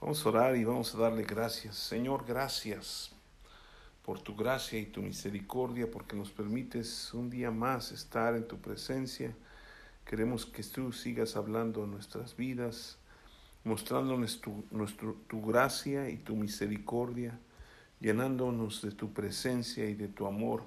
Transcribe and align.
Vamos 0.00 0.24
a 0.24 0.30
orar 0.30 0.56
y 0.56 0.64
vamos 0.64 0.94
a 0.94 0.98
darle 0.98 1.24
gracias. 1.24 1.76
Señor, 1.76 2.24
gracias 2.26 3.10
por 4.02 4.18
tu 4.18 4.34
gracia 4.34 4.78
y 4.78 4.86
tu 4.86 5.02
misericordia, 5.02 5.90
porque 5.90 6.16
nos 6.16 6.30
permites 6.30 7.12
un 7.12 7.28
día 7.28 7.50
más 7.50 7.92
estar 7.92 8.34
en 8.34 8.48
tu 8.48 8.56
presencia. 8.56 9.36
Queremos 10.06 10.46
que 10.46 10.62
tú 10.62 10.90
sigas 10.92 11.36
hablando 11.36 11.84
en 11.84 11.90
nuestras 11.90 12.34
vidas, 12.34 12.96
mostrándonos 13.62 14.40
tu, 14.40 14.64
tu 15.28 15.42
gracia 15.42 16.08
y 16.08 16.16
tu 16.16 16.34
misericordia, 16.34 17.38
llenándonos 18.00 18.80
de 18.80 18.92
tu 18.92 19.12
presencia 19.12 19.84
y 19.84 19.94
de 19.94 20.08
tu 20.08 20.26
amor 20.26 20.64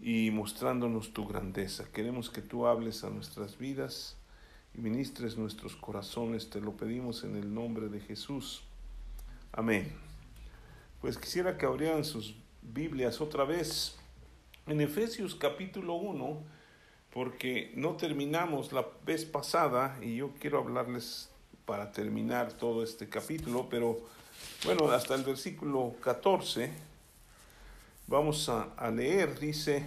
y 0.00 0.30
mostrándonos 0.30 1.12
tu 1.12 1.28
grandeza. 1.28 1.84
Queremos 1.92 2.30
que 2.30 2.40
tú 2.40 2.66
hables 2.66 3.04
a 3.04 3.10
nuestras 3.10 3.58
vidas 3.58 4.16
y 4.76 4.80
ministres 4.80 5.36
nuestros 5.36 5.76
corazones. 5.76 6.50
Te 6.50 6.60
lo 6.60 6.76
pedimos 6.76 7.24
en 7.24 7.36
el 7.36 7.52
nombre 7.52 7.88
de 7.88 8.00
Jesús. 8.00 8.62
Amén. 9.52 9.92
Pues 11.00 11.16
quisiera 11.18 11.56
que 11.56 11.66
abrieran 11.66 12.04
sus 12.04 12.34
Biblias 12.62 13.20
otra 13.20 13.44
vez 13.44 13.96
en 14.66 14.80
Efesios 14.80 15.34
capítulo 15.34 15.94
1, 15.94 16.42
porque 17.12 17.72
no 17.76 17.96
terminamos 17.96 18.72
la 18.72 18.86
vez 19.04 19.24
pasada 19.24 19.98
y 20.02 20.16
yo 20.16 20.32
quiero 20.40 20.58
hablarles 20.58 21.30
para 21.64 21.92
terminar 21.92 22.52
todo 22.52 22.82
este 22.82 23.08
capítulo, 23.08 23.68
pero 23.68 24.00
bueno, 24.64 24.90
hasta 24.90 25.14
el 25.14 25.24
versículo 25.24 25.94
14 26.00 26.72
vamos 28.06 28.48
a, 28.48 28.74
a 28.76 28.90
leer, 28.90 29.38
dice 29.38 29.86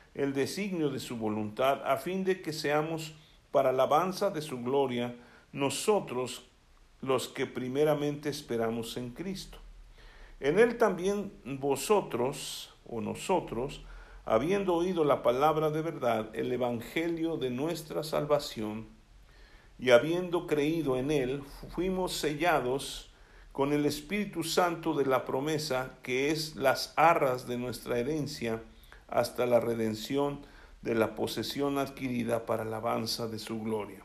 el 0.13 0.33
designio 0.33 0.89
de 0.89 0.99
su 0.99 1.17
voluntad, 1.17 1.81
a 1.85 1.97
fin 1.97 2.23
de 2.23 2.41
que 2.41 2.53
seamos 2.53 3.13
para 3.51 3.69
alabanza 3.69 4.29
de 4.29 4.41
su 4.41 4.61
gloria 4.61 5.15
nosotros 5.51 6.45
los 7.01 7.27
que 7.27 7.45
primeramente 7.45 8.29
esperamos 8.29 8.95
en 8.97 9.11
Cristo. 9.11 9.57
En 10.39 10.59
él 10.59 10.77
también 10.77 11.31
vosotros 11.43 12.73
o 12.87 13.01
nosotros, 13.01 13.81
habiendo 14.25 14.75
oído 14.75 15.03
la 15.03 15.23
palabra 15.23 15.69
de 15.69 15.81
verdad, 15.81 16.29
el 16.33 16.51
evangelio 16.51 17.37
de 17.37 17.49
nuestra 17.49 18.03
salvación, 18.03 18.87
y 19.79 19.89
habiendo 19.89 20.45
creído 20.45 20.95
en 20.97 21.09
él, 21.09 21.43
fuimos 21.73 22.13
sellados 22.13 23.11
con 23.51 23.73
el 23.73 23.85
Espíritu 23.85 24.43
Santo 24.43 24.93
de 24.93 25.05
la 25.05 25.25
promesa, 25.25 25.97
que 26.03 26.29
es 26.29 26.55
las 26.55 26.93
arras 26.95 27.47
de 27.47 27.57
nuestra 27.57 27.97
herencia, 27.97 28.61
hasta 29.11 29.45
la 29.45 29.59
redención 29.59 30.45
de 30.81 30.95
la 30.95 31.15
posesión 31.15 31.77
adquirida 31.77 32.45
para 32.45 32.63
alabanza 32.63 33.27
de 33.27 33.39
su 33.39 33.61
gloria. 33.61 34.03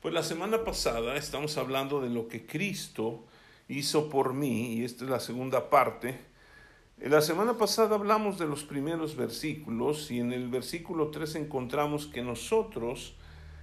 Pues 0.00 0.14
la 0.14 0.22
semana 0.22 0.64
pasada 0.64 1.16
estamos 1.16 1.58
hablando 1.58 2.00
de 2.00 2.08
lo 2.08 2.28
que 2.28 2.46
Cristo 2.46 3.24
hizo 3.68 4.08
por 4.08 4.32
mí, 4.32 4.74
y 4.74 4.84
esta 4.84 5.04
es 5.04 5.10
la 5.10 5.20
segunda 5.20 5.68
parte. 5.68 6.18
La 6.98 7.20
semana 7.20 7.56
pasada 7.56 7.96
hablamos 7.96 8.38
de 8.38 8.46
los 8.46 8.64
primeros 8.64 9.16
versículos 9.16 10.10
y 10.10 10.20
en 10.20 10.32
el 10.32 10.48
versículo 10.48 11.10
3 11.10 11.36
encontramos 11.36 12.06
que 12.06 12.22
nosotros, 12.22 13.14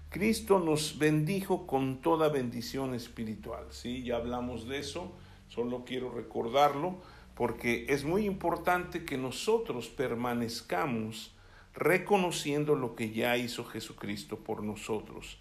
Cristo 0.10 0.60
nos 0.60 0.98
bendijo 0.98 1.68
con 1.68 2.02
toda 2.02 2.30
bendición 2.30 2.96
espiritual. 2.96 3.66
Sí, 3.70 4.04
ya 4.04 4.16
hablamos 4.16 4.68
de 4.68 4.80
eso, 4.80 5.12
solo 5.50 5.86
quiero 5.86 6.12
recordarlo 6.12 6.98
porque 7.38 7.86
es 7.88 8.04
muy 8.04 8.26
importante 8.26 9.06
que 9.06 9.16
nosotros 9.16 9.90
permanezcamos 9.90 11.36
reconociendo 11.76 12.74
lo 12.74 12.96
que 12.96 13.12
ya 13.12 13.38
hizo 13.38 13.64
Jesucristo 13.64 14.40
por 14.40 14.64
nosotros. 14.64 15.38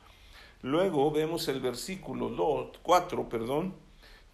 Luego 0.60 1.10
vemos 1.10 1.48
el 1.48 1.60
versículo 1.60 2.28
2, 2.28 2.80
4, 2.82 3.28
perdón, 3.30 3.74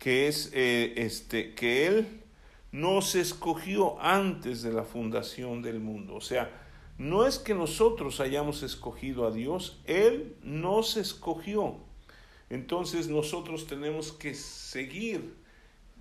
que 0.01 0.27
es 0.27 0.51
eh, 0.53 0.95
este, 0.97 1.55
que 1.55 1.87
Él 1.87 2.23
nos 2.73 3.15
escogió 3.15 4.01
antes 4.01 4.63
de 4.63 4.73
la 4.73 4.83
fundación 4.83 5.63
del 5.63 5.79
mundo. 5.79 6.17
O 6.17 6.21
sea, 6.21 6.51
no 6.99 7.29
es 7.29 7.39
que 7.39 7.55
nosotros 7.55 8.19
hayamos 8.19 8.65
escogido 8.65 9.25
a 9.25 9.31
Dios, 9.31 9.81
Él 9.85 10.35
nos 10.43 10.97
escogió. 10.97 11.77
Entonces 12.51 13.07
nosotros 13.07 13.69
tenemos 13.69 14.11
que 14.11 14.35
seguir 14.35 15.42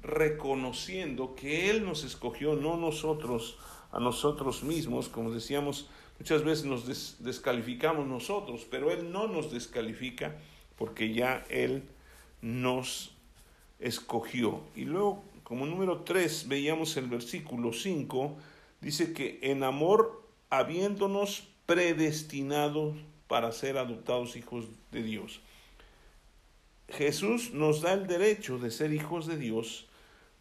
reconociendo 0.02 1.36
que 1.36 1.70
Él 1.70 1.86
nos 1.86 2.04
escogió, 2.04 2.56
no 2.56 2.78
nosotros 2.78 3.58
a 3.92 4.00
nosotros 4.00 4.64
mismos, 4.64 5.10
como 5.10 5.32
decíamos, 5.32 5.90
muchas 6.18 6.44
veces 6.44 6.66
nos 6.66 7.20
descalificamos 7.20 8.08
nosotros, 8.08 8.66
pero 8.70 8.92
Él 8.92 9.12
no 9.12 9.28
nos 9.28 9.52
descalifica 9.52 10.38
porque 10.78 11.14
ya 11.14 11.46
Él 11.50 11.84
nos 12.42 13.12
escogió. 13.80 14.62
Y 14.76 14.86
luego, 14.86 15.24
como 15.44 15.66
número 15.66 16.02
3, 16.02 16.48
veíamos 16.48 16.96
el 16.98 17.08
versículo 17.08 17.74
5, 17.74 18.38
dice 18.80 19.14
que 19.14 19.40
en 19.44 19.64
amor, 19.64 20.24
habiéndonos 20.50 21.48
predestinado 21.66 22.96
para 23.28 23.52
ser 23.52 23.78
adoptados 23.78 24.36
hijos 24.36 24.66
de 24.92 25.04
Dios. 25.04 25.42
Jesús 26.90 27.52
nos 27.54 27.82
da 27.82 27.94
el 27.94 28.08
derecho 28.08 28.60
de 28.60 28.72
ser 28.72 28.94
hijos 28.94 29.26
de 29.26 29.38
Dios 29.38 29.88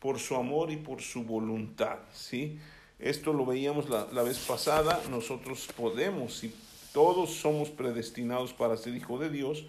por 0.01 0.19
su 0.19 0.35
amor 0.35 0.71
y 0.71 0.77
por 0.77 1.03
su 1.03 1.23
voluntad, 1.25 1.99
¿sí? 2.13 2.59
Esto 2.99 3.33
lo 3.33 3.47
veíamos 3.47 3.89
la, 3.89 4.23
vez 4.23 4.39
pasada, 4.41 5.01
nosotros 5.11 5.69
podemos 5.77 6.45
y 6.45 6.55
todos 6.93 7.31
somos 7.31 7.71
predestinados 7.71 8.53
para 8.53 8.77
ser 8.77 8.95
hijo 8.95 9.19
de 9.19 9.31
Dios, 9.31 9.67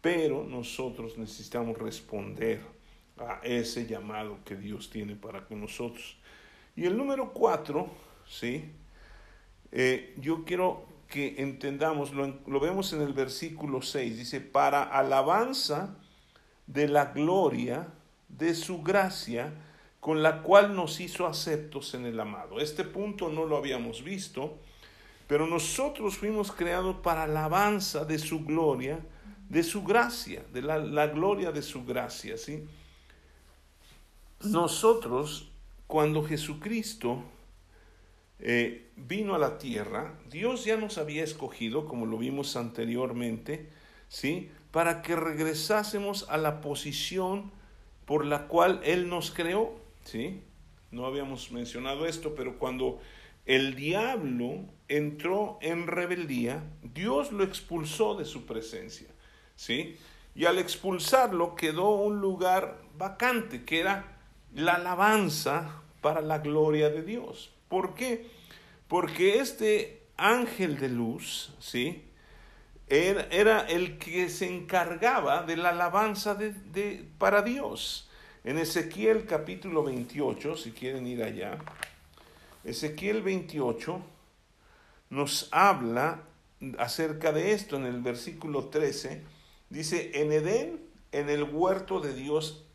pero 0.00 0.44
nosotros 0.44 1.18
necesitamos 1.18 1.76
responder 1.76 2.60
a 3.18 3.40
ese 3.42 3.86
llamado 3.86 4.38
que 4.44 4.56
Dios 4.56 4.88
tiene 4.90 5.16
para 5.16 5.44
con 5.44 5.60
nosotros. 5.60 6.16
Y 6.76 6.86
el 6.86 6.96
número 6.96 7.32
cuatro, 7.32 7.90
¿sí? 8.26 8.70
Eh, 9.70 10.14
yo 10.18 10.44
quiero 10.44 10.86
que 11.08 11.34
entendamos, 11.38 12.12
lo, 12.12 12.26
lo 12.46 12.60
vemos 12.60 12.92
en 12.94 13.02
el 13.02 13.12
versículo 13.12 13.82
6, 13.82 14.16
dice, 14.16 14.40
para 14.40 14.82
alabanza 14.82 15.94
de 16.66 16.88
la 16.88 17.06
gloria 17.06 17.86
de 18.32 18.54
su 18.54 18.82
gracia 18.82 19.52
con 20.00 20.22
la 20.22 20.42
cual 20.42 20.74
nos 20.74 20.98
hizo 20.98 21.26
aceptos 21.26 21.94
en 21.94 22.06
el 22.06 22.18
amado. 22.18 22.58
Este 22.58 22.82
punto 22.82 23.28
no 23.28 23.44
lo 23.44 23.56
habíamos 23.56 24.02
visto, 24.02 24.58
pero 25.28 25.46
nosotros 25.46 26.16
fuimos 26.16 26.50
creados 26.50 26.96
para 26.96 27.22
alabanza 27.22 28.04
de 28.04 28.18
su 28.18 28.44
gloria, 28.44 28.98
de 29.48 29.62
su 29.62 29.84
gracia, 29.84 30.42
de 30.52 30.62
la, 30.62 30.78
la 30.78 31.06
gloria 31.06 31.52
de 31.52 31.62
su 31.62 31.84
gracia, 31.84 32.36
¿sí? 32.36 32.64
Nosotros 34.44 35.52
cuando 35.86 36.24
Jesucristo 36.24 37.22
eh, 38.40 38.90
vino 38.96 39.36
a 39.36 39.38
la 39.38 39.56
tierra, 39.58 40.18
Dios 40.28 40.64
ya 40.64 40.76
nos 40.76 40.98
había 40.98 41.22
escogido, 41.22 41.86
como 41.86 42.06
lo 42.06 42.18
vimos 42.18 42.56
anteriormente, 42.56 43.70
¿sí? 44.08 44.50
Para 44.72 45.02
que 45.02 45.14
regresásemos 45.14 46.26
a 46.28 46.38
la 46.38 46.60
posición 46.60 47.52
por 48.04 48.24
la 48.24 48.48
cual 48.48 48.80
Él 48.84 49.08
nos 49.08 49.30
creó, 49.30 49.74
¿sí? 50.04 50.42
No 50.90 51.06
habíamos 51.06 51.50
mencionado 51.52 52.06
esto, 52.06 52.34
pero 52.34 52.58
cuando 52.58 53.00
el 53.46 53.74
diablo 53.74 54.60
entró 54.88 55.58
en 55.62 55.86
rebeldía, 55.86 56.62
Dios 56.82 57.32
lo 57.32 57.44
expulsó 57.44 58.14
de 58.14 58.24
su 58.24 58.46
presencia, 58.46 59.08
¿sí? 59.56 59.96
Y 60.34 60.44
al 60.44 60.58
expulsarlo 60.58 61.54
quedó 61.56 61.90
un 61.90 62.20
lugar 62.20 62.80
vacante, 62.96 63.64
que 63.64 63.80
era 63.80 64.18
la 64.54 64.74
alabanza 64.74 65.82
para 66.00 66.20
la 66.20 66.38
gloria 66.38 66.90
de 66.90 67.02
Dios. 67.02 67.52
¿Por 67.68 67.94
qué? 67.94 68.26
Porque 68.88 69.38
este 69.38 70.02
ángel 70.16 70.78
de 70.78 70.88
luz, 70.88 71.54
¿sí? 71.58 72.04
Era, 72.94 73.60
el 73.68 73.96
que 73.96 74.28
se 74.28 74.54
encargaba 74.54 75.44
de 75.44 75.56
la 75.56 75.70
alabanza 75.70 76.34
de, 76.34 77.08
para 77.16 77.40
Dios. 77.40 78.10
En 78.44 78.58
Ezequiel 78.58 79.24
capítulo 79.24 79.82
28, 79.82 80.58
si 80.58 80.72
quieren 80.72 81.06
ir 81.06 81.22
allá, 81.22 81.56
Ezequiel 82.64 83.22
28 83.22 83.98
nos 85.08 85.48
habla 85.52 86.24
acerca 86.76 87.32
de 87.32 87.52
esto 87.52 87.76
en 87.76 87.86
el 87.86 88.02
versículo 88.02 88.66
13. 88.66 89.22
Dice, 89.70 90.10
en 90.20 90.30
Edén, 90.30 90.82
en 91.12 91.30
el 91.30 91.44
huerto 91.44 91.98
de 91.98 92.12
Dios, 92.12 92.66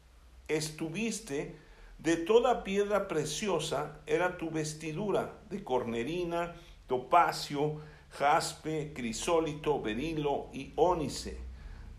estuviste 0.48 1.56
de 2.00 2.18
toda 2.18 2.64
piedra 2.64 3.08
preciosa 3.08 4.00
era 4.08 4.38
tu 4.38 4.50
vestidura, 4.50 5.38
de 5.52 5.64
cornerina, 5.64 6.56
topacio, 6.88 7.82
jaspe, 8.10 8.94
crisólito, 8.94 9.82
berilo 9.82 10.50
y 10.54 10.74
ónice, 10.76 11.40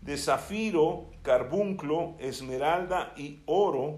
de 0.01 0.17
zafiro, 0.17 1.05
carbunclo, 1.21 2.15
esmeralda 2.19 3.13
y 3.17 3.39
oro, 3.45 3.97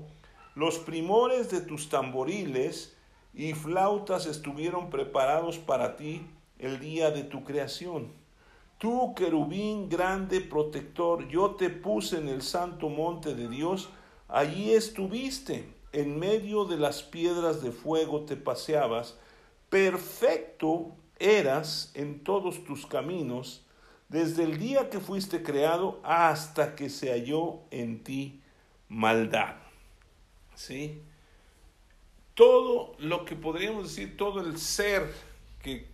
los 0.55 0.79
primores 0.79 1.49
de 1.49 1.61
tus 1.61 1.89
tamboriles 1.89 2.97
y 3.33 3.53
flautas 3.53 4.25
estuvieron 4.25 4.89
preparados 4.89 5.57
para 5.57 5.95
ti 5.95 6.25
el 6.59 6.79
día 6.79 7.11
de 7.11 7.23
tu 7.23 7.43
creación. 7.43 8.11
Tú, 8.77 9.13
querubín 9.15 9.89
grande 9.89 10.41
protector, 10.41 11.27
yo 11.27 11.51
te 11.51 11.69
puse 11.69 12.17
en 12.17 12.27
el 12.27 12.41
santo 12.41 12.89
monte 12.89 13.35
de 13.35 13.47
Dios, 13.47 13.89
allí 14.27 14.73
estuviste 14.73 15.71
en 15.93 16.17
medio 16.17 16.65
de 16.65 16.77
las 16.77 17.03
piedras 17.03 17.61
de 17.61 17.71
fuego 17.71 18.21
te 18.21 18.37
paseabas, 18.37 19.17
perfecto 19.69 20.95
eras 21.21 21.91
en 21.94 22.23
todos 22.23 22.63
tus 22.63 22.85
caminos, 22.85 23.63
desde 24.09 24.44
el 24.44 24.57
día 24.57 24.89
que 24.89 25.00
fuiste 25.00 25.41
creado 25.41 26.00
hasta 26.03 26.75
que 26.75 26.89
se 26.89 27.12
halló 27.12 27.59
en 27.71 28.03
ti 28.03 28.41
maldad. 28.89 29.56
¿Sí? 30.56 31.01
Todo 32.33 32.95
lo 33.00 33.25
que 33.25 33.35
podríamos 33.35 33.83
decir, 33.83 34.18
todo 34.18 34.41
el 34.41 34.57
ser 34.57 35.13
que 35.62 35.88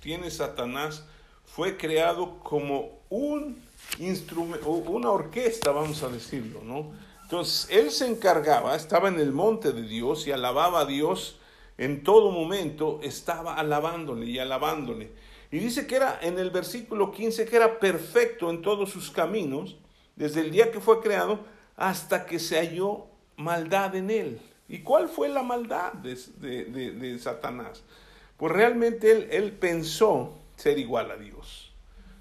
tiene 0.00 0.30
Satanás 0.30 1.04
fue 1.44 1.76
creado 1.76 2.38
como 2.40 3.00
un 3.08 3.62
instrumento, 3.98 4.68
una 4.68 5.10
orquesta, 5.10 5.70
vamos 5.70 6.02
a 6.02 6.08
decirlo, 6.08 6.62
¿no? 6.62 6.92
Entonces, 7.22 7.68
él 7.70 7.90
se 7.90 8.06
encargaba, 8.06 8.76
estaba 8.76 9.08
en 9.08 9.18
el 9.18 9.32
monte 9.32 9.72
de 9.72 9.82
Dios 9.82 10.26
y 10.26 10.32
alababa 10.32 10.80
a 10.80 10.84
Dios 10.84 11.38
en 11.78 12.02
todo 12.02 12.30
momento, 12.30 13.00
estaba 13.02 13.54
alabándole 13.54 14.26
y 14.26 14.38
alabándole. 14.38 15.10
Y 15.50 15.58
dice 15.58 15.86
que 15.86 15.96
era 15.96 16.18
en 16.22 16.38
el 16.38 16.50
versículo 16.50 17.12
15 17.12 17.46
que 17.46 17.56
era 17.56 17.78
perfecto 17.78 18.50
en 18.50 18.62
todos 18.62 18.90
sus 18.90 19.10
caminos, 19.10 19.76
desde 20.16 20.40
el 20.40 20.50
día 20.50 20.70
que 20.70 20.80
fue 20.80 21.00
creado 21.00 21.40
hasta 21.76 22.26
que 22.26 22.38
se 22.38 22.56
halló 22.58 23.06
maldad 23.36 23.94
en 23.94 24.10
él. 24.10 24.40
¿Y 24.68 24.80
cuál 24.80 25.08
fue 25.08 25.28
la 25.28 25.42
maldad 25.42 25.92
de, 25.94 26.14
de 26.14 27.18
Satanás? 27.18 27.82
Pues 28.36 28.52
realmente 28.52 29.10
él, 29.10 29.28
él 29.30 29.52
pensó 29.52 30.38
ser 30.56 30.78
igual 30.78 31.10
a 31.10 31.16
Dios, 31.16 31.72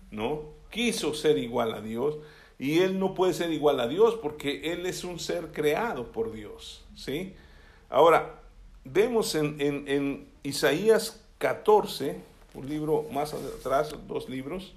¿no? 0.09 0.53
Quiso 0.69 1.13
ser 1.13 1.37
igual 1.37 1.73
a 1.73 1.81
Dios 1.81 2.17
y 2.61 2.79
él 2.81 2.99
no 2.99 3.15
puede 3.15 3.33
ser 3.33 3.51
igual 3.51 3.79
a 3.79 3.87
Dios 3.87 4.19
porque 4.21 4.71
él 4.71 4.85
es 4.85 5.03
un 5.03 5.19
ser 5.19 5.51
creado 5.51 6.11
por 6.11 6.31
Dios. 6.31 6.85
¿sí? 6.95 7.33
Ahora, 7.89 8.40
vemos 8.83 9.35
en, 9.35 10.27
Isaías 10.43 11.21
14, 11.37 12.19
un 12.53 12.69
libro 12.69 13.05
más 13.11 13.33
atrás, 13.33 13.95
dos 14.07 14.29
libros, 14.29 14.73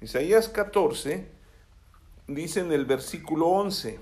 Isaías 0.00 0.48
14, 0.48 1.26
dice 2.26 2.60
en 2.60 2.72
el 2.72 2.84
versículo 2.84 3.48
11, 3.48 3.98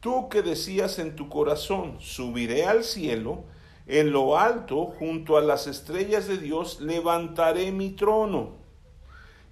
tú 0.00 0.28
que 0.28 0.42
decías 0.42 0.98
en 0.98 1.16
tu 1.16 1.28
corazón, 1.28 1.96
subiré 2.00 2.66
al 2.66 2.84
cielo, 2.84 3.44
en 3.86 4.12
lo 4.12 4.38
alto, 4.38 4.86
junto 4.86 5.36
a 5.36 5.40
las 5.40 5.66
estrellas 5.66 6.26
de 6.26 6.38
Dios, 6.38 6.80
levantaré 6.80 7.72
mi 7.72 7.90
trono 7.90 8.66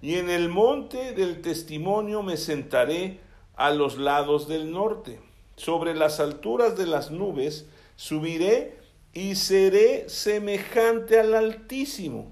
y 0.05 0.19
en 0.19 0.29
el 0.29 0.49
monte 0.49 1.13
del 1.13 1.41
testimonio 1.41 2.21
me 2.21 2.37
sentaré 2.37 3.19
a 3.55 3.71
los 3.71 3.97
lados 3.97 4.47
del 4.47 4.71
norte. 4.71 5.19
Sobre 5.55 5.95
las 5.95 6.19
alturas 6.19 6.77
de 6.77 6.85
las 6.85 7.09
nubes 7.09 7.65
subiré 7.95 8.77
y 9.13 9.35
seré 9.35 10.09
semejante 10.09 11.19
al 11.19 11.33
Altísimo. 11.33 12.31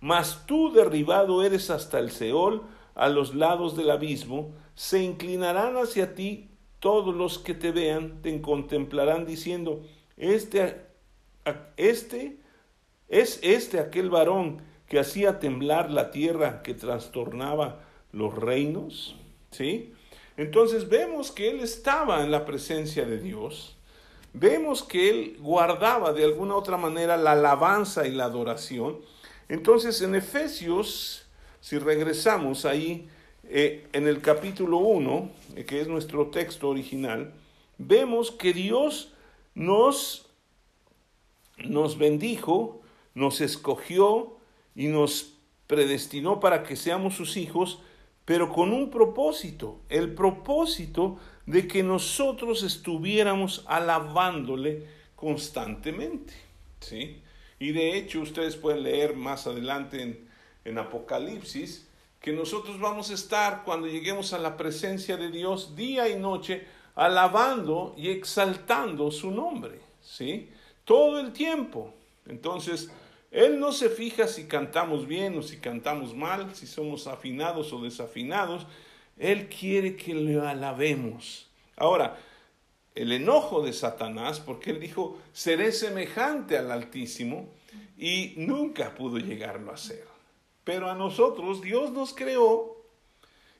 Mas 0.00 0.46
tú 0.46 0.72
derribado 0.72 1.42
eres 1.42 1.70
hasta 1.70 1.98
el 1.98 2.10
Seol, 2.10 2.62
a 2.94 3.08
los 3.08 3.34
lados 3.34 3.76
del 3.76 3.90
abismo, 3.90 4.52
se 4.74 5.02
inclinarán 5.02 5.76
hacia 5.76 6.14
ti 6.14 6.50
todos 6.80 7.14
los 7.14 7.38
que 7.38 7.54
te 7.54 7.70
vean, 7.70 8.22
te 8.22 8.40
contemplarán 8.40 9.26
diciendo, 9.26 9.82
este, 10.16 10.80
este, 11.76 12.38
es 13.08 13.38
este 13.42 13.78
aquel 13.78 14.10
varón 14.10 14.62
que 14.86 14.98
hacía 14.98 15.38
temblar 15.38 15.90
la 15.90 16.10
tierra, 16.10 16.62
que 16.62 16.74
trastornaba 16.74 17.84
los 18.12 18.34
reinos, 18.34 19.16
¿sí? 19.50 19.92
Entonces 20.36 20.88
vemos 20.88 21.30
que 21.30 21.50
él 21.50 21.60
estaba 21.60 22.24
en 22.24 22.30
la 22.30 22.44
presencia 22.44 23.04
de 23.04 23.18
Dios, 23.18 23.76
vemos 24.32 24.82
que 24.82 25.10
él 25.10 25.36
guardaba 25.40 26.12
de 26.12 26.24
alguna 26.24 26.56
otra 26.56 26.76
manera 26.76 27.16
la 27.16 27.32
alabanza 27.32 28.06
y 28.06 28.12
la 28.12 28.24
adoración. 28.24 28.98
Entonces 29.48 30.00
en 30.02 30.14
Efesios, 30.14 31.26
si 31.60 31.78
regresamos 31.78 32.64
ahí 32.64 33.08
eh, 33.44 33.86
en 33.92 34.06
el 34.06 34.20
capítulo 34.20 34.78
1, 34.78 35.30
eh, 35.56 35.64
que 35.64 35.80
es 35.80 35.88
nuestro 35.88 36.28
texto 36.28 36.68
original, 36.68 37.32
vemos 37.78 38.30
que 38.30 38.52
Dios 38.52 39.12
nos, 39.54 40.26
nos 41.58 41.98
bendijo, 41.98 42.80
nos 43.14 43.40
escogió, 43.40 44.36
y 44.74 44.86
nos 44.86 45.34
predestinó 45.66 46.40
para 46.40 46.62
que 46.62 46.76
seamos 46.76 47.14
sus 47.14 47.36
hijos, 47.36 47.80
pero 48.30 48.52
con 48.52 48.72
un 48.72 48.90
propósito, 48.90 49.80
el 49.88 50.14
propósito 50.14 51.18
de 51.46 51.66
que 51.66 51.82
nosotros 51.82 52.62
estuviéramos 52.62 53.64
alabándole 53.66 54.86
constantemente. 55.16 56.32
¿sí? 56.78 57.20
Y 57.58 57.72
de 57.72 57.96
hecho 57.96 58.20
ustedes 58.20 58.54
pueden 58.54 58.84
leer 58.84 59.16
más 59.16 59.48
adelante 59.48 60.00
en, 60.00 60.28
en 60.64 60.78
Apocalipsis 60.78 61.88
que 62.20 62.32
nosotros 62.32 62.78
vamos 62.78 63.10
a 63.10 63.14
estar 63.14 63.64
cuando 63.64 63.88
lleguemos 63.88 64.32
a 64.32 64.38
la 64.38 64.56
presencia 64.56 65.16
de 65.16 65.32
Dios 65.32 65.74
día 65.74 66.08
y 66.08 66.16
noche 66.16 66.68
alabando 66.94 67.96
y 67.98 68.10
exaltando 68.10 69.10
su 69.10 69.32
nombre, 69.32 69.80
¿sí? 70.00 70.50
Todo 70.84 71.18
el 71.18 71.32
tiempo. 71.32 71.92
Entonces, 72.26 72.92
él 73.30 73.60
no 73.60 73.72
se 73.72 73.88
fija 73.88 74.26
si 74.26 74.46
cantamos 74.46 75.06
bien 75.06 75.38
o 75.38 75.42
si 75.42 75.58
cantamos 75.58 76.14
mal, 76.14 76.54
si 76.54 76.66
somos 76.66 77.06
afinados 77.06 77.72
o 77.72 77.80
desafinados. 77.80 78.66
Él 79.18 79.48
quiere 79.48 79.96
que 79.96 80.14
le 80.14 80.40
alabemos. 80.40 81.48
Ahora, 81.76 82.18
el 82.94 83.12
enojo 83.12 83.62
de 83.62 83.72
Satanás, 83.72 84.40
porque 84.40 84.70
él 84.70 84.80
dijo, 84.80 85.18
seré 85.32 85.70
semejante 85.70 86.58
al 86.58 86.72
Altísimo, 86.72 87.48
y 87.96 88.34
nunca 88.36 88.94
pudo 88.94 89.18
llegarlo 89.18 89.72
a 89.72 89.76
ser. 89.76 90.06
Pero 90.64 90.90
a 90.90 90.94
nosotros 90.94 91.60
Dios 91.60 91.92
nos 91.92 92.12
creó, 92.14 92.82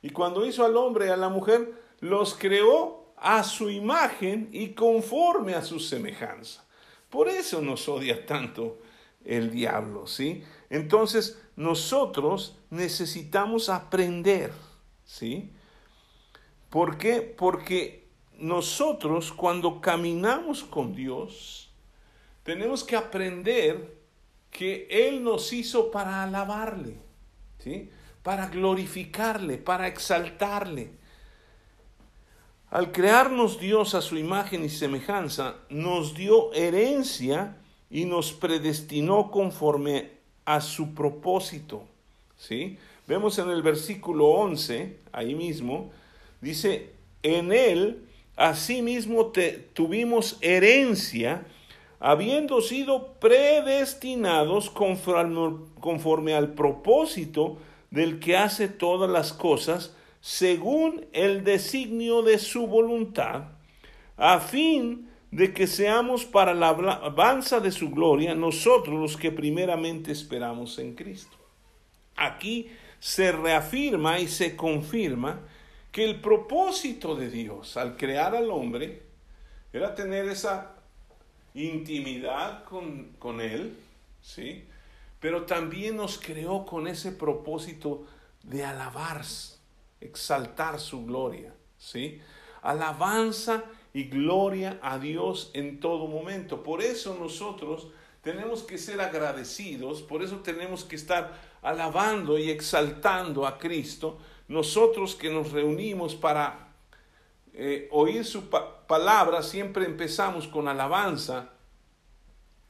y 0.02 0.10
cuando 0.10 0.46
hizo 0.46 0.64
al 0.64 0.76
hombre 0.76 1.06
y 1.06 1.10
a 1.10 1.16
la 1.16 1.28
mujer, 1.28 1.74
los 2.00 2.34
creó 2.34 3.12
a 3.16 3.44
su 3.44 3.70
imagen 3.70 4.48
y 4.50 4.70
conforme 4.70 5.54
a 5.54 5.62
su 5.62 5.78
semejanza. 5.78 6.66
Por 7.10 7.28
eso 7.28 7.60
nos 7.60 7.86
odia 7.88 8.24
tanto 8.24 8.78
el 9.24 9.50
diablo, 9.50 10.06
¿sí? 10.06 10.44
Entonces, 10.70 11.40
nosotros 11.56 12.56
necesitamos 12.70 13.68
aprender, 13.68 14.52
¿sí? 15.04 15.50
¿Por 16.70 16.98
qué? 16.98 17.20
Porque 17.20 18.08
nosotros 18.38 19.32
cuando 19.32 19.80
caminamos 19.80 20.64
con 20.64 20.94
Dios, 20.94 21.70
tenemos 22.42 22.82
que 22.84 22.96
aprender 22.96 23.98
que 24.50 24.88
Él 24.90 25.22
nos 25.22 25.52
hizo 25.52 25.90
para 25.90 26.22
alabarle, 26.22 26.96
¿sí? 27.58 27.90
para 28.22 28.48
glorificarle, 28.48 29.58
para 29.58 29.86
exaltarle. 29.86 30.92
Al 32.70 32.92
crearnos 32.92 33.58
Dios 33.58 33.94
a 33.94 34.00
su 34.00 34.16
imagen 34.16 34.64
y 34.64 34.68
semejanza, 34.68 35.56
nos 35.68 36.14
dio 36.14 36.52
herencia 36.52 37.56
y 37.90 38.04
nos 38.04 38.32
predestinó 38.32 39.30
conforme 39.30 40.11
a 40.44 40.61
su 40.61 40.94
propósito. 40.94 41.82
¿Sí? 42.38 42.78
Vemos 43.06 43.38
en 43.38 43.50
el 43.50 43.62
versículo 43.62 44.26
11, 44.28 44.97
ahí 45.12 45.35
mismo, 45.35 45.90
dice, 46.40 46.90
en 47.23 47.52
él 47.52 48.04
asimismo 48.37 49.26
te, 49.26 49.52
tuvimos 49.75 50.38
herencia, 50.40 51.44
habiendo 51.99 52.62
sido 52.62 53.14
predestinados 53.14 54.70
conforme, 54.70 55.66
conforme 55.80 56.35
al 56.35 56.54
propósito 56.54 57.59
del 57.90 58.20
que 58.20 58.37
hace 58.37 58.68
todas 58.68 59.11
las 59.11 59.32
cosas, 59.32 59.94
según 60.20 61.04
el 61.12 61.44
designio 61.44 62.23
de 62.23 62.38
su 62.38 62.66
voluntad, 62.66 63.49
a 64.16 64.38
fin 64.38 65.09
de 65.30 65.54
que 65.54 65.66
seamos 65.66 66.25
para 66.25 66.54
la 66.54 66.70
alabanza 66.70 67.60
de 67.60 67.70
su 67.70 67.90
gloria 67.90 68.34
nosotros 68.34 68.99
los 68.99 69.16
que 69.16 69.30
primeramente 69.30 70.10
esperamos 70.10 70.78
en 70.78 70.94
Cristo. 70.94 71.37
Aquí 72.16 72.70
se 72.99 73.32
reafirma 73.32 74.18
y 74.18 74.28
se 74.28 74.56
confirma 74.56 75.40
que 75.92 76.04
el 76.04 76.20
propósito 76.20 77.14
de 77.14 77.30
Dios 77.30 77.76
al 77.76 77.96
crear 77.96 78.34
al 78.34 78.50
hombre 78.50 79.02
era 79.72 79.94
tener 79.94 80.28
esa 80.28 80.75
intimidad 81.54 82.64
con, 82.64 83.12
con 83.18 83.40
Él, 83.40 83.76
¿sí? 84.20 84.64
Pero 85.20 85.44
también 85.44 85.96
nos 85.96 86.18
creó 86.18 86.64
con 86.64 86.87
ese 86.87 87.12
propósito 87.12 88.06
de 88.42 88.64
alabar, 88.64 89.22
exaltar 90.00 90.80
su 90.80 91.04
gloria, 91.04 91.54
¿sí? 91.78 92.20
Alabanza 92.62 93.64
y 93.92 94.04
gloria 94.04 94.78
a 94.82 94.99
Dios 94.99 95.50
en 95.54 95.80
todo 95.80 96.06
momento. 96.06 96.62
Por 96.62 96.82
eso 96.82 97.16
nosotros 97.18 97.88
tenemos 98.23 98.62
que 98.62 98.78
ser 98.78 99.00
agradecidos, 99.00 100.02
por 100.02 100.23
eso 100.23 100.37
tenemos 100.38 100.85
que 100.85 100.97
estar 100.97 101.38
alabando 101.62 102.38
y 102.38 102.50
exaltando 102.50 103.47
a 103.47 103.59
Cristo. 103.59 104.18
Nosotros 104.49 105.14
que 105.14 105.30
nos 105.30 105.52
reunimos 105.52 106.14
para 106.14 106.68
eh, 107.54 107.88
oír 107.90 108.25
su 108.25 108.49
palabra, 108.49 109.42
siempre 109.42 109.87
empezamos 109.87 110.47
con 110.47 110.68
alabanza, 110.68 111.50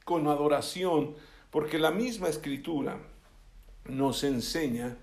con 0.05 0.27
adoración, 0.27 1.15
porque 1.49 1.77
la 1.77 1.91
misma 1.91 2.29
escritura 2.29 2.99
nos 3.85 4.23
enseña 4.23 4.97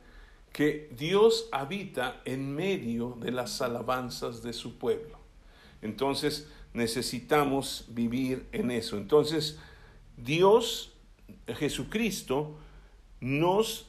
que 0.53 0.89
Dios 0.97 1.49
habita 1.53 2.21
en 2.25 2.55
medio 2.55 3.17
de 3.21 3.31
las 3.31 3.61
alabanzas 3.61 4.43
de 4.43 4.53
su 4.53 4.79
pueblo. 4.79 5.18
Entonces 5.83 6.49
necesitamos 6.73 7.87
vivir 7.89 8.47
en 8.53 8.71
eso. 8.71 8.97
Entonces 8.97 9.59
Dios, 10.17 10.93
Jesucristo, 11.47 12.59
nos 13.21 13.87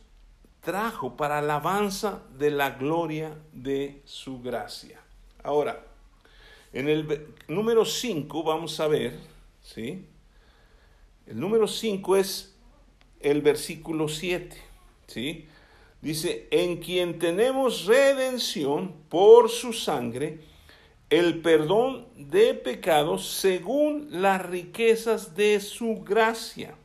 trajo 0.61 1.15
para 1.15 1.39
alabanza 1.39 2.23
de 2.37 2.51
la 2.51 2.71
gloria 2.71 3.37
de 3.53 4.01
su 4.05 4.41
gracia. 4.41 4.99
Ahora, 5.43 5.85
en 6.73 6.87
el 6.89 7.27
número 7.47 7.85
5 7.85 8.43
vamos 8.43 8.79
a 8.79 8.87
ver, 8.87 9.17
¿sí? 9.63 10.05
El 11.25 11.39
número 11.39 11.67
5 11.67 12.17
es 12.17 12.55
el 13.19 13.41
versículo 13.41 14.07
7, 14.07 14.55
¿sí? 15.07 15.47
Dice, 16.01 16.47
en 16.51 16.77
quien 16.77 17.19
tenemos 17.19 17.85
redención 17.85 18.93
por 19.09 19.49
su 19.49 19.73
sangre, 19.73 20.39
el 21.09 21.41
perdón 21.41 22.07
de 22.15 22.53
pecados 22.53 23.27
según 23.27 24.07
las 24.09 24.45
riquezas 24.45 25.35
de 25.35 25.59
su 25.59 26.03
gracia. 26.03 26.75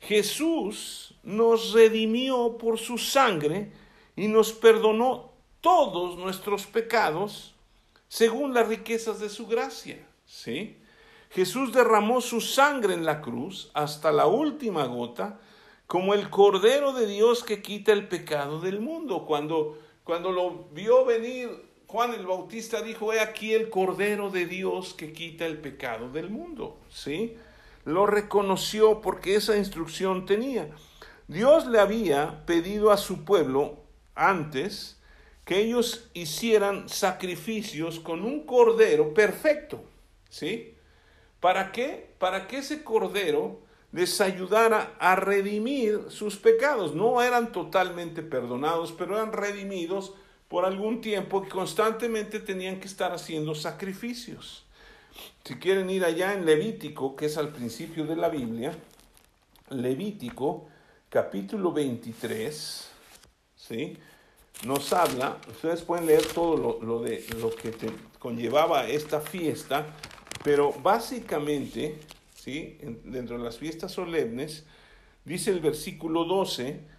Jesús 0.00 1.14
nos 1.22 1.72
redimió 1.72 2.58
por 2.58 2.78
su 2.78 2.98
sangre 2.98 3.72
y 4.16 4.28
nos 4.28 4.52
perdonó 4.52 5.32
todos 5.60 6.18
nuestros 6.18 6.66
pecados 6.66 7.54
según 8.08 8.52
las 8.52 8.68
riquezas 8.68 9.20
de 9.20 9.30
su 9.30 9.46
gracia. 9.46 10.06
¿Sí? 10.26 10.78
Jesús 11.30 11.72
derramó 11.72 12.20
su 12.20 12.42
sangre 12.42 12.92
en 12.92 13.06
la 13.06 13.22
cruz 13.22 13.70
hasta 13.72 14.12
la 14.12 14.26
última 14.26 14.84
gota 14.86 15.40
como 15.86 16.12
el 16.12 16.28
Cordero 16.28 16.92
de 16.92 17.06
Dios 17.06 17.42
que 17.42 17.62
quita 17.62 17.92
el 17.92 18.08
pecado 18.08 18.60
del 18.60 18.80
mundo. 18.80 19.24
Cuando, 19.26 19.78
cuando 20.04 20.32
lo 20.32 20.66
vio 20.72 21.06
venir 21.06 21.71
Juan 21.92 22.14
el 22.14 22.24
Bautista 22.24 22.80
dijo, 22.80 23.12
he 23.12 23.20
aquí 23.20 23.52
el 23.52 23.68
Cordero 23.68 24.30
de 24.30 24.46
Dios 24.46 24.94
que 24.94 25.12
quita 25.12 25.44
el 25.44 25.58
pecado 25.58 26.08
del 26.08 26.30
mundo. 26.30 26.80
¿Sí? 26.88 27.36
Lo 27.84 28.06
reconoció 28.06 29.02
porque 29.02 29.34
esa 29.34 29.58
instrucción 29.58 30.24
tenía. 30.24 30.70
Dios 31.28 31.66
le 31.66 31.78
había 31.78 32.46
pedido 32.46 32.92
a 32.92 32.96
su 32.96 33.26
pueblo 33.26 33.76
antes 34.14 35.02
que 35.44 35.58
ellos 35.58 36.08
hicieran 36.14 36.88
sacrificios 36.88 38.00
con 38.00 38.24
un 38.24 38.46
cordero 38.46 39.12
perfecto. 39.12 39.84
¿Sí? 40.30 40.74
¿Para 41.40 41.72
qué? 41.72 42.14
Para 42.18 42.48
que 42.48 42.56
ese 42.56 42.84
cordero 42.84 43.60
les 43.92 44.18
ayudara 44.22 44.94
a 44.98 45.14
redimir 45.14 46.06
sus 46.08 46.38
pecados. 46.38 46.94
No 46.94 47.20
eran 47.20 47.52
totalmente 47.52 48.22
perdonados, 48.22 48.92
pero 48.92 49.18
eran 49.18 49.34
redimidos 49.34 50.14
por 50.52 50.66
algún 50.66 51.00
tiempo 51.00 51.42
que 51.42 51.48
constantemente 51.48 52.38
tenían 52.38 52.78
que 52.78 52.86
estar 52.86 53.10
haciendo 53.10 53.54
sacrificios. 53.54 54.66
Si 55.44 55.54
quieren 55.54 55.88
ir 55.88 56.04
allá 56.04 56.34
en 56.34 56.44
Levítico, 56.44 57.16
que 57.16 57.24
es 57.24 57.38
al 57.38 57.48
principio 57.48 58.04
de 58.04 58.16
la 58.16 58.28
Biblia, 58.28 58.76
Levítico 59.70 60.68
capítulo 61.08 61.72
23, 61.72 62.86
¿sí? 63.56 63.96
nos 64.66 64.92
habla, 64.92 65.38
ustedes 65.48 65.80
pueden 65.80 66.04
leer 66.04 66.26
todo 66.26 66.78
lo, 66.82 67.00
de, 67.00 67.24
lo 67.40 67.48
que 67.56 67.72
conllevaba 68.18 68.86
esta 68.86 69.22
fiesta, 69.22 69.86
pero 70.44 70.70
básicamente, 70.70 71.98
¿sí? 72.34 72.76
dentro 73.04 73.38
de 73.38 73.44
las 73.44 73.56
fiestas 73.56 73.92
solemnes, 73.92 74.66
dice 75.24 75.50
el 75.50 75.60
versículo 75.60 76.26
12, 76.26 76.91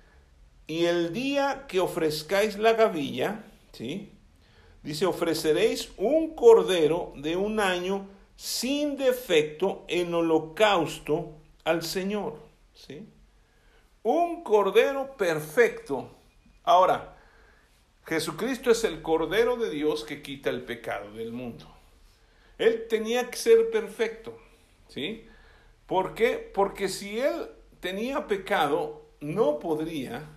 y 0.68 0.86
el 0.86 1.14
día 1.14 1.66
que 1.68 1.80
ofrezcáis 1.80 2.58
la 2.58 2.74
gavilla, 2.74 3.44
¿sí? 3.74 4.12
Dice, 4.82 5.06
ofreceréis 5.06 5.92
un 5.98 6.36
cordero 6.36 7.14
de 7.16 7.36
un 7.36 7.60
año 7.60 8.08
sin 8.36 8.98
defecto 8.98 9.86
en 9.88 10.14
holocausto 10.14 11.38
al 11.64 11.84
Señor, 11.84 12.40
¿sí? 12.74 13.08
Un 14.04 14.44
cordero 14.44 15.16
perfecto. 15.16 16.10
Ahora, 16.64 17.18
Jesucristo 18.06 18.72
es 18.72 18.84
el 18.84 19.02
cordero 19.02 19.56
de 19.56 19.70
Dios 19.70 20.04
que 20.04 20.22
quita 20.22 20.50
el 20.50 20.64
pecado 20.64 21.14
del 21.14 21.32
mundo. 21.32 21.74
Él 22.58 22.88
tenía 22.90 23.30
que 23.30 23.38
ser 23.38 23.70
perfecto, 23.70 24.38
¿sí? 24.88 25.28
¿Por 25.86 26.14
qué? 26.14 26.52
Porque 26.54 26.90
si 26.90 27.20
él 27.20 27.50
tenía 27.80 28.28
pecado, 28.28 29.06
no 29.22 29.60
podría 29.60 30.28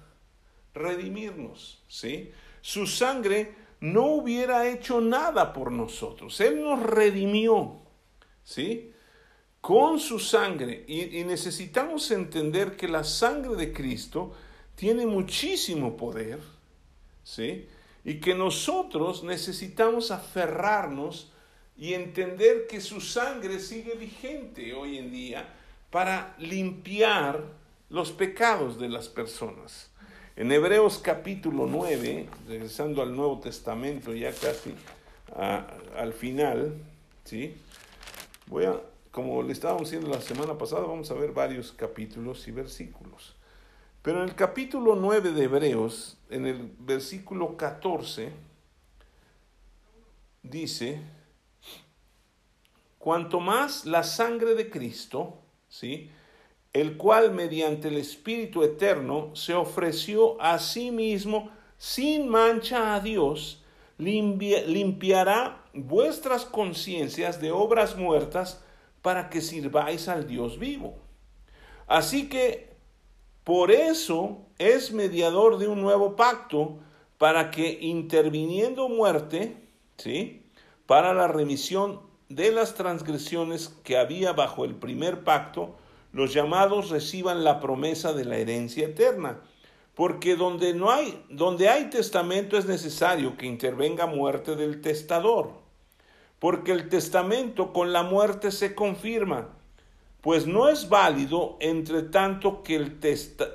redimirnos, 0.77 1.83
¿sí? 1.89 2.31
Su 2.61 2.87
sangre 2.87 3.55
no 3.81 4.07
hubiera 4.07 4.69
hecho 4.69 5.01
nada 5.01 5.53
por 5.53 5.73
nosotros. 5.73 6.41
Él 6.41 6.63
nos 6.63 6.83
redimió, 6.83 7.79
¿sí? 8.45 8.93
Con 9.61 9.99
su 9.99 10.19
sangre. 10.19 10.85
Y, 10.87 11.19
y 11.19 11.25
necesitamos 11.25 12.11
entender 12.11 12.77
que 12.77 12.89
la 12.89 13.05
sangre 13.05 13.57
de 13.57 13.73
Cristo 13.73 14.35
tiene 14.75 15.07
muchísimo 15.07 15.97
poder, 15.97 16.39
¿sí? 17.25 17.67
Y 18.05 18.21
que 18.21 18.35
nosotros 18.35 19.25
necesitamos 19.25 20.11
aferrarnos 20.11 21.33
y 21.77 21.95
entender 21.95 22.67
que 22.67 22.81
su 22.81 23.01
sangre 23.01 23.59
sigue 23.59 23.95
vigente 23.95 24.73
hoy 24.73 24.99
en 24.99 25.11
día 25.11 25.53
para 25.91 26.35
limpiar 26.39 27.45
los 27.89 28.13
pecados 28.13 28.79
de 28.79 28.89
las 28.89 29.09
personas. 29.09 29.91
En 30.39 30.53
Hebreos 30.53 30.99
capítulo 30.99 31.67
9, 31.67 32.29
regresando 32.47 33.01
al 33.01 33.17
Nuevo 33.17 33.41
Testamento 33.41 34.13
ya 34.13 34.35
casi 34.35 34.75
al 35.97 36.13
final, 36.13 36.75
¿sí? 37.25 37.57
Voy 38.47 38.67
a, 38.67 38.79
como 39.11 39.43
le 39.43 39.55
estábamos 39.55 39.85
diciendo 39.85 40.11
la 40.11 40.21
semana 40.21 40.59
pasada, 40.59 40.83
vamos 40.83 41.11
a 41.11 41.15
ver 41.15 41.33
varios 41.33 41.73
capítulos 41.73 42.47
y 42.49 42.51
versículos. 42.51 43.35
Pero 44.03 44.23
en 44.23 44.29
el 44.29 44.35
capítulo 44.35 44.95
9 44.95 45.33
de 45.33 45.45
Hebreos, 45.45 46.19
en 46.29 46.45
el 46.45 46.71
versículo 46.81 47.57
14, 47.57 48.31
dice, 50.43 51.01
cuanto 52.99 53.41
más 53.41 53.87
la 53.87 54.03
sangre 54.03 54.55
de 54.55 54.69
Cristo, 54.69 55.39
¿sí? 55.71 56.11
El 56.81 56.97
cual 56.97 57.33
mediante 57.33 57.89
el 57.89 57.97
Espíritu 57.97 58.63
Eterno 58.63 59.31
se 59.35 59.55
ofreció 59.55 60.41
a 60.41 60.59
sí 60.59 60.91
mismo 60.91 61.51
sin 61.79 62.29
mancha 62.29 62.95
a 62.95 63.01
Dios, 63.01 63.65
limpiará 63.99 65.65
vuestras 65.73 66.45
conciencias 66.45 67.41
de 67.41 67.51
obras 67.51 67.97
muertas 67.97 68.63
para 69.03 69.31
que 69.31 69.41
sirváis 69.41 70.09
al 70.09 70.27
Dios 70.27 70.59
vivo. 70.59 70.97
Así 71.87 72.29
que 72.29 72.75
por 73.45 73.71
eso 73.71 74.39
es 74.59 74.93
mediador 74.93 75.59
de 75.59 75.69
un 75.69 75.81
nuevo 75.81 76.17
pacto, 76.17 76.79
para 77.19 77.51
que 77.51 77.79
interviniendo 77.81 78.89
muerte, 78.89 79.57
¿sí? 79.97 80.43
Para 80.87 81.15
la 81.15 81.29
remisión 81.29 82.03
de 82.29 82.53
las 82.53 82.75
transgresiones 82.75 83.69
que 83.85 83.97
había 83.97 84.33
bajo 84.33 84.65
el 84.65 84.75
primer 84.75 85.25
pacto, 85.25 85.77
los 86.13 86.33
llamados 86.33 86.91
reciban 86.91 87.45
la 87.45 87.61
promesa 87.61 88.13
de 88.13 88.25
la 88.25 88.37
herencia 88.37 88.87
eterna. 88.87 89.41
Porque 89.95 90.37
donde 90.37 90.75
no 90.75 90.91
hay, 90.91 91.25
donde 91.31 91.69
hay 91.71 91.89
testamento 91.89 92.59
es 92.59 92.67
necesario 92.67 93.37
que 93.37 93.47
intervenga 93.47 94.07
muerte 94.07 94.55
del 94.55 94.83
testador. 94.83 95.53
Porque 96.39 96.73
el 96.73 96.89
testamento 96.89 97.73
con 97.73 97.93
la 97.93 98.03
muerte 98.03 98.51
se 98.51 98.75
confirma, 98.75 99.57
pues 100.21 100.47
no 100.47 100.69
es 100.69 100.89
válido 100.89 101.57
entre 101.61 102.03
tanto 102.03 102.63
que 102.63 102.77
el, 102.77 102.99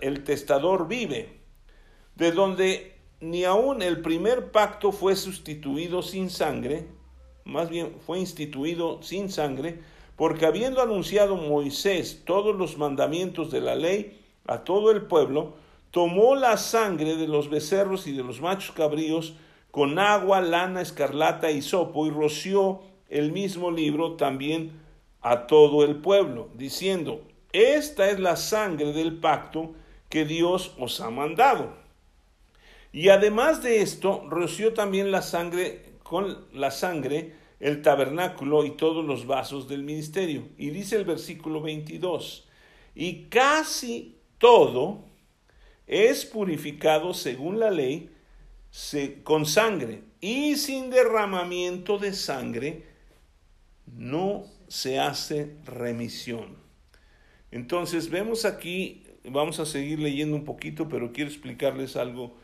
el 0.01 0.24
testador 0.24 0.88
vive, 0.88 1.41
de 2.15 2.31
donde 2.31 2.96
ni 3.20 3.43
aun 3.43 3.84
el 3.84 4.01
primer 4.01 4.51
pacto 4.51 4.91
fue 4.91 5.15
sustituido 5.15 6.01
sin 6.01 6.29
sangre, 6.31 6.88
más 7.46 7.70
bien 7.70 7.96
fue 8.05 8.20
instituido 8.20 9.03
sin 9.03 9.29
sangre, 9.29 9.79
porque 10.22 10.46
habiendo 10.46 10.84
anunciado 10.84 11.36
Moisés 11.36 12.22
todos 12.25 12.56
los 12.56 12.78
mandamientos 12.78 13.50
de 13.50 13.60
la 13.60 13.74
ley 13.74 14.22
a 14.46 14.60
todo 14.60 14.92
el 14.92 15.01
pueblo, 15.01 15.56
tomó 15.90 16.36
la 16.36 16.58
sangre 16.58 17.16
de 17.16 17.28
los 17.28 17.50
becerros 17.50 18.06
y 18.06 18.12
de 18.12 18.22
los 18.22 18.40
machos 18.40 18.75
cabríos 18.75 19.34
con 19.72 19.98
agua, 19.98 20.40
lana, 20.40 20.80
escarlata 20.80 21.50
y 21.50 21.63
sopo 21.63 22.06
y 22.06 22.12
roció 22.12 22.82
el 23.10 23.32
mismo 23.32 23.72
libro 23.72 24.13
también 24.13 24.80
a 25.22 25.48
todo 25.48 25.84
el 25.84 25.96
pueblo, 25.96 26.50
diciendo, 26.54 27.24
esta 27.51 28.12
es 28.12 28.20
la 28.20 28.36
sangre 28.36 28.94
del 28.94 29.18
pacto 29.18 29.72
que 30.08 30.25
Dios 30.25 30.75
os 30.78 31.01
ha 31.01 31.10
mandado. 31.10 31.74
Y 32.92 33.10
además 33.10 33.63
de 33.63 33.82
esto, 33.82 34.24
roció 34.30 34.74
también 34.74 35.10
la 35.10 35.24
sangre 35.24 35.96
con 36.04 36.46
la 36.54 36.70
sangre 36.70 37.40
el 37.62 37.84
tabernáculo 37.84 38.65
y 38.65 38.72
todos 38.72 39.06
los 39.06 39.27
vasos 39.27 39.70
del 39.70 39.84
ministerio. 39.84 40.50
Y 40.58 40.72
dice 40.72 40.98
el 40.98 41.06
versículo 41.06 41.62
22, 41.62 42.48
y 42.96 43.25
casi 43.25 44.18
todo 44.39 45.06
es 45.88 46.25
purificado 46.25 47.13
según 47.13 47.60
la 47.60 47.70
ley 47.70 48.10
con 49.24 49.46
sangre, 49.46 50.01
y 50.20 50.56
sin 50.56 50.89
derramamiento 50.89 51.98
de 51.98 52.13
sangre 52.13 52.86
no 53.86 54.46
se 54.68 55.00
hace 55.00 55.56
remisión. 55.65 56.58
Entonces 57.51 58.10
vemos 58.10 58.46
aquí, 58.46 59.03
vamos 59.25 59.60
a 59.60 59.65
seguir 59.65 60.00
leyendo 60.00 60.36
un 60.36 60.46
poquito, 60.46 60.89
pero 60.89 61.12
quiero 61.12 61.30
explicarles 61.30 61.96
algo 61.96 62.38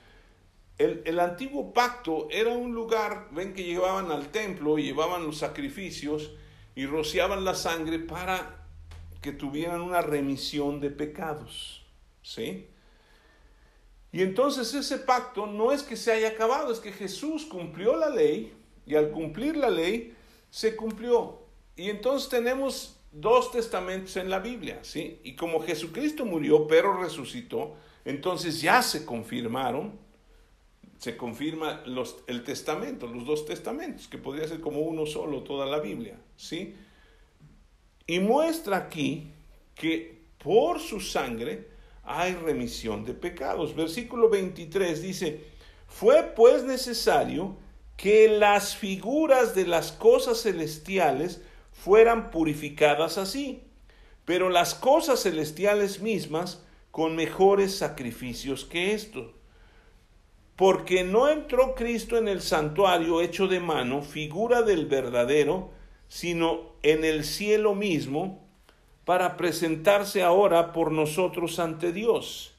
el, 0.77 1.19
antiguo 1.19 1.73
pacto 1.73 2.27
era 2.29 2.51
un 2.51 2.73
lugar, 2.73 3.29
ven 3.31 3.53
que 3.53 3.63
llevaban 3.63 4.11
al 4.11 4.27
templo 4.29 4.77
llevaban 4.77 5.25
los 5.25 5.37
sacrificios 5.37 6.31
y 6.75 6.85
rociaban 6.85 7.43
la 7.43 7.55
sangre 7.55 7.97
para 7.97 8.63
que 9.21 9.31
tuvieran 9.31 9.81
una 9.81 10.01
remisión 10.01 10.79
de 10.79 10.91
pecados. 10.91 11.83
¿Sí? 12.21 12.67
Y 14.11 14.21
entonces 14.21 14.73
ese 14.73 14.99
pacto 14.99 15.47
no 15.47 15.71
es 15.71 15.81
que 15.81 15.95
se 15.95 16.11
haya 16.11 16.29
acabado, 16.29 16.71
es 16.71 16.79
que 16.79 16.91
Jesús 16.91 17.45
cumplió 17.45 17.95
la 17.95 18.09
ley 18.09 18.53
y 18.85 18.95
al 18.95 19.11
cumplir 19.11 19.57
la 19.57 19.69
ley 19.69 20.15
se 20.49 20.75
cumplió. 20.75 21.41
Y 21.75 21.89
entonces 21.89 22.29
tenemos 22.29 22.99
dos 23.11 23.51
testamentos 23.51 24.15
en 24.17 24.29
la 24.29 24.39
Biblia, 24.39 24.79
¿sí? 24.83 25.19
Y 25.23 25.35
como 25.35 25.61
Jesucristo 25.61 26.25
murió 26.25 26.67
pero 26.67 27.01
resucitó, 27.01 27.75
entonces 28.05 28.61
ya 28.61 28.81
se 28.81 29.05
confirmaron 29.05 30.06
se 30.97 31.15
confirma 31.15 31.83
los, 31.85 32.17
el 32.27 32.43
testamento, 32.43 33.07
los 33.07 33.25
dos 33.25 33.45
testamentos, 33.45 34.07
que 34.07 34.17
podría 34.17 34.47
ser 34.47 34.59
como 34.59 34.79
uno 34.79 35.05
solo 35.05 35.43
toda 35.43 35.65
la 35.65 35.79
Biblia, 35.79 36.19
¿sí? 36.35 36.75
Y 38.07 38.19
muestra 38.19 38.77
aquí 38.77 39.31
que 39.75 40.17
por 40.43 40.79
su 40.79 40.99
sangre 40.99 41.67
hay 42.03 42.33
remisión 42.33 43.05
de 43.05 43.13
pecados. 43.13 43.75
Versículo 43.75 44.29
23 44.29 45.01
dice, 45.01 45.41
fue 45.87 46.23
pues 46.35 46.63
necesario 46.63 47.57
que 47.95 48.27
las 48.29 48.75
figuras 48.75 49.53
de 49.53 49.67
las 49.67 49.91
cosas 49.91 50.41
celestiales 50.41 51.41
fueran 51.73 52.31
purificadas 52.31 53.17
así, 53.17 53.63
pero 54.25 54.49
las 54.49 54.73
cosas 54.73 55.21
celestiales 55.21 55.99
mismas 55.99 56.63
con 56.91 57.15
mejores 57.15 57.75
sacrificios 57.75 58.65
que 58.65 58.93
estos 58.93 59.36
porque 60.57 61.03
no 61.03 61.29
entró 61.29 61.75
Cristo 61.75 62.17
en 62.17 62.27
el 62.27 62.41
santuario 62.41 63.21
hecho 63.21 63.47
de 63.47 63.59
mano, 63.59 64.01
figura 64.01 64.63
del 64.63 64.87
verdadero, 64.87 65.69
sino 66.07 66.73
en 66.81 67.05
el 67.05 67.23
cielo 67.23 67.75
mismo, 67.75 68.43
para 69.05 69.37
presentarse 69.37 70.23
ahora 70.23 70.73
por 70.73 70.91
nosotros 70.91 71.59
ante 71.59 71.93
Dios, 71.93 72.55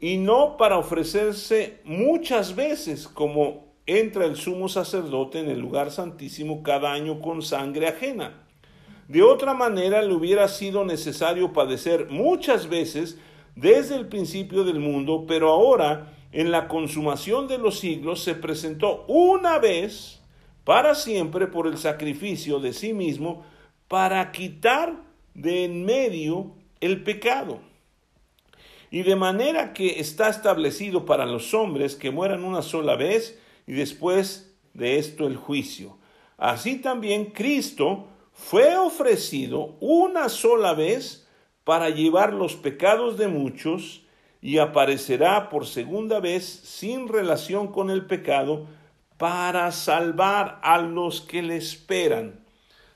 y 0.00 0.16
no 0.16 0.56
para 0.56 0.78
ofrecerse 0.78 1.80
muchas 1.84 2.56
veces 2.56 3.06
como 3.06 3.68
entra 3.84 4.24
el 4.24 4.36
sumo 4.36 4.68
sacerdote 4.68 5.40
en 5.40 5.50
el 5.50 5.60
lugar 5.60 5.90
santísimo 5.90 6.62
cada 6.62 6.92
año 6.92 7.20
con 7.20 7.42
sangre 7.42 7.88
ajena. 7.88 8.42
De 9.06 9.22
otra 9.22 9.52
manera 9.52 10.00
le 10.02 10.14
hubiera 10.14 10.48
sido 10.48 10.84
necesario 10.84 11.52
padecer 11.52 12.08
muchas 12.10 12.68
veces 12.68 13.18
desde 13.54 13.96
el 13.96 14.08
principio 14.08 14.64
del 14.64 14.80
mundo, 14.80 15.24
pero 15.26 15.50
ahora 15.50 16.14
en 16.32 16.50
la 16.50 16.68
consumación 16.68 17.48
de 17.48 17.58
los 17.58 17.78
siglos 17.78 18.22
se 18.22 18.34
presentó 18.34 19.04
una 19.06 19.58
vez 19.58 20.20
para 20.64 20.94
siempre 20.94 21.46
por 21.46 21.66
el 21.66 21.78
sacrificio 21.78 22.60
de 22.60 22.72
sí 22.72 22.92
mismo 22.92 23.44
para 23.88 24.30
quitar 24.32 25.02
de 25.34 25.64
en 25.64 25.84
medio 25.84 26.52
el 26.80 27.02
pecado. 27.02 27.60
Y 28.90 29.02
de 29.02 29.16
manera 29.16 29.72
que 29.72 30.00
está 30.00 30.28
establecido 30.28 31.04
para 31.04 31.26
los 31.26 31.54
hombres 31.54 31.94
que 31.96 32.10
mueran 32.10 32.44
una 32.44 32.62
sola 32.62 32.96
vez 32.96 33.38
y 33.66 33.72
después 33.72 34.54
de 34.74 34.98
esto 34.98 35.26
el 35.26 35.36
juicio. 35.36 35.98
Así 36.36 36.76
también 36.76 37.26
Cristo 37.26 38.06
fue 38.32 38.76
ofrecido 38.76 39.76
una 39.80 40.28
sola 40.28 40.74
vez 40.74 41.28
para 41.64 41.90
llevar 41.90 42.32
los 42.32 42.56
pecados 42.56 43.18
de 43.18 43.28
muchos 43.28 44.06
y 44.40 44.58
aparecerá 44.58 45.48
por 45.48 45.66
segunda 45.66 46.20
vez 46.20 46.44
sin 46.44 47.08
relación 47.08 47.68
con 47.68 47.90
el 47.90 48.06
pecado 48.06 48.66
para 49.16 49.72
salvar 49.72 50.60
a 50.62 50.78
los 50.78 51.20
que 51.20 51.42
le 51.42 51.56
esperan. 51.56 52.40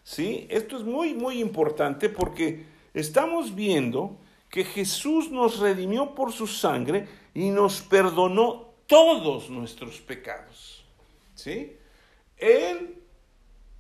¿Sí? 0.05 0.47
Esto 0.51 0.77
es 0.77 0.85
muy, 0.85 1.15
muy 1.15 1.41
importante 1.41 2.09
porque 2.09 2.65
estamos 2.95 3.55
viendo 3.55 4.17
que 4.49 4.65
Jesús 4.65 5.31
nos 5.31 5.59
redimió 5.59 6.15
por 6.15 6.33
su 6.33 6.47
sangre 6.47 7.09
y 7.35 7.51
nos 7.51 7.81
perdonó 7.83 8.73
todos 8.87 9.51
nuestros 9.51 10.01
pecados. 10.01 10.85
¿Sí? 11.35 11.77
Él 12.37 13.03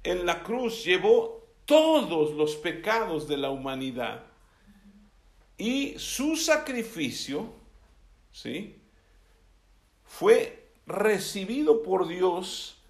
en 0.02 0.26
la 0.26 0.42
cruz 0.42 0.84
llevó 0.84 1.42
todos 1.64 2.32
los 2.34 2.56
pecados 2.56 3.28
de 3.28 3.36
la 3.36 3.50
humanidad 3.50 4.31
y 5.62 5.94
su 5.96 6.34
sacrificio, 6.34 7.52
¿sí? 8.32 8.80
Fue 10.02 10.70
recibido 10.88 11.84
por 11.84 12.08
Dios 12.08 12.82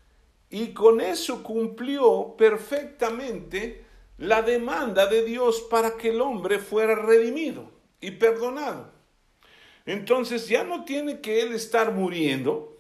y 0.48 0.68
con 0.68 1.02
eso 1.02 1.42
cumplió 1.42 2.35
perfectamente 2.38 3.85
la 4.16 4.40
demanda 4.40 5.06
de 5.06 5.22
Dios 5.22 5.61
para 5.70 5.98
que 5.98 6.12
el 6.12 6.22
hombre 6.22 6.61
fuera 6.61 6.94
redimido 6.94 7.70
y 8.00 8.12
perdonado. 8.12 8.90
Entonces 9.85 10.48
ya 10.48 10.64
no 10.64 10.87
tiene 10.87 11.20
que 11.20 11.42
él 11.42 11.52
estar 11.52 11.92
muriendo, 11.92 12.78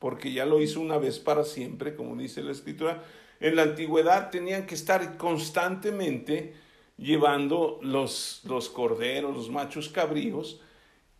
porque 0.00 0.32
ya 0.32 0.46
lo 0.46 0.60
hizo 0.60 0.80
una 0.80 0.98
vez 0.98 1.20
para 1.20 1.44
siempre, 1.44 1.94
como 1.94 2.16
dice 2.16 2.42
la 2.42 2.50
escritura. 2.50 3.04
En 3.38 3.54
la 3.54 3.62
antigüedad 3.62 4.30
tenían 4.30 4.66
que 4.66 4.74
estar 4.74 5.16
constantemente 5.16 6.54
llevando 7.02 7.78
los, 7.82 8.40
los 8.44 8.68
corderos, 8.68 9.36
los 9.36 9.50
machos 9.50 9.88
cabríos. 9.88 10.60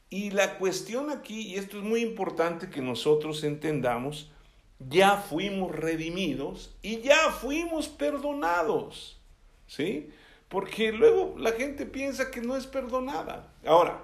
Y 0.09 0.31
la 0.31 0.59
cuestión 0.59 1.11
aquí, 1.11 1.49
y 1.49 1.57
esto 1.57 1.79
es 1.79 1.85
muy 1.85 2.01
importante 2.01 2.71
que 2.71 2.81
nosotros 2.81 3.45
entendamos, 3.45 4.31
ya 4.79 5.17
fuimos 5.17 5.75
redimidos 5.75 6.75
y 6.83 7.01
ya 7.01 7.31
fuimos 7.31 7.89
perdonados. 7.89 9.19
¿sí? 9.67 10.11
Porque 10.49 10.93
luego 10.93 11.35
la 11.39 11.53
gente 11.53 11.87
piensa 11.87 12.31
que 12.31 12.41
no 12.41 12.57
es 12.57 12.67
perdonada. 12.67 13.53
Ahora, 13.65 14.03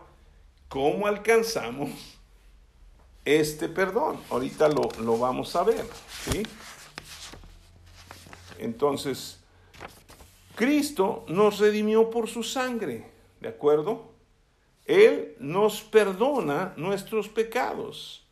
¿cómo 0.69 1.07
alcanzamos 1.07 1.91
este 3.25 3.69
perdón? 3.69 4.19
Ahorita 4.31 4.69
lo, 4.69 4.88
lo 5.03 5.19
vamos 5.19 5.55
a 5.57 5.62
ver, 5.62 5.85
¿sí? 6.25 6.43
Entonces, 8.59 9.38
Cristo 10.59 11.25
nos 11.29 11.61
redimió 11.61 12.11
por 12.11 12.29
su 12.29 12.42
sangre, 12.42 13.05
¿de 13.40 13.47
acuerdo? 13.47 14.11
Él 14.87 15.37
nos 15.38 15.83
perdona 15.83 16.75
nuestros 16.77 17.29
pecados. 17.29 18.27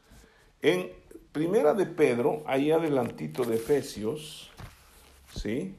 En 0.61 0.93
Primera 1.31 1.73
de 1.73 1.87
Pedro, 1.87 2.43
ahí 2.45 2.73
adelantito 2.73 3.45
de 3.45 3.55
Efesios, 3.55 4.51
¿sí? 5.37 5.77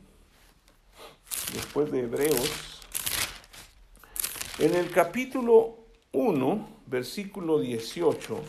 Después 1.54 1.92
de 1.92 2.04
Hebreos, 2.04 2.80
en 4.60 4.74
el 4.74 4.90
capítulo 4.90 5.80
1, 6.14 6.70
versículo 6.86 7.60
18, 7.60 8.40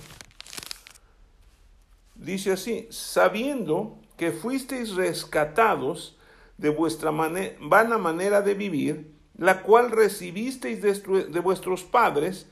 dice 2.15 2.53
así, 2.53 2.87
sabiendo 2.91 3.99
que 4.17 4.31
fuisteis 4.31 4.95
rescatados 4.95 6.18
de 6.59 6.68
vuestra 6.68 7.11
vana 7.11 7.99
manera 7.99 8.42
de 8.42 8.55
vivir, 8.55 9.14
la 9.37 9.62
cual 9.62 9.90
recibisteis 9.90 10.83
de 10.83 11.40
vuestros 11.40 11.85
padres, 11.85 12.51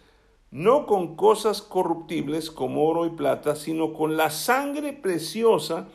no 0.51 0.87
con 0.87 1.17
cosas 1.17 1.61
corruptibles 1.61 2.51
como 2.51 2.87
oro 2.87 3.05
y 3.05 3.11
plata, 3.11 3.57
sino 3.57 3.93
con 3.93 4.17
la 4.17 4.31
sangre 4.31 4.93
preciosa 4.93 5.89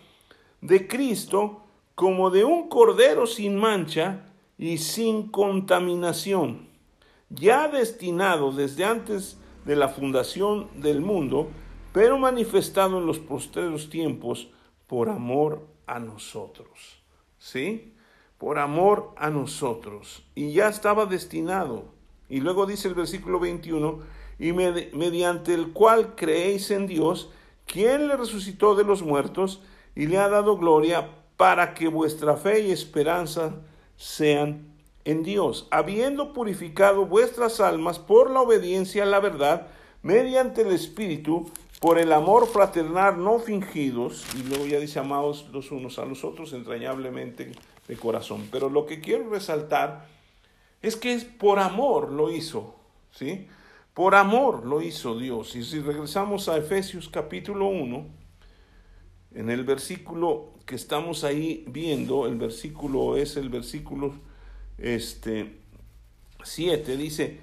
de 0.60 0.88
Cristo, 0.88 1.63
como 1.95 2.30
de 2.30 2.43
un 2.43 2.67
cordero 2.67 3.26
sin 3.26 3.56
mancha 3.56 4.26
y 4.58 4.78
sin 4.78 5.30
contaminación, 5.30 6.67
ya 7.30 7.67
destinado 7.69 8.52
desde 8.52 8.84
antes 8.84 9.38
de 9.65 9.76
la 9.76 9.88
fundación 9.88 10.67
del 10.82 11.02
mundo, 11.02 11.50
pero 11.93 12.17
manifestado 12.17 12.97
en 12.97 13.06
los 13.06 13.19
postreros 13.19 13.89
tiempos 13.89 14.50
por 14.88 15.10
amor 15.10 15.67
a 15.88 16.00
nosotros. 16.00 17.02
¿Sí? 17.38 17.93
Por 18.41 18.58
amor 18.58 19.12
a 19.17 19.30
nosotros. 19.30 20.23
Y 20.34 20.51
ya 20.51 20.67
estaba 20.67 21.06
destinado. 21.06 21.86
Y 22.27 22.39
luego 22.39 22.65
dice 22.65 22.88
el 22.88 22.95
versículo 22.95 23.39
21, 23.39 23.99
y 24.39 24.51
mediante 24.51 25.54
el 25.54 25.73
cual 25.73 26.15
creéis 26.15 26.71
en 26.71 26.88
Dios, 26.88 27.30
quien 27.67 28.08
le 28.08 28.17
resucitó 28.17 28.73
de 28.73 28.84
los 28.84 29.04
muertos 29.04 29.62
y 29.95 30.08
le 30.08 30.17
ha 30.17 30.27
dado 30.27 30.58
gloria 30.58 31.08
para 31.38 31.75
que 31.75 31.88
vuestra 31.88 32.36
fe 32.36 32.62
y 32.62 32.71
esperanza 32.71 33.58
sean 33.95 34.73
en 35.06 35.21
Dios, 35.21 35.67
habiendo 35.69 36.34
purificado 36.34 37.06
vuestras 37.06 37.60
almas 37.60 37.99
por 37.99 38.32
la 38.32 38.41
obediencia 38.41 39.04
a 39.04 39.06
la 39.06 39.19
verdad, 39.19 39.67
mediante 40.01 40.62
el 40.62 40.71
Espíritu, 40.71 41.51
por 41.80 41.99
el 41.99 42.12
amor 42.12 42.47
fraternal 42.47 43.23
no 43.23 43.38
fingidos, 43.38 44.25
y 44.36 44.41
luego 44.49 44.65
ya 44.65 44.80
dice 44.80 44.97
amados 44.97 45.47
los 45.54 45.71
unos 45.71 45.99
a 45.99 46.06
los 46.06 46.23
otros 46.23 46.54
entrañablemente 46.54 47.51
de 47.88 47.98
corazón. 47.98 48.48
Pero 48.52 48.70
lo 48.70 48.86
que 48.86 49.02
quiero 49.02 49.30
resaltar 49.30 50.08
es 50.82 50.96
que 50.96 51.13
es 51.13 51.24
por 51.26 51.60
amor 51.60 52.12
lo 52.12 52.32
hizo, 52.32 52.76
¿sí? 53.12 53.48
Por 53.94 54.15
amor 54.15 54.65
lo 54.65 54.82
hizo 54.82 55.17
Dios. 55.20 55.56
Y 55.56 55.63
si 55.63 55.80
regresamos 55.80 56.48
a 56.50 56.58
Efesios 56.58 57.10
capítulo 57.10 57.67
1, 57.67 58.06
en 59.36 59.50
el 59.50 59.63
versículo 59.63 60.50
que 60.65 60.76
estamos 60.76 61.24
ahí 61.24 61.65
viendo, 61.67 62.26
el 62.26 62.36
versículo 62.36 63.17
es 63.17 63.36
el 63.38 63.50
versículo 63.50 64.13
este, 64.78 65.60
7, 66.44 66.98
dice, 66.98 67.39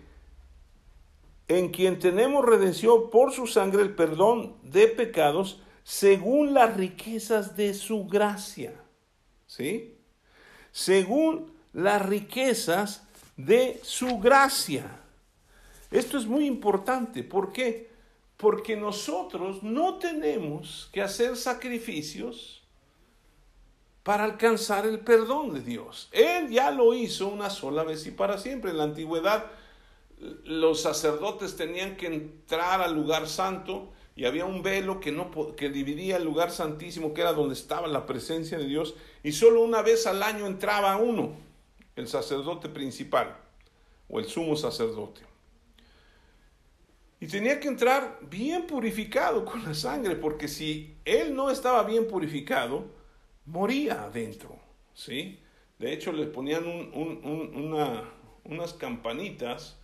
en 1.49 1.71
quien 1.71 1.99
tenemos 1.99 2.45
redención 2.45 3.11
por 3.11 3.33
su 3.33 3.47
sangre 3.47 3.83
el 3.83 3.95
perdón 3.95 4.57
de 4.63 4.89
pecados 4.89 5.63
según 5.83 6.53
las 6.53 6.77
riquezas 6.77 7.57
de 7.57 7.73
su 7.73 8.07
gracia. 8.07 8.75
¿Sí? 9.47 9.98
Según 10.73 11.53
las 11.73 12.05
riquezas 12.05 13.03
de 13.37 13.81
su 13.83 14.19
gracia. 14.19 15.01
Esto 15.91 16.19
es 16.19 16.27
muy 16.27 16.47
importante. 16.47 17.23
¿Por 17.23 17.53
qué? 17.53 17.91
Porque 18.37 18.77
nosotros 18.77 19.63
no 19.63 19.99
tenemos 19.99 20.91
que 20.93 21.03
hacer 21.03 21.37
sacrificios 21.37 22.63
para 24.03 24.25
alcanzar 24.25 24.87
el 24.87 25.01
perdón 25.01 25.55
de 25.55 25.61
Dios. 25.61 26.09
Él 26.13 26.49
ya 26.49 26.71
lo 26.71 26.95
hizo 26.95 27.29
una 27.29 27.51
sola 27.51 27.85
vez 27.85 28.07
y 28.07 28.11
para 28.11 28.39
siempre. 28.39 28.71
En 28.71 28.79
la 28.79 28.85
antigüedad 28.85 29.47
los 30.45 30.81
sacerdotes 30.81 31.57
tenían 31.57 31.97
que 31.97 32.07
entrar 32.07 32.81
al 32.81 32.95
lugar 32.95 33.29
santo 33.29 33.93
y 34.19 34.25
había 34.25 34.47
un 34.47 34.65
velo 34.65 34.99
que, 34.99 35.13
no, 35.13 35.31
que 35.55 35.71
dividía 35.71 36.17
el 36.17 36.25
lugar 36.25 36.51
santísimo, 36.51 37.15
que 37.15 37.21
era 37.21 37.33
donde 37.33 37.55
estaba 37.55 37.87
la 37.87 38.05
presencia 38.05 38.59
de 38.59 38.67
Dios, 38.67 38.97
y 39.23 39.31
solo 39.31 39.63
una 39.63 39.81
vez 39.81 40.09
al 40.09 40.25
año 40.25 40.45
entraba 40.45 40.97
uno, 40.97 41.37
el 41.95 42.09
sacerdote 42.09 42.69
principal 42.69 43.37
o 44.09 44.19
el 44.19 44.25
sumo 44.25 44.57
sacerdote. 44.57 45.21
Y 47.21 47.29
tenía 47.29 47.61
que 47.61 47.69
entrar 47.69 48.19
bien 48.29 48.67
purificado 48.67 49.45
con 49.45 49.65
la 49.65 49.73
sangre, 49.73 50.17
porque 50.17 50.49
si 50.49 50.97
él 51.05 51.37
no 51.37 51.49
estaba 51.49 51.85
bien 51.85 52.09
purificado, 52.09 52.87
moría 53.47 54.03
adentro. 54.03 54.59
¿sí? 54.95 55.39
De 55.79 55.93
hecho, 55.93 56.11
le 56.11 56.27
ponían 56.27 56.65
unas 58.45 58.73
campanitas 58.73 59.78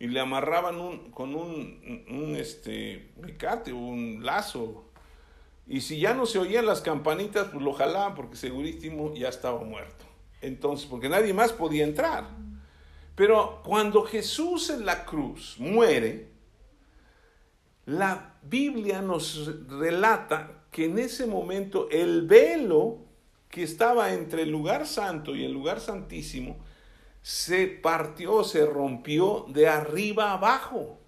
y 0.00 0.08
le 0.08 0.18
amarraban 0.18 1.10
con 1.10 1.34
un, 1.34 2.06
un 2.08 2.34
este, 2.34 3.12
mecate, 3.20 3.74
un 3.74 4.24
lazo. 4.24 4.86
Y 5.66 5.82
si 5.82 6.00
ya 6.00 6.14
no 6.14 6.24
se 6.24 6.38
oían 6.38 6.64
las 6.64 6.80
campanitas, 6.80 7.48
pues 7.52 7.62
lo 7.62 7.74
jalaban 7.74 8.14
porque 8.14 8.36
segurísimo 8.36 9.14
ya 9.14 9.28
estaba 9.28 9.62
muerto. 9.62 10.06
Entonces, 10.40 10.86
porque 10.86 11.10
nadie 11.10 11.34
más 11.34 11.52
podía 11.52 11.84
entrar. 11.84 12.24
Pero 13.14 13.60
cuando 13.62 14.02
Jesús 14.02 14.70
en 14.70 14.86
la 14.86 15.04
cruz 15.04 15.56
muere, 15.58 16.30
la 17.84 18.36
Biblia 18.42 19.02
nos 19.02 19.68
relata 19.68 20.64
que 20.70 20.86
en 20.86 20.98
ese 20.98 21.26
momento 21.26 21.90
el 21.90 22.26
velo 22.26 23.00
que 23.50 23.64
estaba 23.64 24.14
entre 24.14 24.42
el 24.42 24.50
lugar 24.50 24.86
santo 24.86 25.36
y 25.36 25.44
el 25.44 25.52
lugar 25.52 25.78
santísimo 25.78 26.56
se 27.22 27.66
partió, 27.66 28.44
se 28.44 28.64
rompió 28.66 29.46
de 29.48 29.68
arriba 29.68 30.32
abajo. 30.32 30.98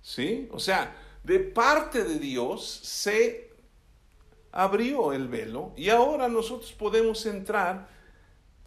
¿Sí? 0.00 0.48
O 0.52 0.58
sea, 0.58 0.96
de 1.22 1.38
parte 1.38 2.04
de 2.04 2.18
Dios 2.18 2.64
se 2.64 3.52
abrió 4.50 5.12
el 5.12 5.28
velo 5.28 5.72
y 5.76 5.88
ahora 5.88 6.28
nosotros 6.28 6.72
podemos 6.72 7.24
entrar 7.26 7.88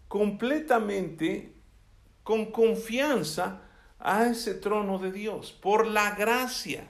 completamente 0.07 1.53
con 2.23 2.51
confianza 2.51 3.61
a 3.99 4.27
ese 4.27 4.53
trono 4.55 4.99
de 4.99 5.11
Dios, 5.11 5.51
por 5.51 5.87
la 5.87 6.15
gracia, 6.15 6.87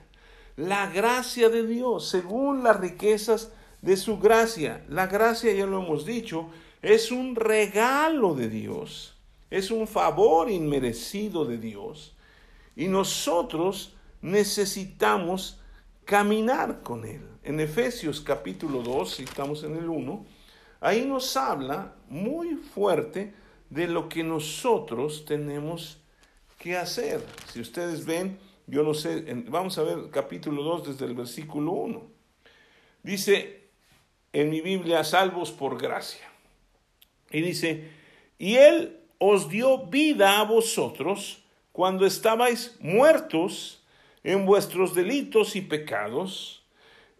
la 0.56 0.90
gracia 0.90 1.48
de 1.48 1.66
Dios, 1.66 2.08
según 2.08 2.62
las 2.62 2.78
riquezas 2.78 3.52
de 3.82 3.96
su 3.96 4.18
gracia. 4.18 4.84
La 4.88 5.06
gracia, 5.06 5.52
ya 5.52 5.66
lo 5.66 5.82
hemos 5.82 6.06
dicho, 6.06 6.50
es 6.82 7.10
un 7.10 7.34
regalo 7.36 8.34
de 8.34 8.48
Dios, 8.48 9.15
es 9.50 9.70
un 9.70 9.86
favor 9.86 10.50
inmerecido 10.50 11.44
de 11.44 11.58
Dios. 11.58 12.16
Y 12.74 12.88
nosotros 12.88 13.94
necesitamos 14.20 15.60
caminar 16.04 16.82
con 16.82 17.04
Él. 17.04 17.22
En 17.42 17.60
Efesios 17.60 18.20
capítulo 18.20 18.82
2, 18.82 19.14
si 19.14 19.22
estamos 19.22 19.62
en 19.62 19.76
el 19.76 19.88
1, 19.88 20.26
ahí 20.80 21.04
nos 21.04 21.36
habla 21.36 21.94
muy 22.08 22.54
fuerte 22.56 23.34
de 23.70 23.86
lo 23.86 24.08
que 24.08 24.22
nosotros 24.22 25.24
tenemos 25.24 26.00
qué 26.58 26.76
hacer. 26.76 27.24
Si 27.52 27.60
ustedes 27.60 28.04
ven, 28.04 28.38
yo 28.66 28.82
no 28.82 28.94
sé, 28.94 29.24
vamos 29.48 29.78
a 29.78 29.82
ver 29.82 30.10
capítulo 30.10 30.62
2 30.62 30.88
desde 30.88 31.06
el 31.06 31.14
versículo 31.14 31.72
1. 31.72 32.02
Dice 33.02 33.70
en 34.32 34.50
mi 34.50 34.60
Biblia, 34.60 35.04
salvos 35.04 35.50
por 35.50 35.80
gracia. 35.80 36.28
Y 37.30 37.40
dice, 37.40 37.90
y 38.38 38.56
Él 38.56 39.00
os 39.18 39.48
dio 39.48 39.86
vida 39.86 40.40
a 40.40 40.44
vosotros 40.44 41.42
cuando 41.72 42.06
estabais 42.06 42.76
muertos 42.80 43.82
en 44.24 44.46
vuestros 44.46 44.94
delitos 44.94 45.56
y 45.56 45.60
pecados, 45.60 46.64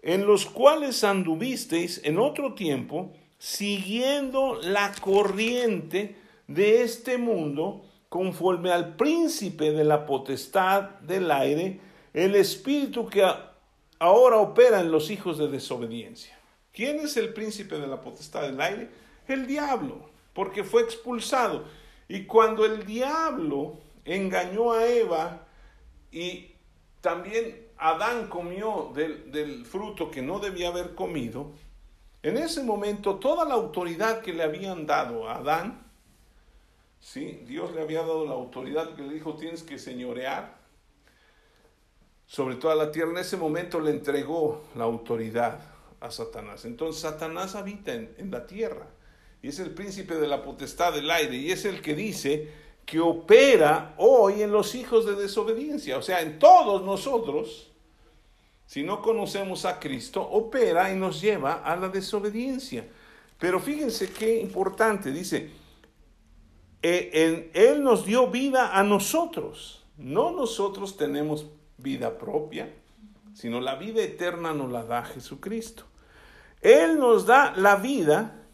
en 0.03 0.27
los 0.27 0.47
cuales 0.47 1.05
anduvisteis 1.05 2.01
en 2.05 2.19
otro 2.19 2.55
tiempo, 2.55 3.13
siguiendo 3.39 4.59
la 4.63 4.93
corriente 5.01 6.17
de 6.49 6.83
este 6.83 7.19
mundo, 7.19 7.85
conforme 8.09 8.71
al 8.71 8.97
príncipe 8.97 9.73
de 9.73 9.85
la 9.85 10.07
potestad 10.07 10.83
del 11.01 11.31
aire, 11.31 11.81
el 12.15 12.35
espíritu 12.35 13.07
que 13.09 13.25
ahora 13.99 14.37
opera 14.37 14.81
en 14.81 14.91
los 14.91 15.11
hijos 15.11 15.39
de 15.39 15.49
desobediencia. 15.49 16.39
¿Quién 16.73 17.01
es 17.01 17.17
el 17.17 17.33
príncipe 17.33 17.79
de 17.79 17.87
la 17.87 18.01
potestad 18.01 18.43
del 18.43 18.61
aire? 18.61 18.89
El 19.29 19.47
diablo. 19.47 20.15
porque 20.37 20.65
fue 20.65 20.83
expulsado. 20.83 21.65
Y 22.09 22.25
cuando 22.25 22.65
el 22.65 22.87
diablo 22.87 23.79
engañó 24.05 24.73
a 24.73 24.87
Eva 24.87 25.47
y 26.13 26.53
también 27.01 27.67
Adán 27.79 28.29
comió 28.29 28.93
del, 28.95 29.65
fruto 29.67 30.11
que 30.11 30.23
no 30.23 30.39
debía 30.39 30.69
haber 30.69 30.95
comido, 30.95 31.53
en 32.23 32.37
ese 32.37 32.63
momento 32.63 33.17
toda 33.17 33.45
la 33.45 33.55
autoridad 33.55 34.23
que 34.23 34.33
le 34.33 34.43
habían 34.43 34.87
dado 34.87 35.29
a 35.29 35.37
Adán, 35.37 35.85
¿sí? 37.01 37.43
Dios 37.47 37.75
le 37.75 37.83
había 37.83 38.01
dado 38.01 38.25
la 38.25 38.33
autoridad 38.33 38.95
que 38.95 39.03
le 39.03 39.15
dijo 39.15 39.35
tienes 39.35 39.63
que 39.63 39.79
señorear 39.79 40.57
sobre 42.27 42.57
toda 42.57 42.75
la 42.75 42.91
tierra, 42.91 43.11
en 43.11 43.19
ese 43.19 43.37
momento 43.37 43.79
le 43.79 43.93
entregó 43.93 44.65
la 44.75 44.85
autoridad 44.85 45.61
a 46.01 46.11
Satanás. 46.11 46.65
Entonces 46.65 47.03
Satanás 47.03 47.55
habita 47.55 47.93
en 47.95 48.31
la 48.31 48.47
tierra 48.47 48.87
y 49.43 49.49
es 49.49 49.59
el 49.59 49.71
príncipe 49.71 50.17
de 50.17 50.27
la 50.27 50.43
potestad 50.43 50.93
del 50.93 51.11
aire 51.11 51.37
y 51.37 51.51
es 51.51 51.65
el 51.65 51.81
que 51.81 51.95
dice 51.95 52.49
que 52.85 53.01
opera 53.01 53.95
hoy 53.99 54.43
en 54.43 54.53
los 54.53 54.75
hijos 54.75 55.05
de 55.07 55.17
desobediencia, 55.17 55.99
o 55.99 56.03
sea, 56.03 56.21
en 56.23 56.39
todos 56.39 56.83
nosotros, 56.85 57.73
si 58.67 58.83
no 58.83 59.03
conocemos 59.03 59.65
a 59.65 59.81
Cristo, 59.81 60.23
opera 60.23 60.93
y 60.93 60.97
nos 60.97 61.21
lleva 61.21 61.55
a 61.65 61.77
la 61.77 61.89
desobediencia. 61.89 62.87
Pero 63.39 63.61
fíjense 63.61 64.11
qué 64.11 64.41
importante, 64.41 65.11
dice, 65.11 65.51
e, 66.83 67.51
Él 67.53 67.83
nos 67.83 68.07
dio 68.07 68.29
vida 68.29 68.79
a 68.79 68.85
nosotros, 68.85 69.85
no 69.99 70.31
nosotros 70.31 70.97
tenemos 70.97 71.47
vida 71.77 72.19
propia, 72.19 72.73
sino 73.35 73.61
la 73.61 73.75
vida 73.75 74.03
eterna 74.03 74.55
nos 74.55 74.71
la 74.71 74.85
da 74.85 75.05
Jesucristo. 75.05 75.85
Él 76.63 76.99
nos 76.99 77.27
da 77.27 77.53
la 77.57 77.77
vida 77.77 78.46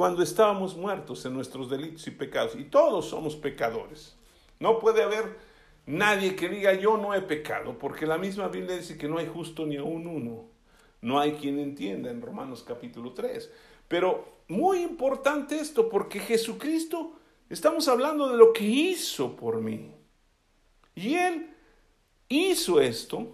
cuando 0.00 0.22
estábamos 0.22 0.78
muertos 0.78 1.26
en 1.26 1.34
nuestros 1.34 1.68
delitos 1.68 2.06
y 2.06 2.10
pecados, 2.10 2.56
y 2.56 2.64
todos 2.64 3.10
somos 3.10 3.36
pecadores. 3.36 4.16
No 4.58 4.78
puede 4.78 5.02
haber 5.02 5.36
nadie 5.84 6.34
que 6.36 6.48
diga 6.48 6.72
yo 6.72 6.96
no 6.96 7.14
he 7.14 7.20
pecado, 7.20 7.78
porque 7.78 8.06
la 8.06 8.16
misma 8.16 8.48
Biblia 8.48 8.78
dice 8.78 8.96
que 8.96 9.08
no 9.08 9.18
hay 9.18 9.26
justo 9.26 9.66
ni 9.66 9.76
aún 9.76 10.06
uno. 10.06 10.46
No 11.02 11.20
hay 11.20 11.32
quien 11.32 11.58
entienda 11.58 12.10
en 12.10 12.22
Romanos 12.22 12.64
capítulo 12.66 13.12
3. 13.12 13.52
Pero 13.88 14.24
muy 14.48 14.78
importante 14.78 15.56
esto, 15.56 15.90
porque 15.90 16.18
Jesucristo, 16.18 17.18
estamos 17.50 17.86
hablando 17.86 18.30
de 18.30 18.38
lo 18.38 18.54
que 18.54 18.64
hizo 18.64 19.36
por 19.36 19.60
mí. 19.60 19.92
Y 20.94 21.16
Él 21.16 21.54
hizo 22.26 22.80
esto 22.80 23.26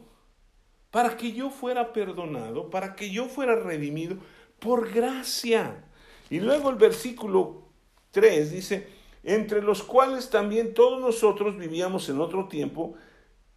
para 0.90 1.16
que 1.16 1.30
yo 1.30 1.48
fuera 1.48 1.92
perdonado, 1.92 2.70
para 2.70 2.96
que 2.96 3.08
yo 3.08 3.26
fuera 3.26 3.54
redimido 3.54 4.16
por 4.58 4.92
gracia. 4.92 5.84
Y 6.30 6.40
luego 6.40 6.70
el 6.70 6.76
versículo 6.76 7.62
3 8.10 8.50
dice, 8.50 8.88
entre 9.22 9.62
los 9.62 9.82
cuales 9.82 10.30
también 10.30 10.74
todos 10.74 11.00
nosotros 11.00 11.56
vivíamos 11.56 12.08
en 12.08 12.20
otro 12.20 12.48
tiempo 12.48 12.94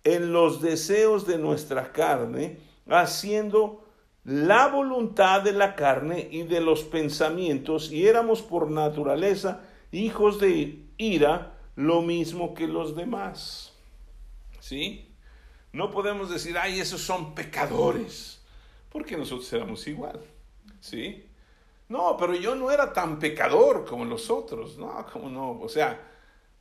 en 0.03 0.32
los 0.34 0.62
deseos 0.62 1.27
de 1.27 1.38
nuestra 1.38 1.91
carne, 1.91 2.60
haciendo 2.88 3.86
la 4.23 4.67
voluntad 4.67 5.41
de 5.41 5.51
la 5.51 5.75
carne 5.75 6.27
y 6.32 6.43
de 6.43 6.62
los 6.62 6.84
pensamientos, 6.84 7.91
y 7.91 8.08
éramos 8.08 8.41
por 8.41 8.69
naturaleza 8.69 9.62
hijos 9.91 10.39
de 10.39 10.86
ira, 10.97 11.55
lo 11.75 12.01
mismo 12.01 12.53
que 12.53 12.67
los 12.67 12.95
demás. 12.95 13.73
¿Sí? 14.60 15.15
No 15.71 15.91
podemos 15.91 16.29
decir, 16.29 16.58
ay, 16.58 16.79
esos 16.79 17.01
son 17.01 17.34
pecadores, 17.36 18.41
porque 18.91 19.15
nosotros 19.15 19.51
éramos 19.53 19.88
igual. 19.88 20.19
¿Sí? 20.82 21.28
No, 21.89 22.15
pero 22.17 22.36
yo 22.36 22.56
no 22.56 22.71
era 22.71 22.93
tan 22.93 23.19
pecador 23.19 23.86
como 23.86 24.06
los 24.06 24.30
otros. 24.30 24.78
No, 24.78 25.06
como 25.12 25.30
no. 25.30 25.60
O 25.60 25.67
sea, 25.67 25.99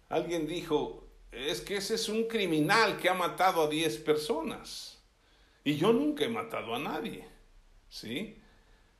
alguien 0.09 0.47
dijo, 0.47 1.05
es 1.31 1.61
que 1.61 1.77
ese 1.77 1.95
es 1.95 2.09
un 2.09 2.25
criminal 2.25 2.97
que 2.97 3.09
ha 3.09 3.15
matado 3.15 3.63
a 3.63 3.69
10 3.69 3.99
personas. 3.99 4.99
Y 5.65 5.77
yo 5.77 5.93
nunca 5.93 6.25
he 6.25 6.29
matado 6.29 6.75
a 6.75 6.79
nadie. 6.79 7.27
¿Sí? 7.91 8.39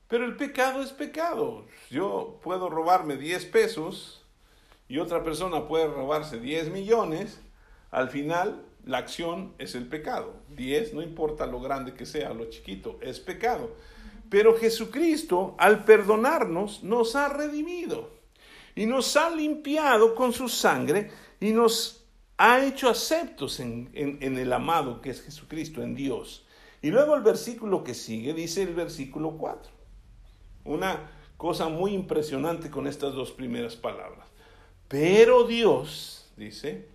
Pero 0.07 0.25
el 0.25 0.35
pecado 0.35 0.81
es 0.81 0.91
pecado. 0.91 1.65
Yo 1.89 2.39
puedo 2.43 2.69
robarme 2.69 3.17
10 3.17 3.45
pesos 3.45 4.23
y 4.87 4.99
otra 4.99 5.23
persona 5.23 5.67
puede 5.67 5.87
robarse 5.87 6.39
10 6.39 6.69
millones. 6.69 7.41
Al 7.89 8.09
final, 8.09 8.65
la 8.85 8.99
acción 8.99 9.53
es 9.57 9.73
el 9.73 9.87
pecado. 9.87 10.33
10, 10.49 10.93
no 10.93 11.01
importa 11.01 11.47
lo 11.47 11.59
grande 11.59 11.93
que 11.93 12.05
sea, 12.05 12.33
lo 12.33 12.49
chiquito, 12.49 12.99
es 13.01 13.19
pecado. 13.19 13.71
Pero 14.29 14.57
Jesucristo, 14.57 15.55
al 15.57 15.83
perdonarnos, 15.83 16.83
nos 16.83 17.15
ha 17.15 17.29
redimido 17.29 18.11
y 18.75 18.85
nos 18.85 19.17
ha 19.17 19.29
limpiado 19.29 20.15
con 20.15 20.33
su 20.33 20.47
sangre 20.47 21.11
y 21.39 21.51
nos 21.51 22.05
ha 22.37 22.63
hecho 22.63 22.89
aceptos 22.89 23.59
en, 23.59 23.89
el 23.93 24.53
amado 24.53 25.01
que 25.01 25.09
es 25.09 25.21
Jesucristo, 25.21 25.81
en 25.81 25.95
Dios. 25.95 26.45
Y 26.81 26.91
luego 26.91 27.15
el 27.15 27.23
versículo 27.23 27.83
que 27.83 27.93
sigue 27.93 28.33
dice 28.33 28.63
el 28.63 28.73
versículo 28.73 29.31
4. 29.31 29.71
Una 30.65 31.11
cosa 31.35 31.67
muy 31.67 31.93
impresionante 31.93 32.69
con 32.69 32.87
estas 32.87 33.13
dos 33.13 33.31
primeras 33.31 33.75
palabras. 33.75 34.27
Pero 34.87 35.45
Dios, 35.45 36.31
dice, 36.37 36.87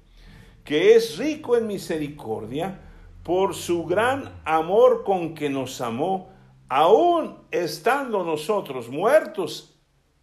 que 0.64 0.94
es 0.94 1.18
rico 1.18 1.57
en 1.57 1.66
misericordia, 1.66 2.81
por 3.23 3.55
su 3.55 3.85
gran 3.85 4.40
amor 4.44 5.03
con 5.05 5.35
que 5.35 5.51
nos 5.51 5.81
amó, 5.81 6.34
aún 6.74 7.38
estando 7.52 8.24
nosotros 8.24 8.88
muertos 8.88 9.78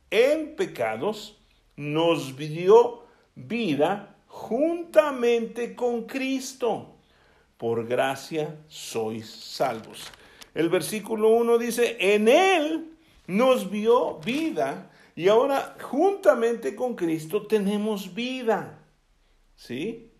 en 0.09 0.57
pecados, 0.57 1.39
nos 1.77 2.35
dio 2.35 3.05
vida 3.35 4.17
juntamente 4.27 5.77
con 5.77 6.03
Cristo. 6.03 6.97
Por 7.55 7.87
gracia 7.87 8.59
sois 8.67 9.29
salvos. 9.29 10.11
El 10.53 10.67
versículo 10.67 11.29
1 11.29 11.57
dice, 11.57 11.95
en 12.01 12.27
Él 12.27 12.97
nos 13.27 13.71
vio 13.71 14.19
vida 14.19 14.91
y 15.15 15.29
ahora 15.29 15.77
juntamente 15.79 16.75
con 16.75 16.95
Cristo 16.95 17.47
tenemos 17.47 18.13
vida. 18.13 18.77
¿Sí? 19.55 20.11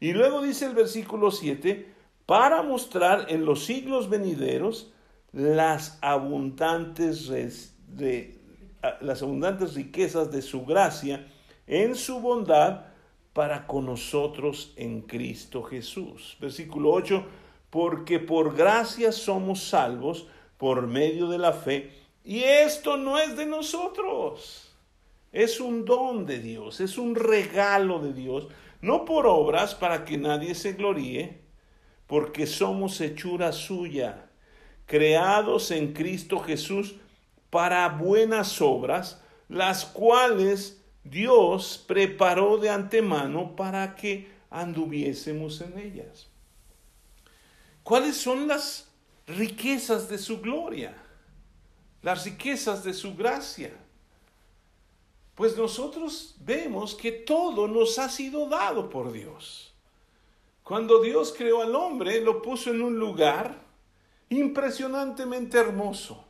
Y 0.00 0.12
luego 0.12 0.42
dice 0.42 0.66
el 0.66 0.74
versículo 0.74 1.30
7, 1.30 1.94
para 2.26 2.62
mostrar 2.62 3.24
en 3.30 3.46
los 3.46 3.64
siglos 3.64 4.10
venideros 4.10 4.92
las 5.36 5.98
abundantes, 6.00 7.30
las 9.02 9.22
abundantes 9.22 9.74
riquezas 9.74 10.32
de 10.32 10.40
su 10.40 10.64
gracia 10.64 11.26
en 11.66 11.94
su 11.94 12.20
bondad 12.20 12.86
para 13.34 13.66
con 13.66 13.84
nosotros 13.84 14.72
en 14.76 15.02
Cristo 15.02 15.62
Jesús. 15.62 16.38
Versículo 16.40 16.90
8, 16.92 17.22
porque 17.68 18.18
por 18.18 18.56
gracia 18.56 19.12
somos 19.12 19.62
salvos 19.62 20.26
por 20.56 20.86
medio 20.86 21.28
de 21.28 21.36
la 21.36 21.52
fe, 21.52 21.92
y 22.24 22.38
esto 22.38 22.96
no 22.96 23.18
es 23.18 23.36
de 23.36 23.44
nosotros, 23.44 24.74
es 25.32 25.60
un 25.60 25.84
don 25.84 26.24
de 26.24 26.38
Dios, 26.38 26.80
es 26.80 26.96
un 26.96 27.14
regalo 27.14 27.98
de 27.98 28.14
Dios, 28.14 28.48
no 28.80 29.04
por 29.04 29.26
obras 29.26 29.74
para 29.74 30.06
que 30.06 30.16
nadie 30.16 30.54
se 30.54 30.72
gloríe, 30.72 31.42
porque 32.06 32.46
somos 32.46 33.02
hechura 33.02 33.52
suya 33.52 34.25
creados 34.86 35.70
en 35.70 35.92
Cristo 35.92 36.40
Jesús 36.40 36.94
para 37.50 37.88
buenas 37.88 38.60
obras, 38.62 39.20
las 39.48 39.84
cuales 39.84 40.80
Dios 41.04 41.84
preparó 41.86 42.58
de 42.58 42.70
antemano 42.70 43.54
para 43.54 43.94
que 43.94 44.28
anduviésemos 44.50 45.60
en 45.60 45.78
ellas. 45.78 46.28
¿Cuáles 47.82 48.16
son 48.16 48.48
las 48.48 48.88
riquezas 49.26 50.08
de 50.08 50.18
su 50.18 50.40
gloria? 50.40 50.96
Las 52.02 52.24
riquezas 52.24 52.82
de 52.82 52.94
su 52.94 53.14
gracia. 53.14 53.72
Pues 55.34 55.56
nosotros 55.56 56.36
vemos 56.40 56.94
que 56.94 57.12
todo 57.12 57.68
nos 57.68 57.98
ha 57.98 58.08
sido 58.08 58.48
dado 58.48 58.88
por 58.88 59.12
Dios. 59.12 59.74
Cuando 60.62 61.00
Dios 61.00 61.32
creó 61.36 61.62
al 61.62 61.76
hombre, 61.76 62.20
lo 62.20 62.42
puso 62.42 62.70
en 62.70 62.82
un 62.82 62.98
lugar 62.98 63.65
impresionantemente 64.28 65.58
hermoso. 65.58 66.24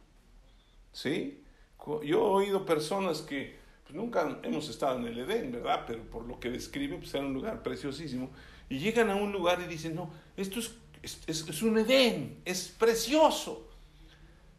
¿Sí? 0.93 1.43
Yo 1.87 2.01
he 2.01 2.15
oído 2.15 2.67
personas 2.67 3.23
que 3.23 3.57
pues, 3.85 3.95
nunca 3.95 4.39
hemos 4.43 4.69
estado 4.69 4.99
en 4.99 5.07
el 5.07 5.19
Edén, 5.19 5.53
¿verdad? 5.53 5.85
Pero 5.87 6.03
por 6.05 6.25
lo 6.25 6.41
que 6.41 6.51
describe, 6.51 6.97
pues 6.97 7.15
era 7.15 7.25
un 7.25 7.35
lugar 7.35 7.63
preciosísimo. 7.63 8.31
Y 8.69 8.79
llegan 8.79 9.11
a 9.11 9.17
un 9.17 9.31
lugar 9.33 9.61
y 9.61 9.67
dicen, 9.67 9.95
no, 9.95 10.11
esto 10.37 10.59
es, 10.59 10.75
es, 11.03 11.49
es 11.49 11.63
un 11.63 11.79
Edén, 11.79 12.41
es 12.45 12.69
precioso. 12.69 13.69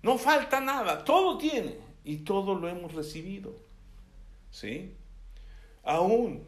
No 0.01 0.17
falta 0.17 0.61
nada, 0.61 1.03
todo 1.03 1.37
tiene. 1.37 1.75
Y 2.05 2.17
todo 2.17 2.55
lo 2.55 2.69
hemos 2.69 2.93
recibido. 2.93 3.53
¿Sí? 4.51 4.93
Aún 5.83 6.47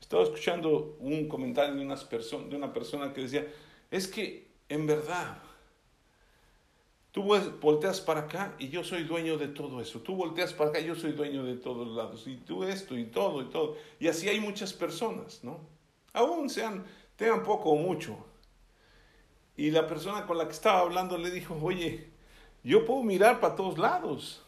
estaba 0.00 0.24
escuchando 0.24 0.96
un 1.00 1.28
comentario 1.28 1.74
de, 1.74 1.84
unas 1.84 2.08
de 2.08 2.56
una 2.56 2.72
persona 2.72 3.12
que 3.12 3.22
decía, 3.22 3.46
es 3.90 4.06
que 4.06 4.43
en 4.68 4.86
verdad, 4.86 5.38
Tú 7.14 7.22
volteas 7.22 8.00
para 8.00 8.22
acá 8.22 8.56
y 8.58 8.70
yo 8.70 8.82
soy 8.82 9.04
dueño 9.04 9.38
de 9.38 9.46
todo 9.46 9.80
eso. 9.80 10.00
Tú 10.00 10.16
volteas 10.16 10.52
para 10.52 10.70
acá 10.70 10.80
y 10.80 10.86
yo 10.86 10.96
soy 10.96 11.12
dueño 11.12 11.44
de 11.44 11.54
todos 11.54 11.86
lados. 11.86 12.26
Y 12.26 12.38
tú 12.38 12.64
esto 12.64 12.98
y 12.98 13.04
todo 13.04 13.40
y 13.40 13.44
todo. 13.50 13.76
Y 14.00 14.08
así 14.08 14.28
hay 14.28 14.40
muchas 14.40 14.72
personas, 14.72 15.44
¿no? 15.44 15.60
Aún 16.12 16.50
sean, 16.50 16.84
tengan 17.14 17.44
poco 17.44 17.70
o 17.70 17.76
mucho. 17.76 18.16
Y 19.56 19.70
la 19.70 19.86
persona 19.86 20.26
con 20.26 20.38
la 20.38 20.46
que 20.46 20.54
estaba 20.54 20.80
hablando 20.80 21.16
le 21.16 21.30
dijo, 21.30 21.56
oye, 21.62 22.10
yo 22.64 22.84
puedo 22.84 23.04
mirar 23.04 23.38
para 23.38 23.54
todos 23.54 23.78
lados. 23.78 24.42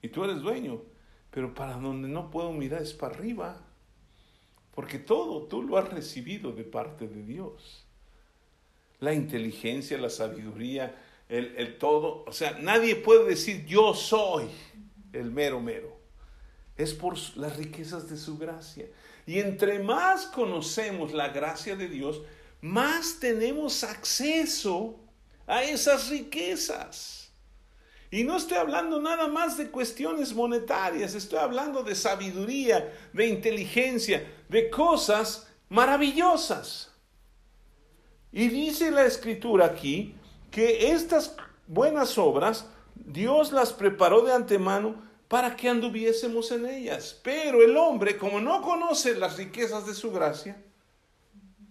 Y 0.00 0.10
tú 0.10 0.22
eres 0.22 0.42
dueño. 0.42 0.82
Pero 1.32 1.54
para 1.54 1.74
donde 1.74 2.06
no 2.06 2.30
puedo 2.30 2.52
mirar 2.52 2.82
es 2.82 2.92
para 2.92 3.16
arriba. 3.16 3.60
Porque 4.70 5.00
todo 5.00 5.48
tú 5.48 5.64
lo 5.64 5.76
has 5.76 5.92
recibido 5.92 6.52
de 6.52 6.62
parte 6.62 7.08
de 7.08 7.24
Dios. 7.24 7.84
La 9.00 9.14
inteligencia, 9.14 9.98
la 9.98 10.10
sabiduría, 10.10 10.94
el, 11.28 11.78
todo. 11.78 12.24
O 12.26 12.32
sea, 12.32 12.58
nadie 12.60 12.96
puede 12.96 13.24
decir 13.24 13.64
yo 13.66 13.94
soy 13.94 14.46
el 15.12 15.30
mero 15.30 15.60
mero. 15.60 15.98
Es 16.76 16.94
por 16.94 17.16
las 17.36 17.56
riquezas 17.56 18.08
de 18.08 18.16
su 18.16 18.38
gracia. 18.38 18.86
Y 19.26 19.38
entre 19.38 19.78
más 19.78 20.26
conocemos 20.26 21.12
la 21.12 21.28
gracia 21.28 21.76
de 21.76 21.88
Dios, 21.88 22.22
más 22.60 23.18
tenemos 23.20 23.84
acceso 23.84 24.98
a 25.46 25.62
esas 25.62 26.08
riquezas. 26.08 27.30
Y 28.10 28.24
no 28.24 28.36
estoy 28.36 28.58
hablando 28.58 29.00
nada 29.00 29.28
más 29.28 29.56
de 29.56 29.70
cuestiones 29.70 30.34
monetarias, 30.34 31.14
estoy 31.14 31.38
hablando 31.38 31.84
de 31.84 31.94
sabiduría, 31.94 32.92
de 33.12 33.26
inteligencia, 33.26 34.26
de 34.48 34.68
cosas 34.68 35.46
maravillosas. 35.68 36.89
Y 38.32 38.48
dice 38.48 38.90
la 38.90 39.04
escritura 39.04 39.66
aquí 39.66 40.14
que 40.50 40.92
estas 40.92 41.36
buenas 41.66 42.18
obras 42.18 42.66
Dios 42.94 43.52
las 43.52 43.72
preparó 43.72 44.22
de 44.22 44.32
antemano 44.32 44.94
para 45.28 45.56
que 45.56 45.68
anduviésemos 45.68 46.50
en 46.52 46.66
ellas. 46.66 47.18
Pero 47.22 47.62
el 47.62 47.76
hombre, 47.76 48.16
como 48.16 48.40
no 48.40 48.62
conoce 48.62 49.14
las 49.14 49.36
riquezas 49.36 49.86
de 49.86 49.94
su 49.94 50.10
gracia, 50.10 50.62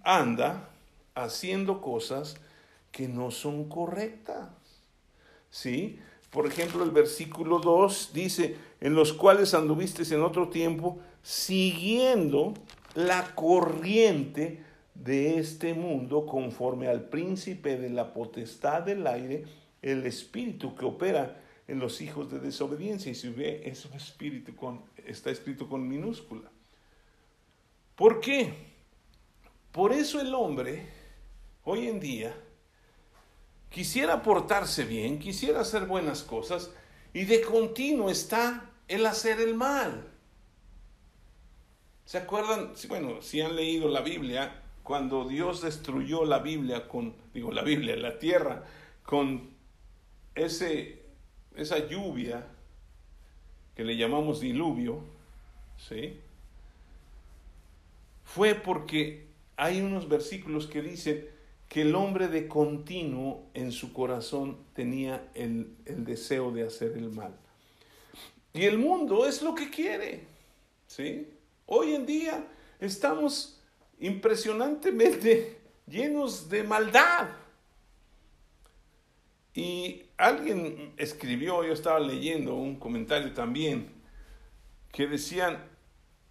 anda 0.03 0.69
haciendo 1.15 1.81
cosas 1.81 2.37
que 2.91 3.07
no 3.07 3.31
son 3.31 3.67
correctas. 3.69 4.49
¿Sí? 5.49 5.99
Por 6.29 6.45
ejemplo, 6.45 6.83
el 6.83 6.91
versículo 6.91 7.59
2 7.59 8.11
dice, 8.13 8.55
en 8.81 8.93
los 8.93 9.13
cuales 9.13 9.53
anduviste 9.53 10.03
en 10.13 10.23
otro 10.23 10.49
tiempo, 10.49 10.99
siguiendo 11.23 12.53
la 12.95 13.35
corriente 13.35 14.63
de 15.03 15.39
este 15.39 15.73
mundo 15.73 16.25
conforme 16.25 16.87
al 16.87 17.09
príncipe 17.09 17.77
de 17.77 17.89
la 17.89 18.13
potestad 18.13 18.83
del 18.83 19.07
aire, 19.07 19.45
el 19.81 20.05
espíritu 20.05 20.75
que 20.75 20.85
opera 20.85 21.41
en 21.67 21.79
los 21.79 22.01
hijos 22.01 22.29
de 22.31 22.39
desobediencia. 22.39 23.11
Y 23.11 23.15
si 23.15 23.29
ve, 23.29 23.61
ese 23.65 23.87
espíritu 23.95 24.55
con, 24.55 24.81
está 25.05 25.31
escrito 25.31 25.69
con 25.69 25.87
minúscula. 25.87 26.49
¿Por 27.95 28.19
qué? 28.19 28.53
Por 29.71 29.93
eso 29.93 30.19
el 30.19 30.33
hombre, 30.33 30.85
hoy 31.63 31.87
en 31.87 31.99
día, 31.99 32.35
quisiera 33.69 34.21
portarse 34.21 34.83
bien, 34.83 35.19
quisiera 35.19 35.61
hacer 35.61 35.85
buenas 35.85 36.23
cosas, 36.23 36.71
y 37.13 37.25
de 37.25 37.41
continuo 37.41 38.09
está 38.09 38.71
el 38.87 39.05
hacer 39.05 39.39
el 39.39 39.55
mal. 39.55 40.09
¿Se 42.05 42.17
acuerdan? 42.17 42.73
Bueno, 42.87 43.21
si 43.21 43.41
han 43.41 43.55
leído 43.55 43.87
la 43.87 44.01
Biblia, 44.01 44.63
cuando 44.89 45.23
Dios 45.25 45.61
destruyó 45.61 46.25
la 46.25 46.39
Biblia 46.39 46.87
con, 46.87 47.13
digo 47.31 47.51
la 47.51 47.61
Biblia, 47.61 47.95
la 47.95 48.17
tierra, 48.17 48.63
con 49.03 49.51
ese, 50.33 51.03
esa 51.55 51.87
lluvia 51.87 52.47
que 53.75 53.83
le 53.83 53.97
llamamos 53.97 54.39
diluvio, 54.39 55.03
¿sí? 55.77 56.19
Fue 58.23 58.55
porque 58.55 59.27
hay 59.57 59.79
unos 59.79 60.09
versículos 60.09 60.65
que 60.65 60.81
dicen 60.81 61.23
que 61.67 61.83
el 61.83 61.93
hombre 61.93 62.27
de 62.27 62.47
continuo 62.47 63.43
en 63.53 63.71
su 63.71 63.93
corazón 63.93 64.57
tenía 64.73 65.29
el, 65.35 65.75
el 65.85 66.03
deseo 66.03 66.49
de 66.49 66.65
hacer 66.65 66.93
el 66.93 67.11
mal. 67.11 67.35
Y 68.53 68.63
el 68.63 68.79
mundo 68.79 69.27
es 69.27 69.43
lo 69.43 69.53
que 69.53 69.69
quiere, 69.69 70.23
¿sí? 70.87 71.27
Hoy 71.67 71.93
en 71.93 72.07
día 72.07 72.47
estamos 72.79 73.58
impresionantemente 73.99 75.59
llenos 75.87 76.49
de 76.49 76.63
maldad. 76.63 77.29
Y 79.53 80.03
alguien 80.17 80.93
escribió, 80.97 81.63
yo 81.63 81.73
estaba 81.73 81.99
leyendo 81.99 82.55
un 82.55 82.77
comentario 82.79 83.33
también, 83.33 83.91
que 84.91 85.07
decían, 85.07 85.63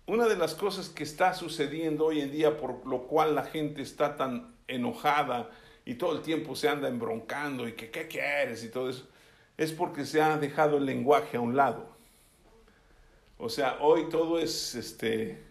una 0.07 0.27
de 0.27 0.37
las 0.37 0.55
cosas 0.55 0.89
que 0.89 1.03
está 1.03 1.35
sucediendo 1.35 2.07
hoy 2.07 2.21
en 2.21 2.33
día, 2.33 2.57
por 2.57 2.87
lo 2.87 3.07
cual 3.07 3.35
la 3.35 3.45
gente 3.45 3.83
está 3.83 4.17
tan 4.17 4.55
enojada 4.67 5.51
y 5.85 5.95
todo 5.95 6.17
el 6.17 6.23
tiempo 6.23 6.57
se 6.57 6.69
anda 6.69 6.89
embroncando 6.89 7.69
y 7.69 7.73
que 7.73 7.91
qué 7.91 8.09
quieres 8.09 8.65
y 8.65 8.71
todo 8.71 8.89
eso, 8.89 9.07
es 9.59 9.73
porque 9.73 10.07
se 10.07 10.23
ha 10.23 10.39
dejado 10.39 10.79
el 10.79 10.87
lenguaje 10.87 11.37
a 11.37 11.41
un 11.41 11.57
lado. 11.57 11.95
O 13.37 13.49
sea, 13.49 13.79
hoy 13.81 14.09
todo 14.09 14.39
es 14.39 14.75
este, 14.75 15.43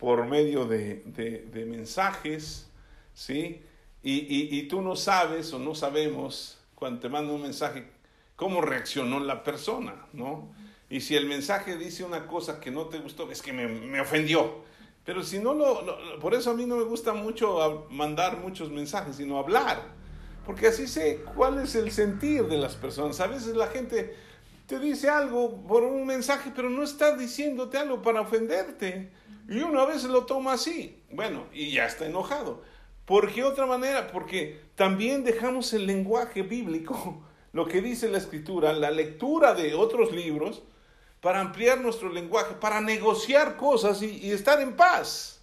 por 0.00 0.26
medio 0.26 0.64
de, 0.64 1.04
mensajes, 1.68 2.66
¿sí? 3.12 3.60
Y, 4.02 4.62
tú 4.62 4.80
no 4.80 4.96
sabes 4.96 5.52
o 5.52 5.58
no 5.58 5.74
sabemos 5.74 6.58
cuando 6.74 7.00
te 7.00 7.10
manda 7.10 7.34
un 7.34 7.42
mensaje 7.42 7.86
cómo 8.34 8.62
reaccionó 8.62 9.20
la 9.20 9.44
persona, 9.44 10.06
¿no? 10.14 10.48
Y 10.88 11.02
si 11.02 11.16
el 11.16 11.26
mensaje 11.26 11.76
dice 11.76 12.02
una 12.02 12.26
cosa 12.26 12.60
que 12.60 12.70
no 12.70 12.86
te 12.86 12.98
gustó, 12.98 13.30
es 13.30 13.42
que 13.42 13.52
me, 13.52 14.00
ofendió. 14.00 14.64
Pero 15.04 15.22
si 15.22 15.38
no 15.38 15.52
lo, 15.52 16.18
por 16.18 16.32
eso 16.32 16.50
a 16.50 16.54
mí 16.54 16.64
no 16.64 16.76
me 16.76 16.84
gusta 16.84 17.12
mucho 17.12 17.86
mandar 17.90 18.38
muchos 18.38 18.70
mensajes, 18.70 19.16
sino 19.16 19.38
hablar. 19.38 19.82
Porque 20.46 20.68
así 20.68 20.86
sé 20.88 21.22
cuál 21.36 21.60
es 21.60 21.74
el 21.74 21.92
sentir 21.92 22.46
de 22.46 22.56
las 22.56 22.74
personas. 22.74 23.20
A 23.20 23.26
veces 23.26 23.54
la 23.54 23.66
gente 23.66 24.16
te 24.66 24.78
dice 24.78 25.10
algo 25.10 25.62
por 25.66 25.82
un 25.82 26.06
mensaje, 26.06 26.52
pero 26.56 26.70
no 26.70 26.82
está 26.82 27.14
diciéndote 27.16 27.76
algo 27.76 28.00
para 28.00 28.22
ofenderte. 28.22 29.19
Y 29.50 29.58
uno 29.58 29.80
a 29.80 29.86
veces 29.86 30.04
lo 30.04 30.26
toma 30.26 30.52
así, 30.52 31.02
bueno, 31.10 31.46
y 31.52 31.72
ya 31.72 31.84
está 31.84 32.06
enojado. 32.06 32.62
¿Por 33.04 33.32
qué 33.32 33.42
otra 33.42 33.66
manera? 33.66 34.12
Porque 34.12 34.60
también 34.76 35.24
dejamos 35.24 35.72
el 35.72 35.88
lenguaje 35.88 36.42
bíblico, 36.42 37.24
lo 37.52 37.66
que 37.66 37.82
dice 37.82 38.08
la 38.08 38.18
escritura, 38.18 38.72
la 38.72 38.92
lectura 38.92 39.54
de 39.54 39.74
otros 39.74 40.12
libros, 40.12 40.62
para 41.20 41.40
ampliar 41.40 41.80
nuestro 41.80 42.12
lenguaje, 42.12 42.54
para 42.54 42.80
negociar 42.80 43.56
cosas 43.56 44.00
y, 44.02 44.30
estar 44.30 44.60
en 44.60 44.76
paz. 44.76 45.40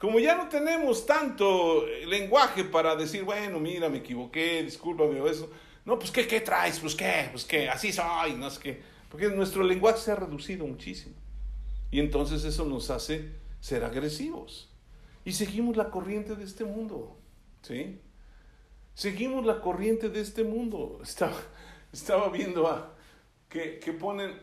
Como 0.00 0.18
ya 0.18 0.34
no 0.34 0.48
tenemos 0.48 1.06
tanto 1.06 1.86
lenguaje 2.08 2.64
para 2.64 2.96
decir, 2.96 3.22
bueno, 3.22 3.60
mira, 3.60 3.88
me 3.88 3.98
equivoqué, 3.98 4.64
discúlpame 4.64 5.20
o 5.20 5.28
eso. 5.28 5.48
No, 5.84 6.00
pues 6.00 6.10
¿qué, 6.10 6.26
qué 6.26 6.40
traes? 6.40 6.80
Pues 6.80 6.96
qué, 6.96 7.28
pues 7.30 7.44
qué, 7.44 7.68
así 7.68 7.92
soy, 7.92 8.32
no 8.32 8.48
es 8.48 8.58
que. 8.58 8.82
Porque 9.08 9.28
nuestro 9.28 9.62
lenguaje 9.62 10.00
se 10.00 10.10
ha 10.10 10.16
reducido 10.16 10.66
muchísimo. 10.66 11.19
Y 11.90 12.00
entonces 12.00 12.44
eso 12.44 12.64
nos 12.64 12.90
hace 12.90 13.32
ser 13.60 13.84
agresivos. 13.84 14.70
Y 15.24 15.32
seguimos 15.32 15.76
la 15.76 15.90
corriente 15.90 16.36
de 16.36 16.44
este 16.44 16.64
mundo. 16.64 17.18
¿Sí? 17.62 18.00
Seguimos 18.94 19.44
la 19.44 19.60
corriente 19.60 20.08
de 20.08 20.20
este 20.20 20.44
mundo. 20.44 21.00
Estaba, 21.02 21.36
estaba 21.92 22.28
viendo 22.28 22.96
que, 23.48 23.78
que 23.78 23.92
ponen 23.92 24.40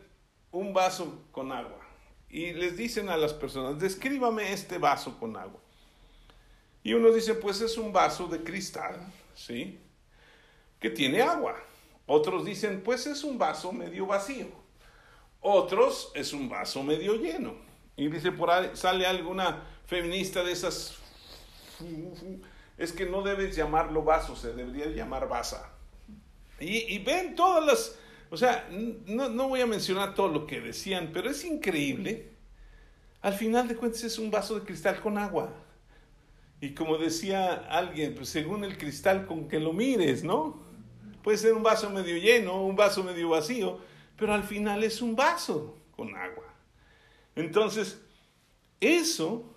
un 0.52 0.74
vaso 0.74 1.24
con 1.32 1.52
agua 1.52 1.88
y 2.30 2.54
les 2.54 2.76
dicen 2.76 3.10
a 3.10 3.18
las 3.18 3.34
personas, 3.34 3.80
descríbame 3.80 4.52
este 4.52 4.78
vaso 4.78 5.18
con 5.18 5.38
agua. 5.38 5.62
Y 6.84 6.94
uno 6.94 7.12
dice, 7.12 7.34
pues 7.36 7.62
es 7.62 7.78
un 7.78 7.92
vaso 7.94 8.28
de 8.28 8.44
cristal, 8.44 9.00
¿sí? 9.36 9.80
Que 10.80 10.90
tiene 10.90 11.22
agua. 11.22 11.56
Otros 12.06 12.46
dicen, 12.46 12.82
pues 12.84 13.08
es 13.08 13.24
un 13.24 13.38
vaso 13.38 13.72
medio 13.72 14.06
vacío. 14.06 14.48
Otros 15.42 16.12
es 16.16 16.34
un 16.34 16.50
vaso 16.50 16.84
medio 16.84 17.16
lleno. 17.16 17.56
Y 17.96 18.10
dice 18.10 18.32
por 18.32 18.52
ahí, 18.52 18.72
sale 18.74 19.06
alguna 19.06 19.64
feminista 19.86 20.44
de 20.44 20.52
esas, 20.52 20.98
es 22.78 22.92
que 22.92 23.06
no 23.06 23.24
debes 23.24 23.56
llamarlo 23.56 24.04
vaso, 24.04 24.36
se 24.36 24.54
debería 24.54 24.88
llamar 24.88 25.28
basa. 25.28 25.72
Y, 26.60 26.98
ven 27.00 27.36
todas 27.36 27.66
las, 27.66 28.00
o 28.30 28.38
sea, 28.38 28.68
no, 28.70 29.30
no 29.30 29.48
voy 29.48 29.62
a 29.62 29.68
mencionar 29.68 30.16
todo 30.16 30.28
lo 30.28 30.48
que 30.48 30.60
decían, 30.60 31.12
pero 31.14 31.30
es 31.30 31.44
increíble. 31.46 32.32
Al 33.22 33.34
final 33.34 33.68
de 33.68 33.76
cuentas 33.76 34.04
es 34.04 34.18
un 34.20 34.32
vaso 34.32 34.60
de 34.60 34.66
cristal 34.66 35.00
con 35.02 35.18
agua. 35.18 35.54
Y 36.60 36.74
como 36.74 36.98
decía 36.98 37.54
alguien, 37.54 38.16
pues 38.16 38.30
según 38.30 38.64
el 38.64 38.78
cristal 38.78 39.28
con 39.28 39.48
que 39.48 39.60
lo 39.60 39.74
mires, 39.74 40.24
¿no? 40.24 40.60
Puede 41.24 41.38
ser 41.38 41.54
un 41.54 41.62
vaso 41.62 41.90
medio 41.90 42.18
lleno, 42.18 42.64
un 42.66 42.76
vaso 42.76 43.04
medio 43.04 43.30
vacío, 43.30 43.80
pero 44.18 44.34
al 44.34 44.44
final 44.44 44.84
es 44.84 45.02
un 45.02 45.16
vaso 45.16 45.78
con 45.96 46.16
agua. 46.16 46.54
Entonces, 47.36 48.00
eso 48.80 49.54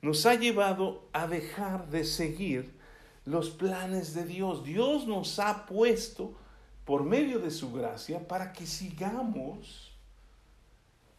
nos 0.00 0.26
ha 0.26 0.34
llevado 0.34 1.08
a 1.12 1.26
dejar 1.26 1.88
de 1.90 2.04
seguir 2.04 2.74
los 3.24 3.50
planes 3.50 4.14
de 4.14 4.24
Dios. 4.24 4.64
Dios 4.64 5.06
nos 5.06 5.38
ha 5.38 5.66
puesto 5.66 6.34
por 6.84 7.04
medio 7.04 7.38
de 7.38 7.50
su 7.50 7.72
gracia 7.72 8.26
para 8.26 8.52
que 8.52 8.66
sigamos 8.66 9.92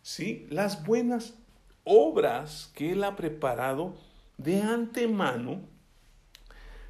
¿sí? 0.02 0.48
las 0.50 0.84
buenas 0.86 1.34
obras 1.84 2.72
que 2.76 2.92
Él 2.92 3.04
ha 3.04 3.16
preparado 3.16 3.96
de 4.38 4.62
antemano 4.62 5.62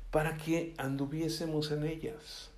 para 0.10 0.38
que 0.38 0.74
anduviésemos 0.78 1.72
en 1.72 1.86
ellas. 1.86 2.53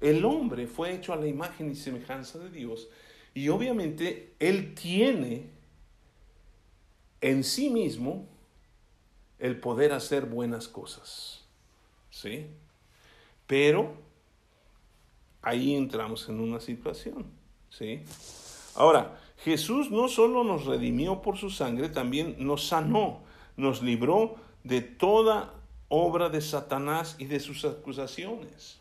El 0.00 0.24
hombre 0.24 0.66
fue 0.66 0.94
hecho 0.94 1.12
a 1.12 1.16
la 1.16 1.26
imagen 1.26 1.70
y 1.70 1.74
semejanza 1.74 2.38
de 2.38 2.50
Dios 2.50 2.88
y 3.34 3.48
obviamente 3.48 4.34
Él 4.38 4.74
tiene 4.74 5.50
en 7.20 7.44
sí 7.44 7.70
mismo 7.70 8.26
el 9.38 9.58
poder 9.60 9.92
hacer 9.92 10.26
buenas 10.26 10.68
cosas. 10.68 11.44
¿Sí? 12.10 12.46
Pero 13.46 13.94
ahí 15.42 15.74
entramos 15.74 16.28
en 16.28 16.40
una 16.40 16.60
situación. 16.60 17.26
¿Sí? 17.70 18.02
Ahora, 18.74 19.20
Jesús 19.38 19.90
no 19.90 20.08
solo 20.08 20.42
nos 20.44 20.66
redimió 20.66 21.22
por 21.22 21.36
su 21.36 21.50
sangre, 21.50 21.88
también 21.88 22.36
nos 22.38 22.66
sanó, 22.66 23.20
nos 23.56 23.82
libró 23.82 24.36
de 24.64 24.80
toda 24.80 25.54
obra 25.88 26.28
de 26.28 26.40
Satanás 26.40 27.16
y 27.18 27.26
de 27.26 27.40
sus 27.40 27.64
acusaciones. 27.64 28.77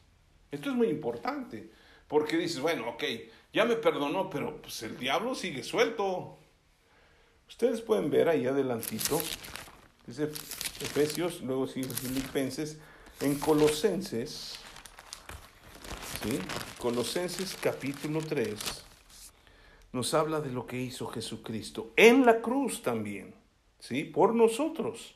Esto 0.51 0.69
es 0.69 0.75
muy 0.75 0.87
importante, 0.87 1.69
porque 2.07 2.37
dices, 2.37 2.59
bueno, 2.59 2.89
ok, 2.89 3.03
ya 3.53 3.65
me 3.65 3.75
perdonó, 3.75 4.29
pero 4.29 4.61
pues 4.61 4.81
el 4.83 4.97
diablo 4.97 5.35
sigue 5.35 5.63
suelto. 5.63 6.37
Ustedes 7.47 7.81
pueden 7.81 8.09
ver 8.09 8.29
ahí 8.29 8.45
adelantito, 8.45 9.21
dice 10.05 10.23
Efesios, 10.23 11.41
luego 11.41 11.67
sigue 11.67 11.89
Filipenses, 11.89 12.77
en 13.21 13.35
Colosenses, 13.39 14.55
¿sí? 16.23 16.39
Colosenses 16.77 17.57
capítulo 17.59 18.21
3, 18.21 18.53
nos 19.93 20.13
habla 20.13 20.39
de 20.41 20.51
lo 20.51 20.67
que 20.67 20.79
hizo 20.79 21.07
Jesucristo 21.07 21.93
en 21.95 22.25
la 22.25 22.41
cruz 22.41 22.83
también, 22.83 23.33
¿sí? 23.79 24.03
Por 24.03 24.35
nosotros. 24.35 25.15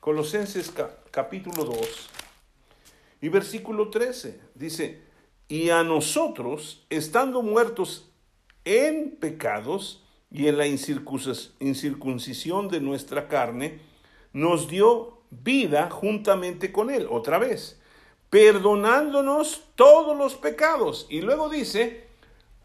Colosenses 0.00 0.72
capítulo 1.10 1.64
2 1.64 2.10
y 3.20 3.28
versículo 3.28 3.90
13 3.90 4.40
dice, 4.54 5.02
y 5.48 5.70
a 5.70 5.84
nosotros, 5.84 6.84
estando 6.90 7.42
muertos 7.42 8.10
en 8.64 9.16
pecados 9.16 10.04
y 10.30 10.48
en 10.48 10.58
la 10.58 10.66
incircuncisión 10.66 12.68
de 12.68 12.80
nuestra 12.80 13.28
carne, 13.28 13.80
nos 14.32 14.68
dio 14.68 15.22
vida 15.30 15.88
juntamente 15.90 16.72
con 16.72 16.90
Él, 16.90 17.06
otra 17.10 17.38
vez, 17.38 17.80
perdonándonos 18.28 19.62
todos 19.76 20.16
los 20.16 20.34
pecados. 20.34 21.06
Y 21.08 21.22
luego 21.22 21.48
dice, 21.48 22.08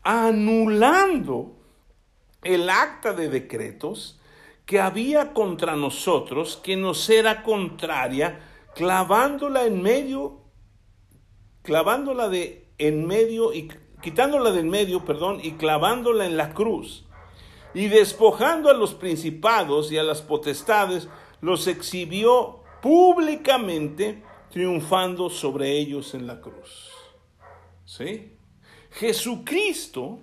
anulando 0.01 1.55
el 2.41 2.69
acta 2.69 3.13
de 3.13 3.29
decretos 3.29 4.19
que 4.65 4.79
había 4.79 5.33
contra 5.33 5.75
nosotros, 5.75 6.59
que 6.63 6.75
nos 6.75 7.09
era 7.09 7.43
contraria, 7.43 8.39
clavándola 8.75 9.65
en 9.65 9.81
medio, 9.81 10.40
clavándola 11.64 12.30
de 12.30 12.68
en 12.78 13.05
medio 13.05 13.53
y 13.53 13.70
quitándola 14.01 14.51
del 14.51 14.66
medio, 14.66 15.05
perdón, 15.05 15.39
y 15.43 15.53
clavándola 15.53 16.26
en 16.26 16.38
la 16.38 16.53
cruz. 16.53 17.05
Y 17.74 17.88
despojando 17.88 18.70
a 18.70 18.74
los 18.74 18.93
principados 18.93 19.91
y 19.91 19.97
a 19.97 20.03
las 20.03 20.22
potestades, 20.22 21.07
los 21.39 21.68
exhibió 21.68 22.62
públicamente, 22.82 24.24
triunfando 24.49 25.30
sobre 25.30 25.78
ellos 25.78 26.14
en 26.14 26.28
la 26.28 26.41
cruz. 26.41 26.89
¿Sí? 27.86 28.34
Jesucristo 28.91 30.20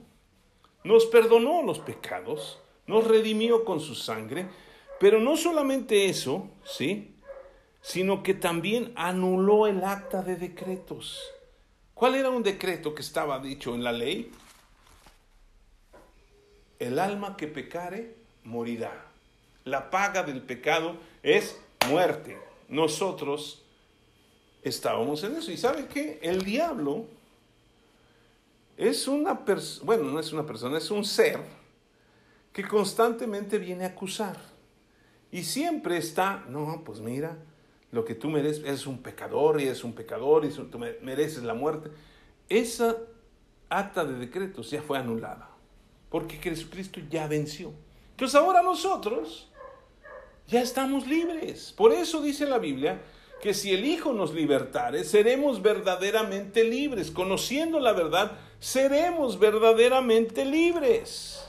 nos 0.84 1.07
perdonó 1.07 1.62
los 1.62 1.78
pecados, 1.78 2.61
nos 2.86 3.07
redimió 3.07 3.64
con 3.64 3.80
su 3.80 3.95
sangre, 3.95 4.49
pero 5.01 5.20
no 5.20 5.36
solamente 5.36 6.07
eso, 6.07 6.49
¿sí? 6.64 7.14
Sino 7.80 8.22
que 8.22 8.34
también 8.34 8.92
anuló 8.96 9.66
el 9.66 9.84
acta 9.84 10.22
de 10.22 10.36
decretos. 10.36 11.20
¿Cuál 11.94 12.14
era 12.14 12.30
un 12.30 12.42
decreto 12.42 12.94
que 12.94 13.02
estaba 13.02 13.38
dicho 13.38 13.74
en 13.74 13.82
la 13.82 13.92
ley? 13.92 14.30
El 16.78 16.98
alma 16.98 17.36
que 17.36 17.48
pecare 17.48 18.14
morirá. 18.44 19.06
La 19.64 19.90
paga 19.90 20.22
del 20.22 20.42
pecado 20.42 20.96
es 21.22 21.58
muerte. 21.88 22.38
Nosotros 22.68 23.62
estábamos 24.62 25.24
en 25.24 25.36
eso. 25.36 25.50
¿Y 25.50 25.56
sabe 25.56 25.86
qué? 25.86 26.18
El 26.22 26.42
diablo 26.42 27.06
es 28.76 29.08
una 29.08 29.44
persona, 29.44 29.86
bueno, 29.86 30.04
no 30.04 30.20
es 30.20 30.32
una 30.32 30.46
persona, 30.46 30.78
es 30.78 30.90
un 30.90 31.04
ser 31.04 31.40
que 32.52 32.62
constantemente 32.66 33.58
viene 33.58 33.84
a 33.84 33.88
acusar. 33.88 34.36
Y 35.30 35.42
siempre 35.42 35.98
está, 35.98 36.44
no, 36.48 36.82
pues 36.84 37.00
mira, 37.00 37.36
lo 37.91 38.05
que 38.05 38.14
tú 38.14 38.28
mereces, 38.28 38.64
es 38.64 38.86
un 38.86 39.03
pecador 39.03 39.61
y 39.61 39.68
es 39.68 39.82
un 39.84 39.95
pecador 39.95 40.45
y 40.45 40.49
tú 40.51 40.78
mereces 40.78 41.43
la 41.43 41.55
muerte. 41.55 41.91
Esa 42.49 42.97
acta 43.68 44.05
de 44.05 44.14
decretos 44.14 44.70
ya 44.70 44.82
fue 44.82 44.99
anulada, 44.99 45.51
porque 46.11 46.36
Jesucristo 46.36 47.01
ya 47.11 47.26
venció. 47.26 47.72
Entonces 48.11 48.34
ahora 48.34 48.62
nosotros 48.62 49.51
ya 50.47 50.61
estamos 50.61 51.07
libres. 51.07 51.72
Por 51.76 51.93
eso 51.93 52.20
dice 52.20 52.47
la 52.47 52.59
Biblia 52.59 53.01
que 53.41 53.55
si 53.55 53.72
el 53.72 53.84
Hijo 53.84 54.12
nos 54.12 54.34
libertare, 54.34 55.05
seremos 55.05 55.62
verdaderamente 55.62 56.64
libres. 56.64 57.11
Conociendo 57.11 57.78
la 57.78 57.93
verdad, 57.93 58.32
seremos 58.59 59.39
verdaderamente 59.39 60.45
libres. 60.45 61.45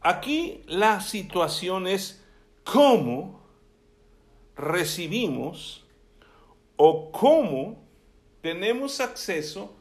Aquí 0.00 0.62
la 0.66 1.00
situación 1.00 1.86
es 1.86 2.22
cómo 2.64 3.39
recibimos 4.60 5.84
o 6.76 7.10
cómo 7.10 7.82
tenemos 8.40 9.00
acceso 9.00 9.74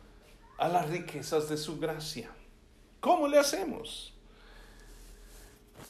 a 0.58 0.68
las 0.68 0.90
riquezas 0.90 1.50
de 1.50 1.58
su 1.58 1.80
gracia. 1.80 2.30
¿Cómo 3.00 3.28
le 3.28 3.40
hacemos? 3.40 4.14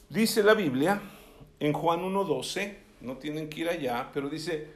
Dice 0.08 0.42
la 0.42 0.54
Biblia 0.54 1.00
en 1.58 1.72
Juan 1.72 2.00
1.12, 2.00 2.76
no 3.00 3.16
tienen 3.16 3.48
que 3.48 3.60
ir 3.60 3.68
allá, 3.68 4.10
pero 4.12 4.28
dice, 4.28 4.68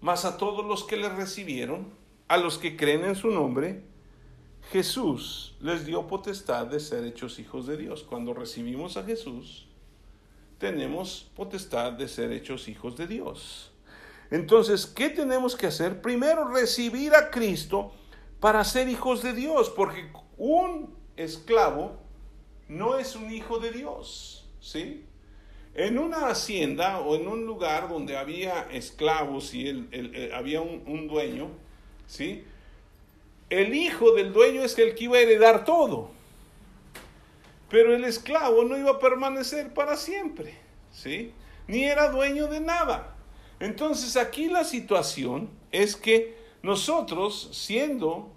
mas 0.00 0.24
a 0.24 0.36
todos 0.36 0.64
los 0.66 0.84
que 0.84 0.96
le 0.96 1.08
recibieron, 1.08 1.90
a 2.28 2.36
los 2.36 2.58
que 2.58 2.76
creen 2.76 3.04
en 3.04 3.14
su 3.14 3.28
nombre, 3.28 3.82
Jesús 4.72 5.56
les 5.60 5.86
dio 5.86 6.06
potestad 6.06 6.66
de 6.66 6.80
ser 6.80 7.04
hechos 7.04 7.38
hijos 7.38 7.66
de 7.66 7.76
Dios. 7.76 8.02
Cuando 8.02 8.34
recibimos 8.34 8.96
a 8.96 9.04
Jesús, 9.04 9.65
tenemos 10.58 11.30
potestad 11.34 11.92
de 11.92 12.08
ser 12.08 12.32
hechos 12.32 12.68
hijos 12.68 12.96
de 12.96 13.06
Dios. 13.06 13.72
Entonces, 14.30 14.86
¿qué 14.86 15.08
tenemos 15.10 15.54
que 15.54 15.66
hacer? 15.66 16.00
Primero, 16.00 16.48
recibir 16.48 17.14
a 17.14 17.30
Cristo 17.30 17.92
para 18.40 18.64
ser 18.64 18.88
hijos 18.88 19.22
de 19.22 19.32
Dios, 19.32 19.70
porque 19.70 20.10
un 20.36 20.94
esclavo 21.16 21.98
no 22.68 22.98
es 22.98 23.14
un 23.14 23.32
hijo 23.32 23.58
de 23.58 23.70
Dios, 23.70 24.48
¿sí? 24.60 25.04
En 25.74 25.98
una 25.98 26.28
hacienda 26.28 27.00
o 27.00 27.16
en 27.16 27.28
un 27.28 27.44
lugar 27.44 27.88
donde 27.88 28.16
había 28.16 28.62
esclavos 28.72 29.54
y 29.54 29.68
el, 29.68 30.30
había 30.34 30.60
un, 30.62 30.82
un, 30.86 31.06
dueño, 31.06 31.50
¿sí? 32.06 32.44
El 33.50 33.74
hijo 33.74 34.12
del 34.12 34.32
dueño 34.32 34.62
es 34.62 34.76
el 34.78 34.94
que 34.94 35.04
iba 35.04 35.18
a 35.18 35.20
heredar 35.20 35.64
todo, 35.64 36.10
pero 37.68 37.94
el 37.94 38.04
esclavo 38.04 38.64
no 38.64 38.76
iba 38.76 38.92
a 38.92 38.98
permanecer 38.98 39.74
para 39.74 39.96
siempre, 39.96 40.54
¿sí? 40.92 41.32
Ni 41.66 41.84
era 41.84 42.10
dueño 42.10 42.46
de 42.46 42.60
nada. 42.60 43.16
Entonces 43.58 44.16
aquí 44.16 44.48
la 44.48 44.64
situación 44.64 45.50
es 45.72 45.96
que 45.96 46.36
nosotros, 46.62 47.48
siendo 47.52 48.30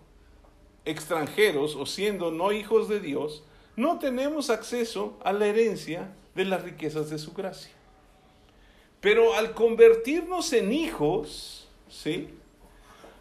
extranjeros 0.86 1.76
o 1.76 1.86
siendo 1.86 2.32
no 2.32 2.52
hijos 2.52 2.90
de 2.90 3.00
Dios, 3.00 3.44
no 3.76 4.00
tenemos 4.00 4.50
acceso 4.50 5.18
a 5.24 5.34
la 5.34 5.48
herencia 5.48 6.14
de 6.36 6.46
las 6.46 6.64
riquezas 6.64 7.10
de 7.10 7.18
su 7.18 7.34
gracia. 7.34 7.72
Pero 9.00 9.36
al 9.36 9.54
convertirnos 9.54 10.52
en 10.54 10.74
hijos, 10.74 11.68
¿sí? 11.90 12.30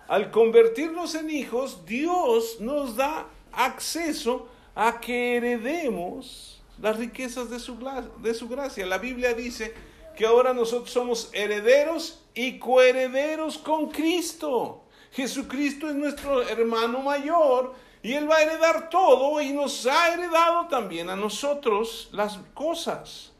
Al 0.08 0.30
convertirnos 0.30 1.14
en 1.14 1.30
hijos, 1.30 1.84
Dios 1.84 2.60
nos 2.60 2.96
da 2.96 3.28
acceso 3.52 4.48
a 4.78 5.00
que 5.00 5.36
heredemos 5.36 6.62
las 6.80 6.96
riquezas 6.96 7.50
de 7.50 7.58
su, 7.58 7.76
de 8.22 8.32
su 8.32 8.48
gracia. 8.48 8.86
La 8.86 8.98
Biblia 8.98 9.34
dice 9.34 9.74
que 10.16 10.24
ahora 10.24 10.54
nosotros 10.54 10.92
somos 10.92 11.30
herederos 11.32 12.22
y 12.32 12.60
coherederos 12.60 13.58
con 13.58 13.90
Cristo. 13.90 14.84
Jesucristo 15.10 15.88
es 15.88 15.96
nuestro 15.96 16.42
hermano 16.48 17.00
mayor 17.00 17.74
y 18.04 18.12
Él 18.12 18.30
va 18.30 18.36
a 18.36 18.42
heredar 18.42 18.88
todo 18.88 19.40
y 19.42 19.52
nos 19.52 19.84
ha 19.86 20.14
heredado 20.14 20.68
también 20.68 21.10
a 21.10 21.16
nosotros 21.16 22.08
las 22.12 22.38
cosas. 22.54 23.32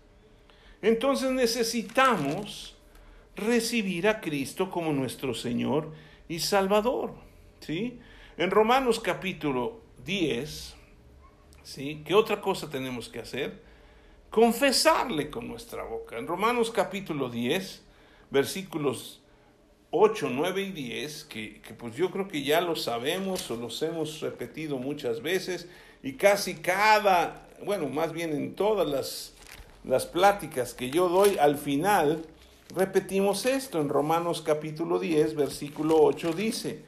Entonces 0.83 1.31
necesitamos 1.31 2.75
recibir 3.37 4.09
a 4.09 4.21
Cristo 4.21 4.73
como 4.73 4.93
nuestro 4.93 5.35
Señor 5.35 5.93
y 6.29 6.41
Salvador. 6.41 7.15
¿sí? 7.61 8.01
En 8.37 8.51
Romanos 8.51 8.99
capítulo 8.99 9.81
10, 10.05 10.78
¿sí? 11.69 12.03
¿Qué 12.05 12.15
otra 12.15 12.41
cosa 12.41 12.71
tenemos 12.71 13.09
que 13.11 13.19
hacer? 13.19 13.61
Confesarle 14.31 15.29
con 15.29 15.47
nuestra 15.47 15.85
boca. 15.85 16.17
En 16.17 16.27
Romanos 16.27 16.71
capítulo 16.71 17.29
10, 17.29 17.83
versículos 18.31 19.21
8, 19.91 20.31
9 20.31 20.63
y 20.63 20.73
10, 20.73 21.25
que, 21.25 21.61
que 21.61 21.75
pues 21.75 21.95
yo 21.95 22.11
creo 22.11 22.27
que 22.27 22.43
ya 22.43 22.63
lo 22.63 22.75
sabemos 22.75 23.51
o 23.51 23.57
los 23.57 23.83
hemos 23.83 24.21
repetido 24.21 24.79
muchas 24.79 25.21
veces 25.21 25.69
y 26.03 26.15
casi 26.15 26.55
cada, 26.55 27.47
bueno, 27.63 27.89
más 27.89 28.13
bien 28.13 28.33
en 28.33 28.55
todas 28.55 28.89
las, 28.89 29.35
las 29.85 30.07
pláticas 30.07 30.73
que 30.73 30.91
yo 30.91 31.11
doy 31.11 31.37
al 31.39 31.59
final, 31.59 32.25
repetimos 32.75 33.45
esto 33.45 33.79
en 33.81 33.91
Romanos 33.91 34.41
capítulo 34.41 34.99
10, 34.99 35.35
versículo 35.35 36.01
8 36.01 36.33
dice, 36.33 36.88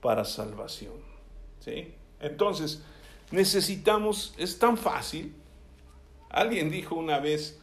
para 0.00 0.24
salvación. 0.24 0.94
¿Sí? 1.60 1.94
Entonces, 2.20 2.82
necesitamos, 3.30 4.34
es 4.38 4.58
tan 4.58 4.76
fácil. 4.76 5.34
Alguien 6.28 6.70
dijo 6.70 6.94
una 6.94 7.18
vez, 7.18 7.58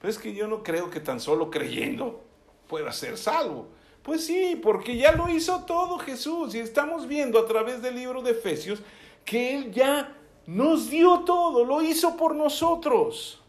pues 0.00 0.16
es 0.16 0.22
que 0.22 0.34
yo 0.34 0.48
no 0.48 0.62
creo 0.62 0.90
que 0.90 1.00
tan 1.00 1.20
solo 1.20 1.50
creyendo 1.50 2.24
pueda 2.68 2.92
ser 2.92 3.16
salvo. 3.16 3.68
Pues 4.02 4.26
sí, 4.26 4.58
porque 4.60 4.96
ya 4.96 5.12
lo 5.12 5.28
hizo 5.28 5.64
todo 5.64 5.98
Jesús 5.98 6.54
y 6.54 6.58
estamos 6.58 7.06
viendo 7.06 7.38
a 7.38 7.46
través 7.46 7.82
del 7.82 7.94
libro 7.94 8.22
de 8.22 8.32
Efesios 8.32 8.80
que 9.24 9.54
Él 9.54 9.72
ya 9.72 10.16
nos 10.46 10.90
dio 10.90 11.20
todo, 11.20 11.64
lo 11.64 11.82
hizo 11.82 12.16
por 12.16 12.34
nosotros 12.34 13.40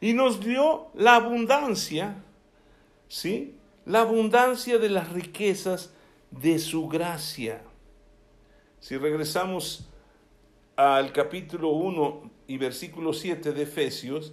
y 0.00 0.12
nos 0.12 0.40
dio 0.40 0.88
la 0.94 1.16
abundancia, 1.16 2.16
¿sí? 3.08 3.54
La 3.84 4.00
abundancia 4.00 4.78
de 4.78 4.88
las 4.88 5.12
riquezas 5.12 5.92
de 6.30 6.58
su 6.58 6.88
gracia. 6.88 7.62
Si 8.80 8.96
regresamos 8.96 9.88
al 10.76 11.12
capítulo 11.12 11.70
1 11.70 12.30
y 12.46 12.58
versículo 12.58 13.12
7 13.12 13.52
de 13.52 13.62
Efesios, 13.62 14.32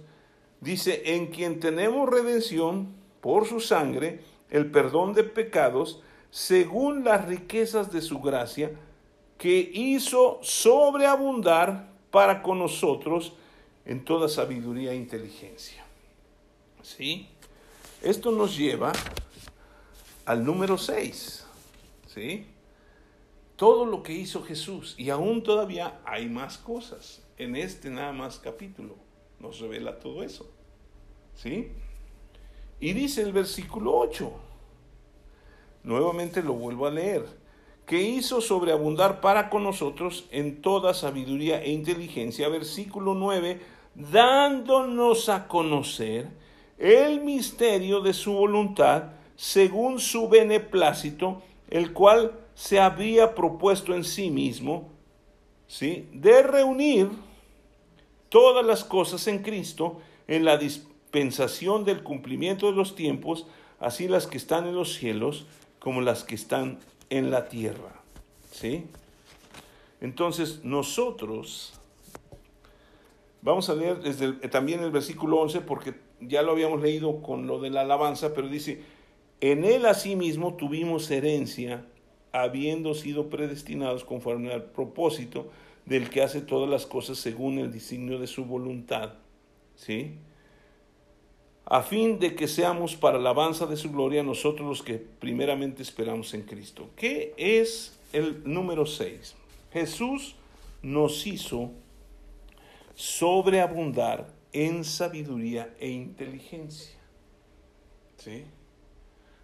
dice, 0.60 1.14
en 1.14 1.28
quien 1.28 1.60
tenemos 1.60 2.08
redención 2.08 2.94
por 3.20 3.46
su 3.46 3.60
sangre, 3.60 4.20
el 4.50 4.70
perdón 4.70 5.14
de 5.14 5.24
pecados 5.24 6.02
según 6.30 7.04
las 7.04 7.26
riquezas 7.26 7.92
de 7.92 8.02
su 8.02 8.20
gracia, 8.20 8.72
que 9.38 9.70
hizo 9.72 10.38
sobreabundar 10.42 11.88
para 12.10 12.42
con 12.42 12.58
nosotros 12.58 13.32
en 13.84 14.04
toda 14.04 14.28
sabiduría 14.28 14.92
e 14.92 14.96
inteligencia. 14.96 15.84
¿Sí? 16.82 17.28
Esto 18.02 18.30
nos 18.30 18.56
lleva 18.56 18.92
al 20.24 20.44
número 20.44 20.78
6. 20.78 21.45
¿Sí? 22.16 22.46
Todo 23.56 23.84
lo 23.84 24.02
que 24.02 24.14
hizo 24.14 24.42
Jesús. 24.42 24.94
Y 24.96 25.10
aún 25.10 25.42
todavía 25.42 26.00
hay 26.06 26.30
más 26.30 26.56
cosas. 26.56 27.22
En 27.36 27.54
este 27.56 27.90
nada 27.90 28.12
más 28.12 28.38
capítulo 28.38 28.94
nos 29.38 29.60
revela 29.60 29.98
todo 29.98 30.22
eso. 30.22 30.50
¿Sí? 31.34 31.68
Y 32.80 32.94
dice 32.94 33.20
el 33.20 33.32
versículo 33.32 33.94
8, 33.98 34.32
nuevamente 35.84 36.42
lo 36.42 36.54
vuelvo 36.54 36.86
a 36.86 36.90
leer, 36.90 37.26
que 37.84 38.00
hizo 38.00 38.40
sobreabundar 38.40 39.20
para 39.20 39.50
con 39.50 39.62
nosotros 39.62 40.26
en 40.30 40.62
toda 40.62 40.94
sabiduría 40.94 41.62
e 41.62 41.70
inteligencia. 41.70 42.48
Versículo 42.48 43.14
9, 43.14 43.60
dándonos 43.94 45.28
a 45.28 45.48
conocer 45.48 46.28
el 46.78 47.20
misterio 47.20 48.00
de 48.00 48.14
su 48.14 48.32
voluntad 48.32 49.12
según 49.36 50.00
su 50.00 50.30
beneplácito, 50.30 51.42
el 51.70 51.92
cual 51.92 52.32
se 52.54 52.80
había 52.80 53.34
propuesto 53.34 53.94
en 53.94 54.04
sí 54.04 54.30
mismo, 54.30 54.88
¿sí? 55.66 56.08
de 56.12 56.42
reunir 56.42 57.10
todas 58.28 58.64
las 58.64 58.84
cosas 58.84 59.26
en 59.26 59.42
Cristo 59.42 60.00
en 60.28 60.44
la 60.44 60.56
dispensación 60.56 61.84
del 61.84 62.02
cumplimiento 62.02 62.66
de 62.66 62.72
los 62.72 62.94
tiempos, 62.94 63.46
así 63.78 64.08
las 64.08 64.26
que 64.26 64.36
están 64.36 64.66
en 64.66 64.74
los 64.74 64.94
cielos 64.94 65.46
como 65.78 66.00
las 66.00 66.24
que 66.24 66.34
están 66.34 66.78
en 67.10 67.30
la 67.30 67.48
tierra. 67.48 68.00
¿Sí? 68.50 68.86
Entonces, 70.00 70.64
nosotros, 70.64 71.74
vamos 73.42 73.68
a 73.70 73.74
leer 73.74 74.00
desde 74.00 74.32
también 74.48 74.80
el 74.82 74.90
versículo 74.90 75.40
11, 75.40 75.60
porque 75.60 75.94
ya 76.20 76.42
lo 76.42 76.52
habíamos 76.52 76.80
leído 76.80 77.22
con 77.22 77.46
lo 77.46 77.60
de 77.60 77.70
la 77.70 77.82
alabanza, 77.82 78.34
pero 78.34 78.48
dice, 78.48 78.82
en 79.40 79.64
él 79.64 79.86
asimismo 79.86 80.54
tuvimos 80.54 81.10
herencia, 81.10 81.84
habiendo 82.32 82.94
sido 82.94 83.28
predestinados 83.28 84.04
conforme 84.04 84.52
al 84.52 84.64
propósito 84.64 85.50
del 85.84 86.10
que 86.10 86.22
hace 86.22 86.40
todas 86.40 86.68
las 86.68 86.86
cosas 86.86 87.18
según 87.18 87.58
el 87.58 87.72
designio 87.72 88.18
de 88.18 88.26
su 88.26 88.44
voluntad. 88.44 89.14
¿Sí? 89.76 90.18
a 91.66 91.82
fin 91.82 92.18
de 92.20 92.36
que 92.36 92.46
seamos 92.46 92.94
para 92.94 93.18
la 93.18 93.30
alabanza 93.30 93.66
de 93.66 93.76
su 93.76 93.90
gloria 93.90 94.22
nosotros 94.22 94.66
los 94.68 94.82
que 94.82 94.98
primeramente 94.98 95.82
esperamos 95.82 96.32
en 96.32 96.42
Cristo. 96.42 96.90
¿Qué 96.94 97.34
es 97.36 97.98
el 98.12 98.42
número 98.44 98.86
6? 98.86 99.34
Jesús 99.72 100.36
nos 100.82 101.26
hizo 101.26 101.72
sobreabundar 102.94 104.32
en 104.52 104.84
sabiduría 104.84 105.74
e 105.80 105.88
inteligencia. 105.88 106.96
¿Sí? 108.16 108.44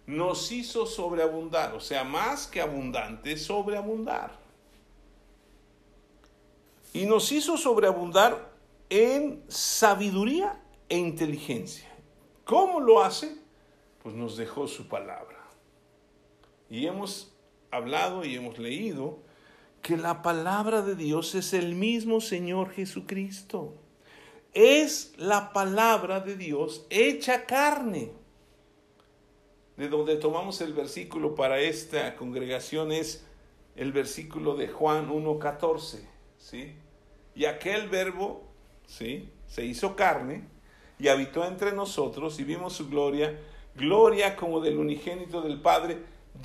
Nos 0.05 0.51
hizo 0.51 0.85
sobreabundar, 0.85 1.73
o 1.73 1.79
sea, 1.79 2.03
más 2.03 2.47
que 2.47 2.61
abundante, 2.61 3.37
sobreabundar. 3.37 4.37
Y 6.93 7.05
nos 7.05 7.31
hizo 7.31 7.57
sobreabundar 7.57 8.51
en 8.89 9.43
sabiduría 9.47 10.61
e 10.89 10.97
inteligencia. 10.97 11.89
¿Cómo 12.43 12.79
lo 12.79 13.01
hace? 13.01 13.37
Pues 14.03 14.13
nos 14.13 14.37
dejó 14.37 14.67
su 14.67 14.87
palabra. 14.87 15.39
Y 16.69 16.85
hemos 16.85 17.33
hablado 17.71 18.25
y 18.25 18.35
hemos 18.35 18.59
leído 18.59 19.19
que 19.81 19.97
la 19.97 20.21
palabra 20.21 20.81
de 20.81 20.95
Dios 20.95 21.35
es 21.35 21.53
el 21.53 21.75
mismo 21.75 22.21
Señor 22.21 22.71
Jesucristo. 22.71 23.75
Es 24.53 25.13
la 25.17 25.51
palabra 25.51 26.19
de 26.19 26.35
Dios 26.35 26.85
hecha 26.89 27.45
carne. 27.45 28.11
De 29.77 29.89
donde 29.89 30.17
tomamos 30.17 30.61
el 30.61 30.73
versículo 30.73 31.35
para 31.35 31.59
esta 31.59 32.15
congregación 32.15 32.91
es 32.91 33.25
el 33.75 33.91
versículo 33.91 34.55
de 34.55 34.67
Juan 34.67 35.09
1.14. 35.09 35.99
¿sí? 36.37 36.73
Y 37.35 37.45
aquel 37.45 37.89
verbo 37.89 38.43
¿sí? 38.85 39.29
se 39.47 39.65
hizo 39.65 39.95
carne 39.95 40.43
y 40.99 41.07
habitó 41.07 41.45
entre 41.45 41.71
nosotros 41.71 42.39
y 42.39 42.43
vimos 42.43 42.73
su 42.73 42.87
gloria, 42.89 43.39
gloria 43.75 44.35
como 44.35 44.61
del 44.61 44.77
unigénito 44.77 45.41
del 45.41 45.59
Padre, 45.59 45.97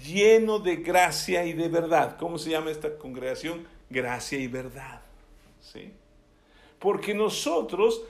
lleno 0.03 0.59
de 0.59 0.77
gracia 0.77 1.45
y 1.45 1.53
de 1.53 1.69
verdad. 1.69 2.17
¿Cómo 2.19 2.39
se 2.39 2.51
llama 2.51 2.71
esta 2.71 2.97
congregación? 2.97 3.67
Gracia 3.91 4.39
y 4.39 4.49
verdad. 4.49 5.03
¿Sí? 5.61 5.93
Porque 6.79 7.15
nosotros 7.15 8.03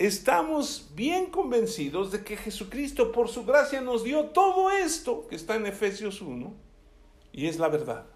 estamos 0.00 0.88
bien 0.94 1.26
convencidos 1.26 2.10
de 2.10 2.24
que 2.24 2.34
Jesucristo 2.34 3.12
por 3.12 3.28
su 3.28 3.44
gracia 3.44 3.82
nos 3.82 4.02
dio 4.02 4.24
todo 4.30 4.70
esto 4.70 5.26
que 5.28 5.36
está 5.36 5.56
en 5.56 5.66
Efesios 5.66 6.22
1 6.22 6.54
y 7.32 7.46
es 7.46 7.58
la 7.58 7.68
verdad. 7.68 8.06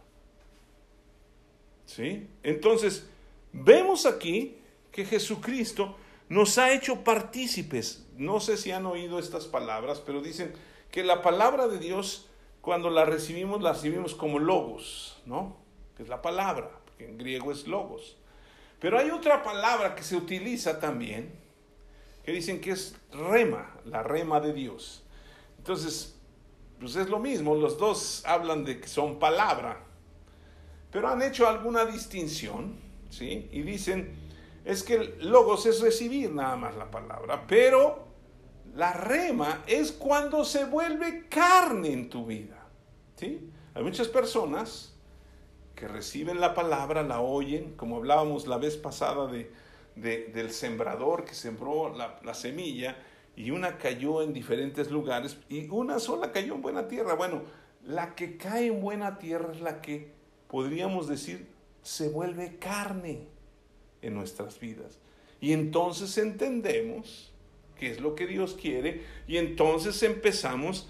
¿Sí? 1.85 2.27
Entonces, 2.43 3.07
vemos 3.53 4.07
aquí 4.07 4.57
que 4.93 5.05
Jesucristo 5.05 5.95
nos 6.31 6.57
ha 6.57 6.73
hecho 6.73 7.05
partícipes. 7.05 8.07
No 8.17 8.41
sé 8.41 8.57
si 8.57 8.71
han 8.71 8.87
oído 8.87 9.19
estas 9.19 9.45
palabras, 9.45 10.01
pero 10.01 10.23
dicen 10.23 10.55
que 10.91 11.05
la 11.05 11.21
palabra 11.21 11.69
de 11.69 11.79
Dios, 11.79 12.31
cuando 12.63 12.89
la 12.89 13.05
recibimos, 13.05 13.61
la 13.61 13.75
recibimos 13.75 14.15
como 14.15 14.39
logos, 14.39 15.21
¿no? 15.27 15.59
Que 15.99 16.03
es 16.03 16.09
la 16.09 16.23
palabra, 16.23 16.71
que 16.97 17.05
en 17.05 17.19
griego 17.19 17.53
es 17.53 17.67
logos. 17.67 18.17
Pero 18.81 18.99
hay 18.99 19.11
otra 19.11 19.43
palabra 19.43 19.95
que 19.95 20.03
se 20.03 20.17
utiliza 20.17 20.81
también, 20.81 21.44
que 22.25 22.33
dicen 22.33 22.61
que 22.61 22.71
es 22.71 22.97
rema, 23.13 23.77
la 23.85 24.03
rema 24.03 24.41
de 24.41 24.53
Dios. 24.53 25.03
Entonces, 25.59 26.17
pues 26.81 26.97
es 26.97 27.09
lo 27.09 27.19
mismo, 27.19 27.55
los 27.55 27.79
dos 27.79 28.23
hablan 28.27 28.65
de 28.65 28.81
que 28.81 28.89
son 28.89 29.19
palabra. 29.19 29.81
pero 30.91 31.09
han 31.09 31.23
hecho 31.23 31.49
alguna 31.49 31.85
distinción, 31.85 32.77
¿sí? 33.11 33.49
Y 33.51 33.63
dicen, 33.63 34.15
es 34.65 34.85
que 34.85 35.17
logos 35.21 35.67
es 35.67 35.81
recibir 35.81 36.33
nada 36.33 36.55
más 36.57 36.77
la 36.77 36.89
palabra, 36.91 37.47
pero 37.49 38.07
la 38.77 38.93
rema 38.93 39.65
es 39.67 39.91
cuando 39.91 40.45
se 40.45 40.65
vuelve 40.65 41.27
carne 41.29 41.93
en 41.93 42.09
tu 42.09 42.27
vida, 42.27 42.69
¿sí? 43.17 43.51
Hay 43.75 43.83
muchas 43.83 44.07
personas 44.07 44.95
que 45.75 45.89
reciben 45.89 46.41
la 46.41 46.55
palabra, 46.55 47.03
la 47.03 47.21
oyen, 47.21 47.75
como 47.75 47.97
hablábamos 47.97 48.47
la 48.47 48.59
vez 48.59 48.77
pasada 48.77 49.27
de, 49.27 49.51
del 49.97 50.51
sembrador 50.51 51.25
que 51.25 51.35
sembró 51.35 51.95
la, 51.95 52.21
la 52.25 52.35
semilla, 52.35 52.97
y 53.37 53.51
una 53.51 53.79
cayó 53.79 54.23
en 54.23 54.33
diferentes 54.33 54.91
lugares 54.91 55.39
y 55.49 55.69
una 55.69 55.99
sola 55.99 56.33
cayó 56.33 56.55
en 56.55 56.63
buena 56.63 56.89
tierra. 56.89 57.15
Bueno, 57.15 57.43
la 57.85 58.15
que 58.15 58.37
cae 58.37 58.67
en 58.67 58.81
buena 58.81 59.19
tierra 59.19 59.53
es 59.53 59.61
la 59.61 59.81
que 59.81 60.13
podríamos 60.49 61.09
decir 61.09 61.49
se 61.83 62.09
vuelve 62.09 62.57
carne 62.59 63.27
en 64.03 64.15
nuestras 64.15 64.59
vidas. 64.61 64.99
Y 65.41 65.53
entonces 65.53 66.17
entendemos 66.17 67.33
qué 67.79 67.91
es 67.91 68.01
lo 68.01 68.15
que 68.15 68.27
Dios 68.27 68.55
quiere 68.55 69.03
y 69.27 69.37
entonces 69.37 70.03
empezamos 70.03 70.89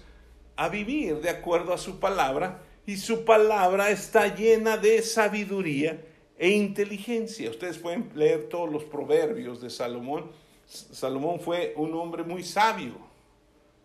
a 0.55 0.69
vivir 0.69 1.19
de 1.19 1.29
acuerdo 1.29 1.73
a 1.73 1.77
su 1.77 1.99
palabra 1.99 2.61
y 2.85 2.97
su 2.97 3.25
palabra 3.25 3.89
está 3.89 4.33
llena 4.33 4.77
de 4.77 5.01
sabiduría 5.01 5.99
e 6.37 6.49
inteligencia. 6.49 7.49
Ustedes 7.49 7.77
pueden 7.77 8.11
leer 8.15 8.49
todos 8.49 8.71
los 8.71 8.83
proverbios 8.83 9.61
de 9.61 9.69
Salomón. 9.69 10.31
Salomón 10.65 11.39
fue 11.39 11.73
un 11.77 11.93
hombre 11.93 12.23
muy 12.23 12.43
sabio. 12.43 12.95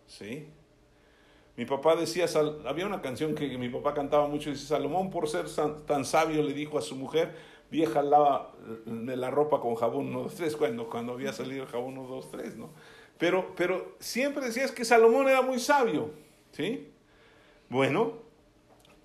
¿Sí? 0.07 0.47
Mi 1.55 1.65
papá 1.65 1.95
decía, 1.95 2.25
había 2.65 2.85
una 2.85 3.01
canción 3.01 3.35
que 3.35 3.57
mi 3.57 3.69
papá 3.69 3.93
cantaba 3.93 4.27
mucho, 4.27 4.49
dice, 4.49 4.65
Salomón 4.65 5.09
por 5.09 5.27
ser 5.27 5.45
tan 5.85 6.05
sabio 6.05 6.41
le 6.41 6.53
dijo 6.53 6.77
a 6.77 6.81
su 6.81 6.95
mujer, 6.95 7.35
vieja 7.69 8.01
lava 8.01 8.53
la 8.85 9.29
ropa 9.29 9.59
con 9.59 9.75
jabón 9.75 10.07
1, 10.07 10.23
2, 10.23 10.35
3, 10.35 10.55
cuando, 10.55 10.89
cuando 10.89 11.13
había 11.13 11.33
salido 11.33 11.63
el 11.63 11.69
jabón 11.69 11.97
1, 11.97 12.07
2, 12.07 12.31
3, 12.31 12.55
¿no? 12.57 12.69
Pero, 13.17 13.53
pero 13.55 13.95
siempre 13.99 14.45
decías 14.45 14.71
que 14.71 14.83
Salomón 14.83 15.29
era 15.29 15.41
muy 15.41 15.59
sabio, 15.59 16.11
¿sí? 16.51 16.89
Bueno, 17.69 18.13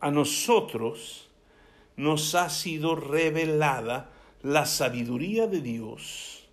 a 0.01 0.11
nosotros 0.11 1.26
nos 1.97 2.35
ha 2.35 2.51
sido 2.51 2.95
revelada 2.95 4.11
la 4.43 4.67
sabiduría 4.67 5.47
de 5.47 5.61
Dios 5.61 6.47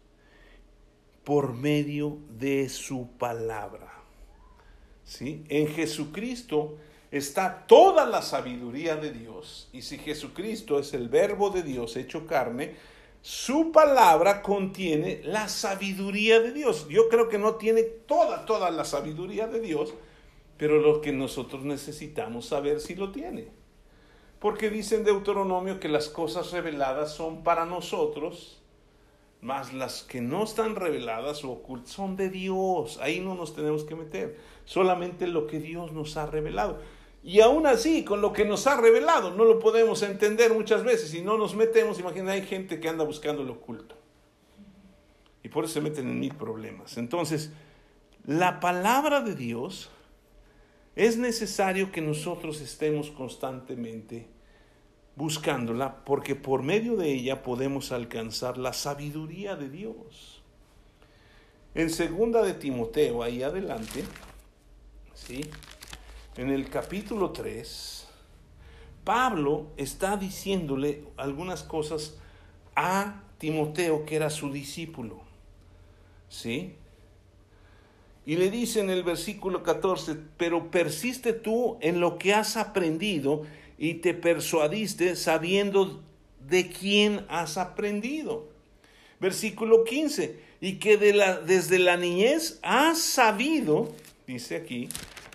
por 1.24 1.54
medio 1.54 2.18
de 2.30 2.70
su 2.70 3.10
palabra. 3.18 3.92
¿Sí? 5.04 5.44
En 5.50 5.68
Jesucristo 5.68 6.78
está 7.12 7.66
toda 7.68 8.06
la 8.06 8.22
sabiduría 8.22 8.96
de 8.96 9.12
Dios. 9.12 9.70
Y 9.74 9.82
si 9.82 9.98
Jesucristo 9.98 10.80
es 10.80 10.94
el 10.94 11.10
verbo 11.10 11.50
de 11.50 11.64
Dios 11.64 11.96
hecho 11.96 12.26
carne, 12.26 12.76
su 13.22 13.72
palabra 13.72 14.42
contiene 14.42 15.22
la 15.24 15.48
sabiduría 15.48 16.40
de 16.42 16.52
Dios. 16.52 16.88
Yo 16.90 17.08
creo 17.10 17.30
que 17.30 17.38
no 17.38 17.56
tiene 17.56 17.84
toda, 17.84 18.46
toda 18.46 18.72
la 18.72 18.84
sabiduría 18.84 19.48
de 19.48 19.62
Dios, 19.62 19.94
pero 20.58 20.80
lo 20.80 21.02
que 21.02 21.12
nosotros 21.12 21.64
necesitamos 21.64 22.48
saber 22.48 22.82
si 22.82 22.96
lo 22.96 23.12
tiene. 23.12 23.63
Porque 24.44 24.70
dice 24.70 24.98
en 24.98 25.06
Deuteronomio 25.06 25.80
que 25.80 25.88
las 25.88 26.10
cosas 26.10 26.52
reveladas 26.52 27.14
son 27.14 27.46
para 27.46 27.66
nosotros, 27.66 28.62
más 29.40 29.72
las 29.72 30.04
que 30.04 30.20
no 30.20 30.44
están 30.44 30.76
reveladas 30.76 31.46
o 31.46 31.52
ocultas 31.52 31.92
son 31.92 32.18
de 32.18 32.30
Dios. 32.30 33.00
Ahí 33.02 33.22
no 33.22 33.36
nos 33.36 33.56
tenemos 33.56 33.86
que 33.86 33.96
meter. 33.96 34.38
Solamente 34.66 35.28
lo 35.28 35.48
que 35.48 35.62
Dios 35.62 35.94
nos 35.94 36.18
ha 36.18 36.26
revelado. 36.26 36.82
Y 37.24 37.40
aún 37.40 37.66
así, 37.66 38.04
con 38.04 38.20
lo 38.20 38.34
que 38.34 38.44
nos 38.44 38.68
ha 38.68 38.76
revelado, 38.76 39.32
no 39.32 39.46
lo 39.46 39.60
podemos 39.60 40.04
entender 40.04 40.54
muchas 40.54 40.84
veces 40.84 41.14
y 41.14 41.22
no 41.22 41.38
nos 41.38 41.56
metemos. 41.56 42.02
Imagina, 42.02 42.34
hay 42.34 42.46
gente 42.46 42.82
que 42.82 42.90
anda 42.90 43.06
buscando 43.06 43.46
lo 43.46 43.54
oculto. 43.54 43.96
Y 45.42 45.48
por 45.48 45.64
eso 45.64 45.76
se 45.76 45.82
meten 45.82 46.10
en 46.10 46.20
mil 46.20 46.36
problemas. 46.36 46.98
Entonces, 46.98 47.54
la 48.26 48.60
palabra 48.60 49.22
de 49.22 49.36
Dios 49.36 49.90
es 50.96 51.18
necesario 51.18 51.92
que 51.92 52.02
nosotros 52.02 52.62
estemos 52.62 53.10
constantemente 53.10 54.28
buscándola 55.16 56.04
porque 56.06 56.36
por 56.36 56.64
medio 56.64 56.96
de 56.96 57.12
ella 57.12 57.44
podemos 57.44 57.92
alcanzar 57.92 58.58
la 58.58 58.74
sabiduría 58.74 59.56
de 59.56 59.70
Dios. 59.70 60.42
En 61.76 61.90
segunda 61.90 62.44
de 62.44 62.54
Timoteo, 62.54 63.24
ahí 63.24 63.42
adelante, 63.42 64.04
¿sí? 65.16 65.42
En 66.38 66.50
el 66.50 66.70
capítulo 66.70 67.32
3, 67.32 68.08
Pablo 69.04 69.68
está 69.78 70.18
diciéndole 70.18 71.06
algunas 71.18 71.64
cosas 71.64 72.18
a 72.76 73.24
Timoteo 73.40 74.06
que 74.06 74.16
era 74.16 74.30
su 74.30 74.52
discípulo. 74.52 75.22
¿Sí? 76.30 76.76
Y 78.26 78.38
le 78.38 78.50
dice 78.50 78.80
en 78.80 78.90
el 78.90 79.04
versículo 79.04 79.64
14, 79.64 80.16
pero 80.38 80.72
persiste 80.72 81.34
tú 81.34 81.78
en 81.82 82.00
lo 82.00 82.18
que 82.18 82.34
has 82.34 82.56
aprendido 82.56 83.44
y 83.78 83.96
te 83.96 84.14
persuadiste 84.14 85.16
sabiendo 85.16 86.02
de 86.48 86.70
quién 86.70 87.26
has 87.28 87.58
aprendido. 87.58 88.48
Versículo 89.20 89.84
15, 89.84 90.40
y 90.62 90.76
que 90.80 90.98
de 90.98 91.14
la, 91.14 91.40
desde 91.40 91.80
la 91.80 91.98
niñez 91.98 92.60
has 92.62 93.00
sabido, 93.00 93.94
dice 94.26 94.56
aquí, 94.56 94.88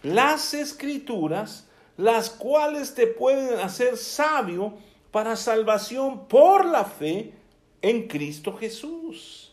las 0.02 0.54
escrituras, 0.54 1.68
las 1.98 2.30
cuales 2.30 2.94
te 2.94 3.06
pueden 3.06 3.58
hacer 3.58 3.96
sabio 3.96 4.74
para 5.10 5.36
salvación 5.36 6.26
por 6.28 6.64
la 6.64 6.84
fe 6.84 7.32
en 7.82 8.08
Cristo 8.08 8.56
Jesús. 8.56 9.52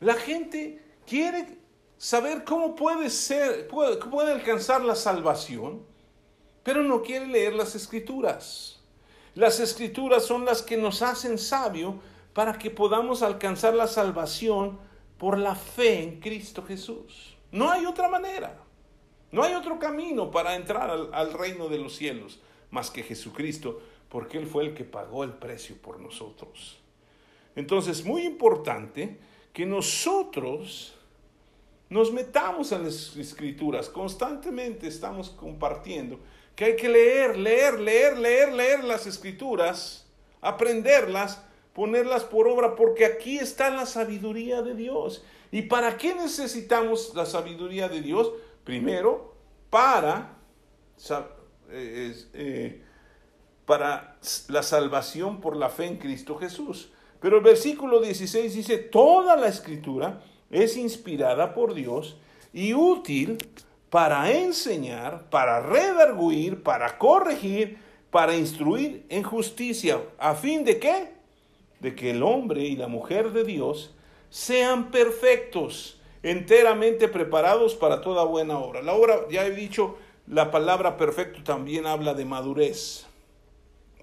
La 0.00 0.14
gente 0.14 0.80
quiere 1.06 1.58
saber 1.98 2.44
cómo 2.44 2.74
puede 2.74 3.10
ser, 3.10 3.68
puede, 3.68 4.32
alcanzar 4.32 4.82
la 4.82 4.94
salvación, 4.94 5.82
pero 6.62 6.82
no 6.82 7.02
quiere 7.02 7.26
leer 7.26 7.54
las 7.54 7.74
escrituras. 7.74 8.80
Las 9.34 9.60
escrituras 9.60 10.24
son 10.24 10.44
las 10.44 10.62
que 10.62 10.76
nos 10.76 11.02
hacen 11.02 11.38
sabio 11.38 12.00
para 12.32 12.58
que 12.58 12.70
podamos 12.70 13.22
alcanzar 13.22 13.74
la 13.74 13.86
salvación 13.86 14.78
por 15.18 15.38
la 15.38 15.54
fe 15.54 16.02
en 16.02 16.20
Cristo 16.20 16.62
Jesús. 16.62 17.36
No 17.50 17.70
hay 17.70 17.86
otra 17.86 18.08
manera. 18.08 18.62
No 19.32 19.42
hay 19.42 19.54
otro 19.54 19.78
camino 19.78 20.30
para 20.30 20.54
entrar 20.54 20.90
al, 20.90 21.12
al, 21.12 21.32
reino 21.32 21.68
de 21.68 21.78
los 21.78 21.96
cielos 21.96 22.40
más 22.70 22.90
que 22.90 23.02
Jesucristo, 23.02 23.80
porque 24.08 24.38
Él 24.38 24.46
fue 24.46 24.64
el 24.64 24.74
que 24.74 24.84
pagó 24.84 25.24
el 25.24 25.32
precio 25.32 25.76
por 25.76 26.00
nosotros. 26.00 26.78
Entonces, 27.54 28.04
muy 28.04 28.22
importante 28.22 29.18
que 29.52 29.66
nosotros 29.66 30.95
nos 31.88 32.12
metamos 32.12 32.72
en 32.72 32.84
las 32.84 33.16
escrituras, 33.16 33.88
constantemente 33.88 34.88
estamos 34.88 35.30
compartiendo 35.30 36.18
que 36.56 36.64
hay 36.64 36.76
que 36.76 36.88
leer, 36.88 37.36
leer, 37.36 37.78
leer, 37.78 38.18
leer, 38.18 38.52
leer 38.52 38.84
las 38.84 39.06
escrituras, 39.06 40.06
aprenderlas, 40.40 41.42
ponerlas 41.74 42.24
por 42.24 42.48
obra, 42.48 42.74
porque 42.74 43.04
aquí 43.04 43.38
está 43.38 43.68
la 43.68 43.84
sabiduría 43.84 44.62
de 44.62 44.74
Dios. 44.74 45.22
¿Y 45.52 45.62
para 45.62 45.98
qué 45.98 46.14
necesitamos 46.14 47.12
la 47.14 47.26
sabiduría 47.26 47.88
de 47.90 48.00
Dios? 48.00 48.32
Primero, 48.64 49.34
para, 49.68 50.38
eh, 51.70 52.14
eh, 52.32 52.82
para 53.66 54.16
la 54.48 54.62
salvación 54.62 55.42
por 55.42 55.56
la 55.56 55.68
fe 55.68 55.84
en 55.84 55.98
Cristo 55.98 56.36
Jesús. 56.36 56.90
Pero 57.20 57.36
el 57.36 57.42
versículo 57.42 58.00
16 58.00 58.54
dice, 58.54 58.78
toda 58.78 59.36
la 59.36 59.48
escritura 59.48 60.22
es 60.50 60.76
inspirada 60.76 61.54
por 61.54 61.74
Dios 61.74 62.16
y 62.52 62.74
útil 62.74 63.38
para 63.90 64.32
enseñar, 64.32 65.28
para 65.30 65.60
redarguir, 65.60 66.62
para 66.62 66.98
corregir, 66.98 67.78
para 68.10 68.36
instruir 68.36 69.04
en 69.08 69.22
justicia, 69.22 70.00
a 70.18 70.34
fin 70.34 70.64
de 70.64 70.78
qué? 70.78 71.12
De 71.80 71.94
que 71.94 72.10
el 72.10 72.22
hombre 72.22 72.62
y 72.62 72.76
la 72.76 72.88
mujer 72.88 73.32
de 73.32 73.44
Dios 73.44 73.94
sean 74.30 74.90
perfectos, 74.90 76.00
enteramente 76.22 77.08
preparados 77.08 77.74
para 77.74 78.00
toda 78.00 78.24
buena 78.24 78.58
obra. 78.58 78.82
La 78.82 78.94
obra, 78.94 79.26
ya 79.30 79.46
he 79.46 79.50
dicho, 79.50 79.96
la 80.26 80.50
palabra 80.50 80.96
perfecto 80.96 81.42
también 81.44 81.86
habla 81.86 82.14
de 82.14 82.24
madurez, 82.24 83.06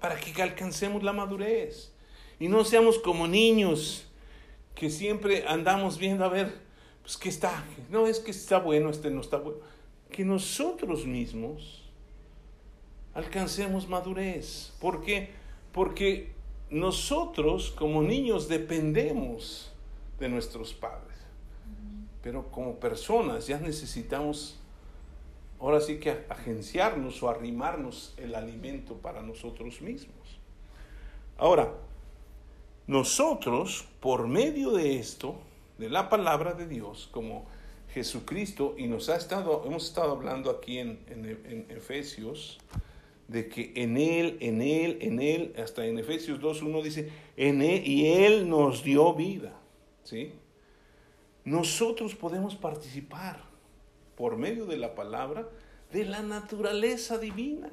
para 0.00 0.16
que 0.16 0.42
alcancemos 0.42 1.02
la 1.02 1.12
madurez 1.12 1.92
y 2.38 2.48
no 2.48 2.64
seamos 2.64 2.98
como 2.98 3.26
niños 3.26 4.06
que 4.74 4.90
siempre 4.90 5.44
andamos 5.46 5.98
viendo 5.98 6.24
a 6.24 6.28
ver, 6.28 6.52
pues 7.02 7.16
qué 7.16 7.28
está, 7.28 7.64
no 7.90 8.06
es 8.06 8.18
que 8.18 8.30
está 8.30 8.58
bueno, 8.58 8.90
este 8.90 9.10
no 9.10 9.20
está 9.20 9.38
bueno, 9.38 9.58
que 10.10 10.24
nosotros 10.24 11.06
mismos 11.06 11.84
alcancemos 13.14 13.88
madurez. 13.88 14.72
¿Por 14.80 15.02
qué? 15.02 15.30
Porque 15.72 16.32
nosotros 16.70 17.70
como 17.70 18.02
niños 18.02 18.48
dependemos 18.48 19.72
de 20.18 20.28
nuestros 20.28 20.74
padres, 20.74 21.16
pero 22.22 22.50
como 22.50 22.80
personas 22.80 23.46
ya 23.46 23.58
necesitamos 23.58 24.58
ahora 25.60 25.80
sí 25.80 25.98
que 25.98 26.24
agenciarnos 26.28 27.22
o 27.22 27.28
arrimarnos 27.28 28.14
el 28.16 28.34
alimento 28.34 28.94
para 28.94 29.22
nosotros 29.22 29.80
mismos. 29.80 30.14
Ahora, 31.38 31.72
nosotros, 32.86 33.86
por 34.00 34.28
medio 34.28 34.72
de 34.72 34.98
esto, 34.98 35.36
de 35.78 35.88
la 35.88 36.08
palabra 36.08 36.52
de 36.52 36.66
Dios, 36.66 37.08
como 37.10 37.46
Jesucristo, 37.92 38.74
y 38.76 38.86
nos 38.86 39.08
ha 39.08 39.16
estado, 39.16 39.64
hemos 39.66 39.86
estado 39.86 40.12
hablando 40.12 40.50
aquí 40.50 40.78
en, 40.78 40.98
en, 41.08 41.66
Efesios, 41.70 42.58
de 43.28 43.48
que 43.48 43.72
en 43.76 43.96
Él, 43.96 44.36
en 44.40 44.60
Él, 44.60 44.98
en 45.00 45.20
Él, 45.20 45.54
hasta 45.58 45.86
en 45.86 45.98
Efesios 45.98 46.40
2.1 46.40 46.82
dice, 46.82 47.10
en 47.36 47.62
Él, 47.62 47.86
y 47.86 48.06
Él 48.06 48.48
nos 48.48 48.84
dio 48.84 49.14
vida, 49.14 49.58
¿sí? 50.02 50.32
Nosotros 51.44 52.14
podemos 52.14 52.56
participar 52.56 53.42
por 54.16 54.36
medio 54.36 54.66
de 54.66 54.76
la 54.76 54.94
palabra 54.94 55.48
de 55.92 56.04
la 56.04 56.22
naturaleza 56.22 57.18
divina 57.18 57.70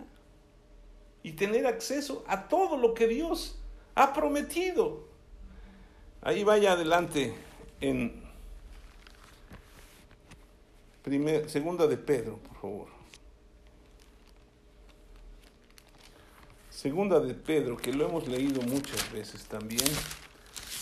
y 1.24 1.34
tener 1.34 1.66
acceso 1.66 2.24
a 2.28 2.48
todo 2.48 2.78
lo 2.78 2.94
que 2.94 3.08
Dios 3.08 3.61
ha 3.96 4.14
prometido. 4.14 5.08
Ahí 6.22 6.44
vaya 6.44 6.74
adelante 6.74 7.34
en 7.80 8.22
segunda 11.48 11.88
de 11.88 11.98
Pedro, 11.98 12.38
por 12.38 12.58
favor. 12.58 12.88
Segunda 16.70 17.20
de 17.20 17.34
Pedro, 17.34 17.78
que 17.78 17.94
lo 17.94 18.08
hemos 18.08 18.28
leído 18.28 18.62
muchas 18.64 19.12
veces 19.12 19.46
también, 19.46 19.88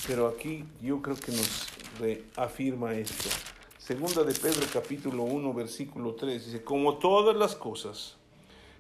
pero 0.07 0.27
aquí 0.27 0.65
yo 0.81 1.01
creo 1.01 1.15
que 1.15 1.31
nos 1.31 1.67
reafirma 1.99 2.93
esto. 2.93 3.29
Segunda 3.77 4.23
de 4.23 4.33
Pedro 4.33 4.65
capítulo 4.71 5.23
1 5.23 5.53
versículo 5.53 6.13
3 6.13 6.45
dice, 6.45 6.63
como 6.63 6.99
todas 6.99 7.35
las 7.35 7.55
cosas 7.55 8.17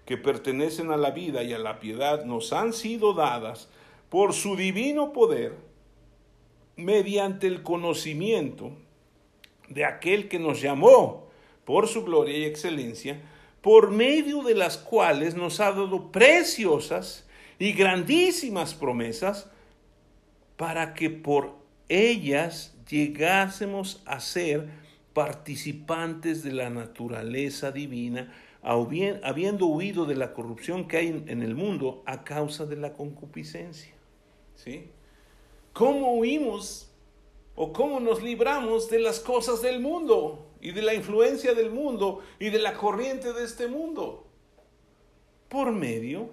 que 0.05 0.17
pertenecen 0.17 0.91
a 0.91 0.97
la 0.97 1.11
vida 1.11 1.43
y 1.43 1.51
a 1.51 1.57
la 1.59 1.79
piedad 1.79 2.25
nos 2.25 2.53
han 2.53 2.73
sido 2.73 3.13
dadas 3.13 3.69
por 4.09 4.33
su 4.33 4.55
divino 4.55 5.13
poder, 5.13 5.55
mediante 6.75 7.47
el 7.47 7.63
conocimiento 7.63 8.71
de 9.67 9.85
aquel 9.85 10.27
que 10.27 10.39
nos 10.39 10.61
llamó 10.61 11.27
por 11.65 11.87
su 11.87 12.03
gloria 12.03 12.37
y 12.37 12.45
excelencia, 12.45 13.21
por 13.61 13.91
medio 13.91 14.41
de 14.41 14.55
las 14.55 14.77
cuales 14.77 15.35
nos 15.35 15.59
ha 15.59 15.71
dado 15.71 16.11
preciosas 16.11 17.27
y 17.59 17.73
grandísimas 17.73 18.73
promesas, 18.73 19.49
para 20.55 20.93
que 20.93 21.09
por 21.09 21.55
ellas 21.87 22.75
llegásemos 22.89 24.01
a 24.05 24.19
ser 24.19 24.69
participantes 25.13 26.43
de 26.43 26.53
la 26.53 26.69
naturaleza 26.69 27.71
divina, 27.71 28.33
habiendo 28.61 29.67
huido 29.67 30.05
de 30.05 30.15
la 30.15 30.33
corrupción 30.33 30.87
que 30.87 30.97
hay 30.97 31.23
en 31.27 31.41
el 31.43 31.55
mundo 31.55 32.03
a 32.05 32.23
causa 32.23 32.65
de 32.65 32.75
la 32.75 32.93
concupiscencia. 32.93 33.98
¿Cómo 35.73 36.15
huimos 36.15 36.91
o 37.55 37.71
cómo 37.71 37.99
nos 37.99 38.21
libramos 38.21 38.89
de 38.89 38.99
las 38.99 39.19
cosas 39.19 39.61
del 39.61 39.79
mundo 39.79 40.47
y 40.61 40.71
de 40.71 40.81
la 40.81 40.93
influencia 40.93 41.53
del 41.53 41.71
mundo 41.71 42.19
y 42.39 42.49
de 42.49 42.59
la 42.59 42.73
corriente 42.73 43.33
de 43.33 43.45
este 43.45 43.67
mundo? 43.67 44.27
Por 45.47 45.71
medio 45.71 46.31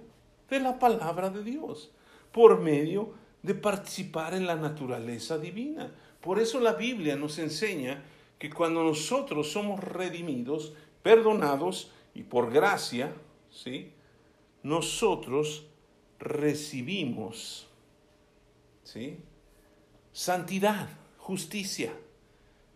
de 0.49 0.59
la 0.59 0.79
palabra 0.79 1.29
de 1.29 1.43
Dios, 1.43 1.91
por 2.31 2.59
medio 2.59 3.13
de 3.41 3.55
participar 3.55 4.33
en 4.33 4.45
la 4.45 4.55
naturaleza 4.55 5.37
divina. 5.37 5.93
Por 6.21 6.39
eso 6.39 6.59
la 6.59 6.73
Biblia 6.73 7.15
nos 7.15 7.39
enseña 7.39 8.03
que 8.37 8.49
cuando 8.49 8.83
nosotros 8.83 9.51
somos 9.51 9.83
redimidos, 9.83 10.73
perdonados 11.01 11.91
y 12.13 12.23
por 12.23 12.51
gracia, 12.51 13.13
¿sí? 13.49 13.91
Nosotros 14.63 15.67
recibimos 16.19 17.66
¿sí? 18.87 19.19
Santidad, 20.13 20.87
justicia. 21.17 21.93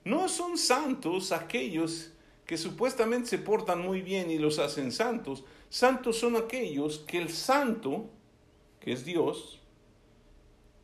No 0.03 0.27
son 0.27 0.57
santos 0.57 1.31
aquellos 1.31 2.11
que 2.45 2.57
supuestamente 2.57 3.29
se 3.29 3.37
portan 3.37 3.81
muy 3.81 4.01
bien 4.01 4.29
y 4.29 4.37
los 4.37 4.59
hacen 4.59 4.91
santos. 4.91 5.43
Santos 5.69 6.19
son 6.19 6.35
aquellos 6.35 6.99
que 6.99 7.17
el 7.17 7.29
santo, 7.29 8.09
que 8.79 8.91
es 8.91 9.05
Dios, 9.05 9.59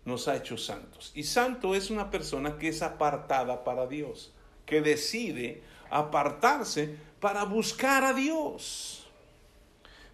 nos 0.06 0.28
ha 0.30 0.38
hecho 0.38 0.58
santos. 0.58 1.12
Y 1.14 1.24
santo 1.24 1.76
es 1.76 1.90
una 1.90 2.10
persona 2.10 2.58
que 2.58 2.70
es 2.70 2.82
apartada 2.82 3.66
para 3.66 3.86
Dios, 3.86 4.34
que 4.66 4.82
decide 4.82 5.62
apartarse 5.90 6.96
para 7.20 7.44
buscar 7.44 8.06
a 8.06 8.14
Dios. 8.14 9.06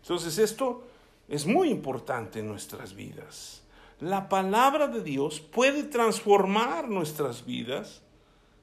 Entonces 0.02 0.40
esto 0.40 0.84
es 1.28 1.46
muy 1.46 1.70
importante 1.70 2.40
en 2.40 2.48
nuestras 2.48 2.96
vidas 2.96 3.63
la 4.04 4.28
palabra 4.28 4.88
de 4.88 5.02
Dios 5.02 5.40
puede 5.40 5.84
transformar 5.84 6.90
nuestras 6.90 7.46
vidas, 7.46 8.02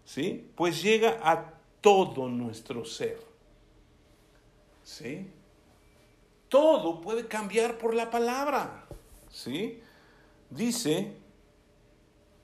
¿sí? 0.05 0.51
Pues 0.55 0.83
llega 0.83 1.19
a 1.23 1.55
todo 1.81 2.29
nuestro 2.29 2.85
ser. 2.85 3.19
¿Sí? 4.85 5.27
Todo 6.51 7.01
puede 7.01 7.27
cambiar 7.27 7.79
por 7.79 7.95
la 7.95 8.11
palabra, 8.11 8.85
¿sí? 9.31 9.81
Dice 10.51 11.17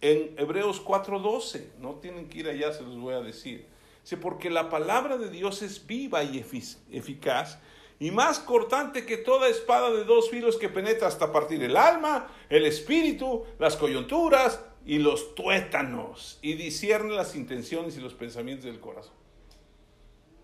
en 0.00 0.34
Hebreos 0.38 0.82
4:12, 0.82 1.72
no 1.80 1.96
tienen 1.96 2.28
que 2.28 2.38
ir 2.38 2.48
allá, 2.48 2.72
se 2.72 2.82
los 2.82 2.98
voy 2.98 3.12
a 3.12 3.20
decir. 3.20 3.66
Dice, 4.02 4.16
porque 4.16 4.48
la 4.48 4.70
palabra 4.70 5.18
de 5.18 5.28
Dios 5.28 5.60
es 5.60 5.86
viva 5.86 6.24
y 6.24 6.38
eficaz 6.38 7.58
y 7.98 8.10
más 8.10 8.38
cortante 8.38 9.06
que 9.06 9.16
toda 9.16 9.48
espada 9.48 9.90
de 9.90 10.04
dos 10.04 10.28
filos 10.30 10.56
que 10.56 10.68
penetra 10.68 11.08
hasta 11.08 11.32
partir 11.32 11.62
el 11.62 11.76
alma, 11.76 12.28
el 12.48 12.66
espíritu, 12.66 13.44
las 13.58 13.76
coyunturas 13.76 14.60
y 14.84 14.98
los 14.98 15.34
tuétanos, 15.34 16.38
y 16.42 16.54
discierne 16.54 17.14
las 17.14 17.34
intenciones 17.34 17.96
y 17.96 18.00
los 18.00 18.14
pensamientos 18.14 18.66
del 18.66 18.80
corazón. 18.80 19.14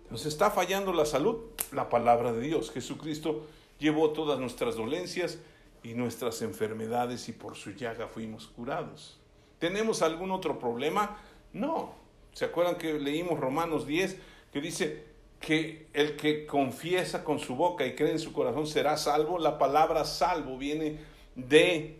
Nos 0.09 0.25
está 0.25 0.51
fallando 0.51 0.93
la 0.93 1.05
salud, 1.05 1.37
la 1.71 1.89
palabra 1.89 2.33
de 2.33 2.41
Dios. 2.41 2.71
Jesucristo 2.71 3.47
llevó 3.79 4.11
todas 4.11 4.39
nuestras 4.39 4.75
dolencias 4.75 5.39
y 5.81 5.93
nuestras 5.93 6.41
enfermedades 6.41 7.29
y 7.29 7.33
por 7.33 7.55
su 7.55 7.71
llaga 7.71 8.07
fuimos 8.07 8.47
curados. 8.47 9.19
¿Tenemos 9.59 10.01
algún 10.01 10.31
otro 10.31 10.59
problema? 10.59 11.17
No. 11.51 11.95
¿Se 12.33 12.45
acuerdan 12.45 12.77
que 12.77 12.93
leímos 12.99 13.39
Romanos 13.39 13.87
10 13.87 14.17
que 14.51 14.61
dice, 14.61 15.12
que 15.45 15.87
el 15.91 16.15
que 16.15 16.45
confiesa 16.45 17.25
con 17.25 17.37
su 17.37 17.55
boca 17.55 17.85
y 17.85 17.95
cree 17.95 18.11
en 18.11 18.19
su 18.19 18.31
corazón 18.31 18.65
será 18.65 18.95
salvo. 18.95 19.37
La 19.37 19.57
palabra 19.57 20.05
salvo 20.05 20.57
viene 20.57 20.99
de 21.35 21.99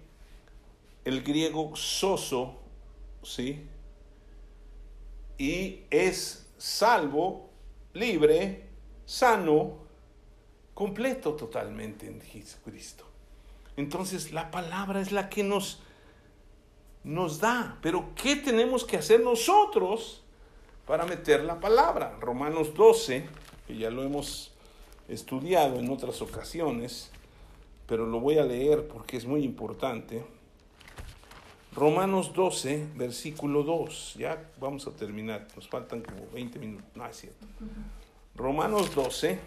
el 1.03 1.21
griego 1.23 1.75
soso, 1.75 2.55
¿sí? 3.21 3.67
Y 5.37 5.81
es 5.89 6.49
salvo, 6.57 7.49
libre, 7.91 8.63
sano, 9.05 9.79
completo 10.73 11.33
totalmente 11.33 12.07
en 12.07 12.21
Jesucristo. 12.21 13.05
Entonces 13.75 14.31
la 14.31 14.51
palabra 14.51 15.01
es 15.01 15.11
la 15.11 15.27
que 15.27 15.43
nos, 15.43 15.81
nos 17.03 17.41
da. 17.41 17.77
Pero 17.81 18.15
¿qué 18.15 18.37
tenemos 18.37 18.85
que 18.85 18.95
hacer 18.95 19.19
nosotros? 19.19 20.22
Para 20.85 21.05
meter 21.05 21.43
la 21.43 21.59
palabra. 21.59 22.17
Romanos 22.19 22.73
12, 22.73 23.25
que 23.67 23.77
ya 23.77 23.89
lo 23.89 24.03
hemos 24.03 24.51
estudiado 25.07 25.79
en 25.79 25.89
otras 25.89 26.21
ocasiones, 26.21 27.11
pero 27.87 28.05
lo 28.05 28.19
voy 28.19 28.37
a 28.37 28.43
leer 28.43 28.87
porque 28.87 29.17
es 29.17 29.25
muy 29.25 29.43
importante. 29.43 30.23
Romanos 31.75 32.33
12, 32.33 32.87
versículo 32.95 33.63
2. 33.63 34.15
Ya 34.17 34.49
vamos 34.59 34.85
a 34.87 34.91
terminar, 34.91 35.47
nos 35.55 35.67
faltan 35.67 36.01
como 36.01 36.27
20 36.33 36.59
minutos. 36.59 36.85
No, 36.95 37.05
es 37.07 37.17
cierto. 37.17 37.45
Romanos 38.35 38.93
12, 38.93 39.39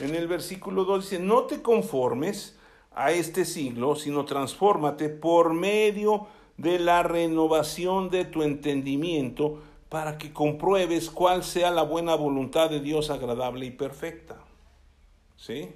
en 0.00 0.14
el 0.14 0.26
versículo 0.26 0.84
2 0.84 1.10
dice, 1.10 1.22
no 1.22 1.44
te 1.44 1.62
conformes 1.62 2.56
a 2.94 3.12
este 3.12 3.44
siglo, 3.44 3.94
sino 3.94 4.24
transfórmate 4.24 5.08
por 5.08 5.54
medio 5.54 6.26
de 6.56 6.80
la 6.80 7.04
renovación 7.04 8.10
de 8.10 8.24
tu 8.24 8.42
entendimiento 8.42 9.60
para 9.88 10.18
que 10.18 10.32
compruebes 10.32 11.10
cuál 11.10 11.42
sea 11.42 11.70
la 11.70 11.82
buena 11.82 12.14
voluntad 12.14 12.68
de 12.70 12.80
Dios 12.80 13.10
agradable 13.10 13.66
y 13.66 13.70
perfecta. 13.70 14.38
¿Sí? 15.36 15.70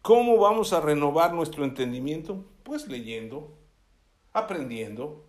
¿Cómo 0.00 0.38
vamos 0.38 0.72
a 0.72 0.80
renovar 0.80 1.32
nuestro 1.32 1.64
entendimiento? 1.64 2.44
Pues 2.64 2.88
leyendo, 2.88 3.52
aprendiendo, 4.32 5.24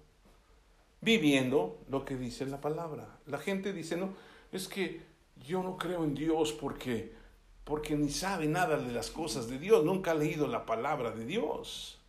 viviendo 1.02 1.78
lo 1.90 2.06
que 2.06 2.16
dice 2.16 2.46
la 2.46 2.60
palabra. 2.60 3.20
La 3.28 3.38
gente 3.38 3.72
dice, 3.72 3.98
no, 3.98 4.14
es 4.52 4.68
que 4.68 5.02
yo 5.46 5.62
no 5.62 5.78
creo 5.78 6.04
en 6.04 6.16
Dios 6.16 6.54
porque, 6.54 7.14
porque 7.64 7.96
ni 7.96 8.10
sabe 8.10 8.48
nada 8.48 8.78
de 8.78 8.92
las 8.92 9.12
cosas 9.12 9.48
de 9.48 9.60
Dios, 9.60 9.84
nunca 9.84 10.12
ha 10.12 10.16
leído 10.16 10.48
la 10.48 10.66
palabra 10.66 11.12
de 11.12 11.26
Dios. 11.26 12.00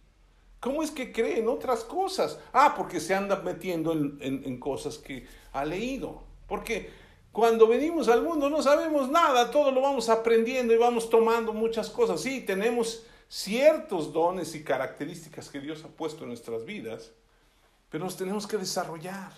¿Cómo 0.65 0.83
es 0.83 0.91
que 0.91 1.12
cree 1.12 1.41
en 1.41 1.49
otras 1.49 1.85
cosas? 1.85 2.39
Ah, 2.51 2.73
porque 2.75 2.99
se 2.99 3.15
anda 3.15 3.37
metiendo 3.43 3.93
en, 3.93 4.59
cosas 4.59 4.97
que 4.97 5.27
ha 5.53 5.62
leído. 5.62 6.23
Porque 6.49 6.89
cuando 7.33 7.69
venimos 7.69 8.09
al 8.09 8.23
mundo 8.23 8.49
no 8.49 8.62
sabemos 8.62 9.11
nada, 9.11 9.51
todo 9.51 9.71
lo 9.71 9.83
vamos 9.83 10.09
aprendiendo 10.09 10.73
y 10.73 10.79
vamos 10.79 11.11
tomando 11.11 11.53
muchas 11.53 11.91
cosas. 11.91 12.23
Sí, 12.23 12.41
tenemos 12.41 13.05
ciertos 13.29 14.11
dones 14.15 14.55
y 14.55 14.65
características 14.65 15.51
que 15.51 15.61
Dios 15.61 15.85
ha 15.85 15.89
puesto 15.89 16.23
en 16.23 16.31
nuestras 16.31 16.65
vidas, 16.65 17.12
pero 17.91 18.03
nos 18.03 18.17
tenemos 18.17 18.47
que 18.47 18.57
desarrollar. 18.57 19.33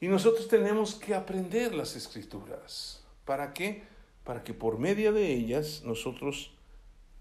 Y 0.00 0.06
nosotros 0.06 0.46
tenemos 0.46 0.94
que 0.94 1.16
aprender 1.16 1.74
las 1.74 1.96
escrituras. 1.96 3.02
¿Para 3.24 3.54
qué? 3.54 3.82
Para 4.22 4.44
que 4.44 4.54
por 4.54 4.78
medio 4.78 5.12
de 5.12 5.32
ellas 5.32 5.82
nosotros 5.84 6.52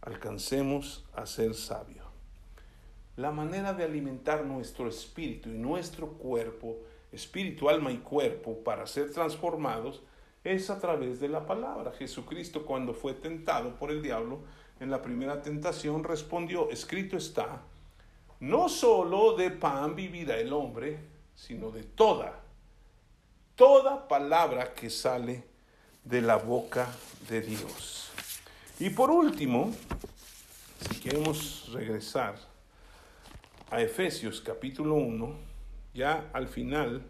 alcancemos 0.02 1.06
a 1.14 1.26
ser 1.26 1.54
sabios. 1.54 2.06
La 3.16 3.32
manera 3.32 3.74
de 3.74 3.84
alimentar 3.84 4.45
nuestro 4.45 4.88
espíritu 4.88 5.50
y 5.50 5.58
nuestro 5.58 6.08
cuerpo, 6.14 6.78
espíritu, 7.12 7.70
alma 7.70 7.91
y 7.91 7.97
cuerpo, 7.97 8.64
para 8.64 8.88
ser 8.88 9.12
transformados, 9.12 10.02
es 10.43 10.70
a 10.70 10.80
través 10.80 11.20
de 11.20 11.28
la 11.28 11.45
palabra. 11.45 11.91
Jesucristo 11.91 12.66
cuando 12.66 12.93
fue 12.93 13.14
tentado 13.14 13.78
por 13.78 13.91
el 13.91 14.02
diablo 14.02 14.39
en 14.80 14.89
la 14.89 15.02
primera 15.02 15.41
tentación 15.41 16.04
respondió, 16.04 16.70
escrito 16.70 17.18
está, 17.18 17.62
no 18.39 18.70
solo 18.70 19.36
de 19.36 19.52
pan 19.52 19.95
vivirá 19.95 20.38
el 20.38 20.54
hombre, 20.54 21.00
sino 21.36 21.72
de 21.72 21.84
toda, 21.84 22.39
toda 23.56 24.08
palabra 24.08 24.74
que 24.74 24.89
sale 24.89 25.43
de 26.06 26.22
la 26.22 26.38
boca 26.38 26.88
de 27.28 27.41
Dios. 27.41 28.09
Y 28.82 28.92
por 28.92 29.12
último, 29.12 29.74
si 30.90 31.02
queremos 31.02 31.70
regresar 31.74 32.36
a 33.70 33.82
Efesios 33.82 34.40
capítulo 34.40 34.96
1, 34.96 35.36
ya 35.94 36.30
al 36.32 36.48
final, 36.48 37.04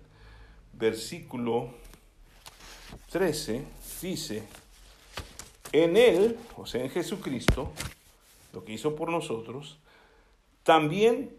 versículo 0.73 1.75
13 3.11 3.63
dice, 4.01 4.47
en 5.71 5.95
Él, 5.95 6.39
o 6.57 6.65
sea, 6.65 6.81
en 6.81 6.89
Jesucristo, 6.89 7.71
lo 8.51 8.65
que 8.65 8.73
hizo 8.73 8.95
por 8.95 9.11
nosotros, 9.11 9.77
también 10.63 11.37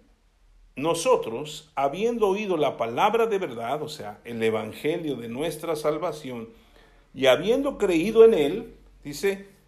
nosotros, 0.77 1.73
habiendo 1.75 2.29
oído 2.29 2.57
la 2.57 2.77
palabra 2.77 3.27
de 3.27 3.39
verdad, 3.39 3.83
o 3.83 3.89
sea, 3.89 4.21
el 4.25 4.41
Evangelio 4.41 5.17
de 5.17 5.29
nuestra 5.29 5.75
salvación, 5.75 6.51
y 7.15 7.27
habiendo 7.27 7.79
creído 7.79 8.25
en 8.25 8.35
Él, 8.35 8.75
dice, 9.03 9.59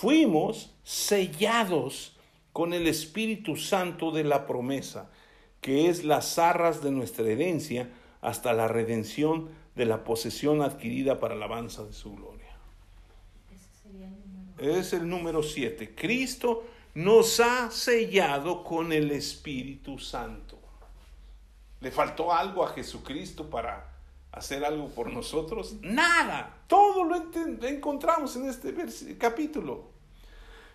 fuimos 0.00 0.74
sellados 0.82 2.16
con 2.52 2.72
el 2.72 2.86
Espíritu 2.86 3.56
Santo 3.56 4.10
de 4.10 4.24
la 4.24 4.46
promesa, 4.46 5.10
que 5.60 5.88
es 5.88 6.04
las 6.04 6.38
arras 6.38 6.82
de 6.82 6.90
nuestra 6.90 7.28
herencia 7.28 7.88
hasta 8.20 8.52
la 8.52 8.68
redención 8.68 9.50
de 9.76 9.86
la 9.86 10.04
posesión 10.04 10.62
adquirida 10.62 11.20
para 11.20 11.34
la 11.34 11.46
alabanza 11.46 11.84
de 11.84 11.92
su 11.92 12.14
gloria. 12.14 12.56
Es 14.58 14.92
el 14.92 15.08
número 15.08 15.42
7. 15.42 15.94
Cristo 15.94 16.64
nos 16.94 17.40
ha 17.40 17.70
sellado 17.70 18.64
con 18.64 18.92
el 18.92 19.10
Espíritu 19.10 19.98
Santo. 19.98 20.58
¿Le 21.80 21.90
faltó 21.90 22.32
algo 22.32 22.64
a 22.64 22.68
Jesucristo 22.68 23.48
para 23.48 23.91
hacer 24.32 24.64
algo 24.64 24.88
por 24.88 25.12
nosotros? 25.12 25.76
Nada. 25.82 26.62
Todo 26.66 27.04
lo 27.04 27.16
encontramos 27.66 28.34
en 28.36 28.48
este 28.48 29.16
capítulo. 29.18 29.90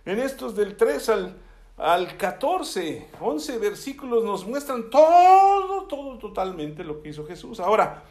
En 0.05 0.19
estos 0.19 0.55
del 0.55 0.77
3 0.77 1.09
al, 1.09 1.37
al 1.77 2.15
14, 2.15 3.09
11 3.19 3.57
versículos 3.57 4.23
nos 4.23 4.47
muestran 4.47 4.89
todo, 4.89 5.83
todo 5.83 6.17
totalmente 6.17 6.83
lo 6.83 7.01
que 7.01 7.09
hizo 7.09 7.25
Jesús. 7.25 7.59
Ahora, 7.59 8.03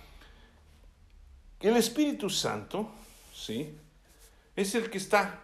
el 1.61 1.77
Espíritu 1.77 2.29
Santo, 2.29 2.89
¿sí? 3.35 3.75
Es 4.55 4.75
el 4.75 4.91
que 4.91 4.99
está 4.99 5.41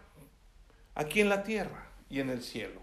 aquí 0.94 1.20
en 1.20 1.28
la 1.28 1.42
tierra 1.42 1.86
y 2.10 2.20
en 2.20 2.30
el 2.30 2.42
cielo. 2.42 2.80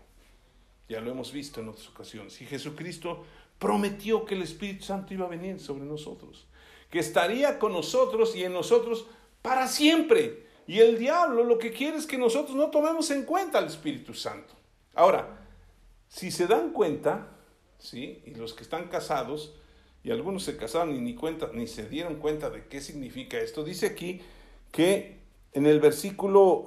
Ya 0.87 0.99
lo 0.99 1.11
hemos 1.11 1.31
visto 1.31 1.61
en 1.61 1.69
otras 1.69 1.87
ocasiones. 1.89 2.41
Y 2.41 2.45
Jesucristo 2.45 3.23
prometió 3.59 4.25
que 4.25 4.35
el 4.35 4.41
Espíritu 4.41 4.85
Santo 4.85 5.13
iba 5.13 5.25
a 5.25 5.29
venir 5.29 5.59
sobre 5.59 5.85
nosotros, 5.85 6.47
que 6.89 6.99
estaría 6.99 7.59
con 7.59 7.73
nosotros 7.73 8.35
y 8.35 8.43
en 8.43 8.53
nosotros 8.53 9.05
para 9.41 9.67
siempre. 9.67 10.47
Y 10.67 10.79
el 10.79 10.97
diablo 10.99 11.43
lo 11.43 11.57
que 11.57 11.71
quiere 11.71 11.97
es 11.97 12.05
que 12.05 12.17
nosotros 12.17 12.55
no 12.55 12.69
tomemos 12.69 13.09
en 13.11 13.23
cuenta 13.23 13.57
al 13.57 13.67
Espíritu 13.67 14.13
Santo. 14.13 14.53
Ahora, 14.93 15.39
si 16.07 16.31
se 16.31 16.47
dan 16.47 16.71
cuenta, 16.71 17.27
¿sí? 17.79 18.21
Y 18.25 18.35
los 18.35 18.53
que 18.53 18.63
están 18.63 18.87
casados, 18.87 19.55
y 20.03 20.11
algunos 20.11 20.43
se 20.43 20.57
casaron 20.57 20.95
y 20.95 20.99
ni, 20.99 21.15
cuenta, 21.15 21.49
ni 21.53 21.67
se 21.67 21.87
dieron 21.87 22.15
cuenta 22.15 22.49
de 22.49 22.65
qué 22.67 22.81
significa 22.81 23.39
esto. 23.39 23.63
Dice 23.63 23.87
aquí 23.87 24.21
que 24.71 25.19
en 25.53 25.65
el 25.65 25.79
versículo 25.79 26.63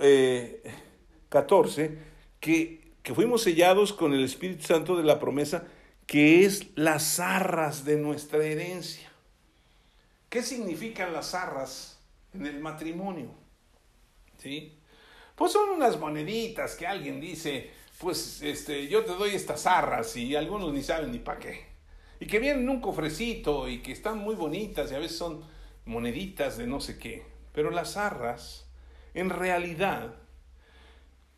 14, 1.29 1.85
eh, 1.85 1.99
que, 2.41 2.93
que 3.03 3.15
fuimos 3.15 3.43
sellados 3.43 3.93
con 3.93 4.15
el 4.15 4.25
Espíritu 4.25 4.65
Santo 4.65 4.97
de 4.97 5.05
la 5.05 5.21
promesa, 5.21 5.65
que 6.07 6.45
es 6.45 6.67
las 6.75 7.21
arras 7.21 7.85
de 7.85 7.97
nuestra 7.97 8.45
herencia. 8.45 9.12
¿Qué 10.33 10.43
significan 10.43 11.13
las 11.13 11.35
arras 11.35 12.01
en 12.33 12.47
el 12.47 12.59
matrimonio? 12.59 13.29
¿Sí? 14.39 14.79
Pues 15.35 15.53
son 15.53 15.69
unas 15.69 16.01
moneditas 16.01 16.75
que 16.75 16.87
alguien 16.87 17.21
dice, 17.21 17.71
pues 17.99 18.41
este, 18.41 18.89
yo 18.89 19.05
te 19.05 19.13
doy 19.13 19.35
estas 19.35 19.67
arras 19.67 20.17
y 20.17 20.35
algunos 20.35 20.73
ni 20.73 20.83
saben 20.83 21.13
ni 21.13 21.19
para 21.19 21.39
qué 21.39 21.67
y 22.19 22.27
que 22.27 22.39
vienen 22.39 22.63
en 22.63 22.69
un 22.71 22.81
cofrecito 22.81 23.69
y 23.69 23.83
que 23.83 23.91
están 23.91 24.19
muy 24.19 24.37
bonitas 24.37 24.91
y 24.91 24.95
a 24.95 25.01
veces 25.01 25.19
son 25.19 25.43
moneditas 25.85 26.57
de 26.57 26.69
no 26.69 26.81
sé 26.81 26.97
qué. 26.97 27.25
Pero 27.53 27.71
las 27.71 27.97
arras, 27.99 28.65
en 29.13 29.29
realidad, 29.29 30.15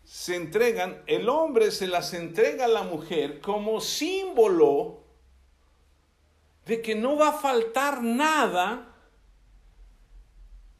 se 0.05 0.37
entregan, 0.37 1.03
el 1.07 1.31
hombre 1.31 1.71
se 1.71 1.89
las 1.89 2.13
entrega 2.13 2.67
a 2.67 2.69
la 2.69 2.83
mujer 2.83 3.41
como 3.41 3.81
símbolo 3.81 5.04
de 6.67 6.81
que 6.81 6.95
no 6.95 7.17
va 7.17 7.29
a 7.29 7.33
faltar 7.33 8.03
nada 8.03 8.95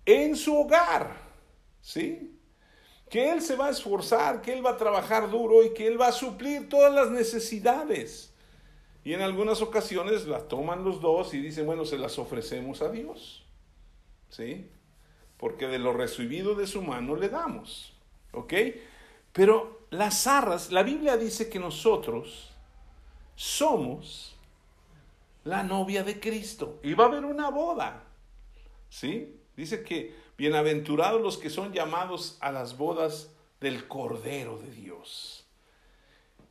en 0.07 0.37
su 0.37 0.57
hogar, 0.57 1.17
¿sí? 1.81 2.39
Que 3.11 3.31
él 3.31 3.43
se 3.43 3.57
va 3.57 3.67
a 3.67 3.71
esforzar, 3.71 4.43
que 4.43 4.53
él 4.53 4.65
va 4.65 4.71
a 4.71 4.77
trabajar 4.77 5.31
duro 5.31 5.63
y 5.63 5.73
que 5.73 5.87
él 5.87 6.01
va 6.01 6.09
a 6.09 6.13
suplir 6.13 6.69
todas 6.69 6.93
las 6.93 7.11
necesidades. 7.11 8.33
Y 9.05 9.13
en 9.13 9.21
algunas 9.21 9.61
ocasiones 9.61 10.27
las 10.27 10.49
toman 10.49 10.83
los 10.83 11.01
dos 11.01 11.35
y 11.35 11.41
dicen, 11.41 11.67
bueno, 11.67 11.85
se 11.85 11.99
las 11.99 12.19
ofrecemos 12.19 12.81
a 12.81 12.91
Dios. 12.91 13.45
¿Sí? 14.31 14.71
Porque 15.37 15.69
de 15.69 15.79
lo 15.79 15.93
recibido 15.93 16.55
de 16.55 16.67
su 16.67 16.83
mano 16.83 17.15
le 17.15 17.29
damos. 17.29 17.93
¿Ok? 18.33 18.55
Pero 19.33 19.87
las 19.91 20.27
arras, 20.27 20.73
la 20.73 20.83
Biblia 20.83 21.17
dice 21.17 21.51
que 21.51 21.59
nosotros 21.59 22.51
somos 23.37 24.34
la 25.45 25.63
novia 25.63 26.03
de 26.03 26.19
Cristo. 26.19 26.81
Y 26.83 26.95
va 26.95 27.05
a 27.05 27.09
haber 27.09 27.25
una 27.25 27.51
boda. 27.51 28.05
¿Sí? 28.89 29.41
Dice 29.57 29.85
que 29.85 30.15
bienaventurados 30.37 31.21
los 31.21 31.39
que 31.39 31.51
son 31.51 31.73
llamados 31.73 32.39
a 32.41 32.51
las 32.51 32.77
bodas 32.77 33.31
del 33.61 33.87
Cordero 33.87 34.59
de 34.59 34.71
Dios. 34.71 35.47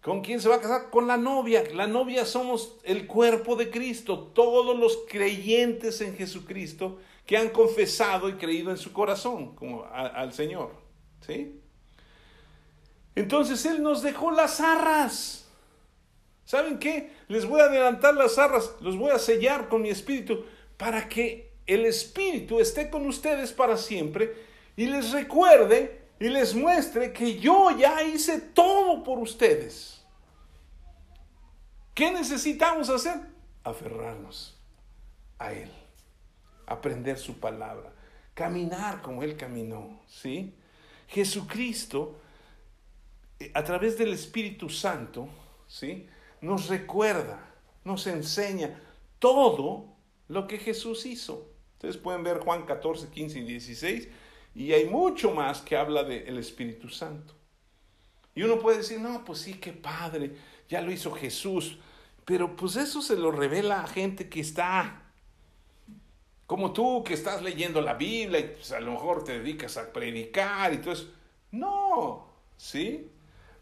¿Con 0.01 0.21
quién 0.21 0.41
se 0.41 0.49
va 0.49 0.55
a 0.55 0.61
casar? 0.61 0.89
Con 0.89 1.07
la 1.07 1.17
novia. 1.17 1.63
La 1.73 1.87
novia 1.87 2.25
somos 2.25 2.77
el 2.83 3.07
cuerpo 3.07 3.55
de 3.55 3.69
Cristo. 3.69 4.31
Todos 4.35 4.77
los 4.77 4.99
creyentes 5.07 6.01
en 6.01 6.15
Jesucristo 6.15 6.99
que 7.25 7.37
han 7.37 7.49
confesado 7.49 8.27
y 8.27 8.33
creído 8.33 8.69
en 8.71 8.77
su 8.77 8.91
corazón 8.91 9.55
como 9.55 9.85
al 9.85 10.33
Señor. 10.33 10.71
¿Sí? 11.21 11.61
Entonces 13.15 13.65
Él 13.65 13.81
nos 13.81 14.01
dejó 14.01 14.31
las 14.31 14.59
arras. 14.59 15.42
¿Saben 16.45 16.77
qué? 16.77 17.11
Les 17.27 17.45
voy 17.45 17.61
a 17.61 17.65
adelantar 17.65 18.15
las 18.15 18.37
arras, 18.37 18.75
los 18.81 18.97
voy 18.97 19.11
a 19.11 19.19
sellar 19.19 19.69
con 19.69 19.81
mi 19.81 19.89
espíritu 19.89 20.45
para 20.77 21.07
que 21.07 21.53
el 21.65 21.85
espíritu 21.85 22.59
esté 22.59 22.89
con 22.89 23.07
ustedes 23.07 23.51
para 23.53 23.77
siempre 23.77 24.35
y 24.75 24.85
les 24.87 25.11
recuerde 25.11 26.03
y 26.19 26.29
les 26.29 26.53
muestre 26.53 27.13
que 27.13 27.39
yo 27.39 27.71
ya 27.77 28.03
hice 28.03 28.39
todo 28.39 29.03
por 29.03 29.19
ustedes. 29.19 30.03
¿Qué 31.93 32.11
necesitamos 32.11 32.89
hacer? 32.89 33.19
Aferrarnos 33.63 34.59
a 35.37 35.53
Él, 35.53 35.71
aprender 36.65 37.17
su 37.17 37.39
palabra, 37.39 37.93
caminar 38.33 39.01
como 39.01 39.23
Él 39.23 39.37
caminó, 39.37 40.01
¿sí? 40.07 40.55
Jesucristo, 41.07 42.19
eh, 43.39 43.51
a 43.53 43.63
través 43.63 43.97
del 43.97 44.13
Espíritu 44.13 44.69
Santo, 44.69 45.29
¿sí? 45.67 46.07
Nos 46.43 46.67
recuerda, 46.67 47.39
nos 47.85 48.05
enseña 48.05 48.77
todo 49.17 49.95
lo 50.27 50.45
que 50.45 50.57
Jesús 50.57 51.05
hizo. 51.05 51.49
Ustedes 51.75 51.95
pueden 51.95 52.21
ver 52.21 52.39
Juan 52.39 52.65
14, 52.65 53.07
15 53.07 53.39
y 53.39 53.43
16, 53.43 54.09
y 54.53 54.73
hay 54.73 54.89
mucho 54.89 55.31
más 55.31 55.61
que 55.61 55.77
habla 55.77 56.03
del 56.03 56.37
Espíritu 56.37 56.89
Santo. 56.89 57.33
Y 58.35 58.43
uno 58.43 58.59
puede 58.59 58.79
decir, 58.79 58.99
no, 58.99 59.23
pues 59.23 59.39
sí, 59.39 59.53
qué 59.53 59.71
padre 59.71 60.35
ya 60.67 60.81
lo 60.81 60.91
hizo 60.91 61.13
Jesús. 61.13 61.77
Pero 62.25 62.57
pues 62.57 62.75
eso 62.75 63.01
se 63.01 63.15
lo 63.15 63.31
revela 63.31 63.79
a 63.79 63.87
gente 63.87 64.27
que 64.27 64.41
está 64.41 65.01
como 66.45 66.73
tú, 66.73 67.05
que 67.05 67.13
estás 67.13 67.41
leyendo 67.41 67.79
la 67.79 67.93
Biblia 67.93 68.39
y 68.39 68.49
pues, 68.49 68.73
a 68.73 68.81
lo 68.81 68.91
mejor 68.91 69.23
te 69.23 69.39
dedicas 69.39 69.77
a 69.77 69.93
predicar 69.93 70.73
y 70.73 70.79
todo 70.79 70.91
eso. 70.91 71.09
No, 71.51 72.27
¿sí? 72.57 73.09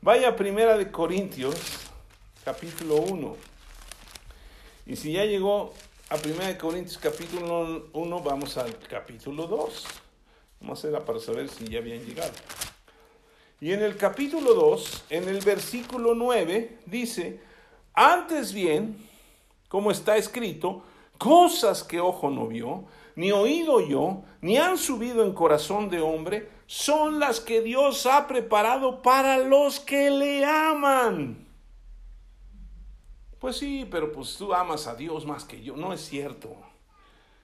Vaya 0.02 0.36
Primera 0.36 0.80
de 0.80 0.90
Corintios, 0.90 1.91
capítulo 2.44 2.96
1. 2.96 3.36
Y 4.88 4.96
si 4.96 5.14
ya 5.14 5.26
llegó 5.26 5.74
a 6.10 6.18
Primera 6.18 6.48
de 6.48 6.58
Corintios, 6.58 6.98
capítulo 6.98 7.90
1, 7.94 8.20
vamos 8.22 8.58
al 8.58 8.78
capítulo 8.80 9.48
2. 9.48 9.86
Vamos 10.60 10.78
a 10.78 10.80
hacerla 10.80 11.06
para 11.06 11.20
saber 11.20 11.50
si 11.50 11.68
ya 11.68 11.80
habían 11.80 12.04
llegado. 12.04 12.34
Y 13.60 13.74
en 13.74 13.84
el 13.84 13.96
capítulo 13.96 14.56
2, 14.56 15.06
en 15.12 15.30
el 15.30 15.40
versículo 15.42 16.16
9, 16.16 16.80
dice, 16.88 17.40
antes 17.94 18.54
bien, 18.54 18.98
como 19.68 19.92
está 19.92 20.18
escrito, 20.18 20.84
cosas 21.20 21.84
que 21.84 22.00
ojo 22.00 22.32
no 22.32 22.48
vio, 22.48 22.86
ni 23.16 23.32
oído 23.32 23.80
yo, 23.82 24.24
ni 24.42 24.58
han 24.58 24.80
subido 24.80 25.24
en 25.24 25.34
corazón 25.34 25.90
de 25.90 26.02
hombre, 26.02 26.50
son 26.66 27.20
las 27.20 27.40
que 27.40 27.62
Dios 27.62 28.08
ha 28.08 28.28
preparado 28.28 29.04
para 29.04 29.38
los 29.38 29.80
que 29.80 30.10
le 30.10 30.44
aman. 30.44 31.51
Pues 33.42 33.58
sí, 33.58 33.88
pero 33.90 34.12
pues 34.12 34.38
tú 34.38 34.54
amas 34.54 34.86
a 34.86 34.94
Dios 34.94 35.26
más 35.26 35.46
que 35.46 35.64
yo, 35.64 35.76
no 35.76 35.94
es 35.94 36.02
cierto. 36.02 36.56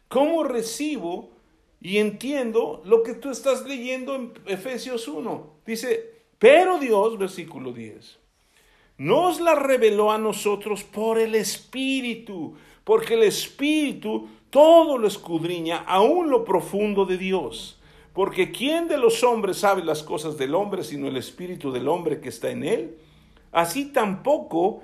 ¿Cómo 0.08 0.44
recibo 0.44 1.32
y 1.82 1.98
entiendo 1.98 2.84
lo 2.86 3.02
que 3.02 3.16
tú 3.16 3.32
estás 3.32 3.66
leyendo 3.66 4.14
en 4.14 4.32
Efesios 4.46 5.08
1? 5.08 5.56
Dice, 5.66 6.22
pero 6.38 6.78
Dios, 6.78 7.18
versículo 7.18 7.74
10, 7.74 8.20
nos 9.00 9.42
la 9.42 9.56
reveló 9.56 10.12
a 10.12 10.20
nosotros 10.20 10.84
por 10.84 11.18
el 11.18 11.34
Espíritu, 11.34 12.54
porque 12.84 13.16
el 13.16 13.24
Espíritu 13.24 14.28
todo 14.52 15.00
lo 15.00 15.08
escudriña, 15.08 15.78
aún 15.78 16.30
lo 16.30 16.46
profundo 16.46 17.08
de 17.08 17.18
Dios. 17.18 17.82
Porque 18.14 18.52
¿quién 18.52 18.88
de 18.88 19.00
los 19.00 19.24
hombres 19.24 19.58
sabe 19.58 19.84
las 19.84 20.04
cosas 20.04 20.38
del 20.38 20.54
hombre 20.54 20.84
sino 20.84 21.08
el 21.08 21.18
Espíritu 21.18 21.72
del 21.72 21.88
hombre 21.88 22.22
que 22.22 22.30
está 22.30 22.52
en 22.52 22.64
él? 22.64 22.98
Así 23.52 23.86
tampoco 23.86 24.84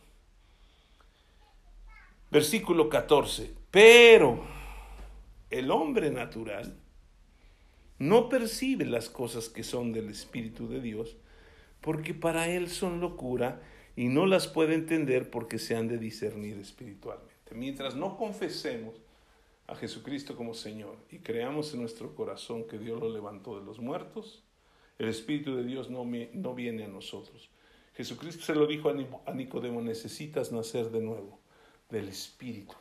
Versículo 2.31 2.87
14. 2.87 3.53
Pero 3.71 4.41
el 5.49 5.69
hombre 5.69 6.11
natural 6.11 6.77
no 7.99 8.29
percibe 8.29 8.85
las 8.85 9.09
cosas 9.09 9.49
que 9.49 9.63
son 9.63 9.91
del 9.91 10.09
Espíritu 10.09 10.69
de 10.69 10.79
Dios, 10.79 11.17
porque 11.81 12.13
para 12.13 12.47
él 12.47 12.69
son 12.69 13.01
locura 13.01 13.61
y 13.97 14.07
no 14.07 14.25
las 14.27 14.47
puede 14.47 14.75
entender 14.75 15.29
porque 15.29 15.59
se 15.59 15.75
han 15.75 15.89
de 15.89 15.97
discernir 15.97 16.57
espiritualmente. 16.57 17.53
Mientras 17.53 17.97
no 17.97 18.15
confesemos 18.15 18.95
a 19.67 19.75
Jesucristo 19.75 20.37
como 20.37 20.53
Señor 20.53 20.95
y 21.09 21.19
creamos 21.19 21.73
en 21.73 21.81
nuestro 21.81 22.15
corazón 22.15 22.65
que 22.65 22.77
Dios 22.77 22.97
lo 23.01 23.09
levantó 23.09 23.59
de 23.59 23.65
los 23.65 23.79
muertos, 23.79 24.45
el 24.99 25.09
Espíritu 25.09 25.57
de 25.57 25.65
Dios 25.65 25.89
no, 25.89 26.05
no 26.33 26.55
viene 26.55 26.85
a 26.85 26.87
nosotros. 26.87 27.49
Jesucristo 27.93 28.45
se 28.45 28.55
lo 28.55 28.67
dijo 28.67 28.89
a 28.89 29.33
Nicodemo, 29.33 29.81
necesitas 29.81 30.53
nacer 30.53 30.91
de 30.91 31.01
nuevo, 31.01 31.40
del 31.91 32.09
Espíritu. 32.09 32.75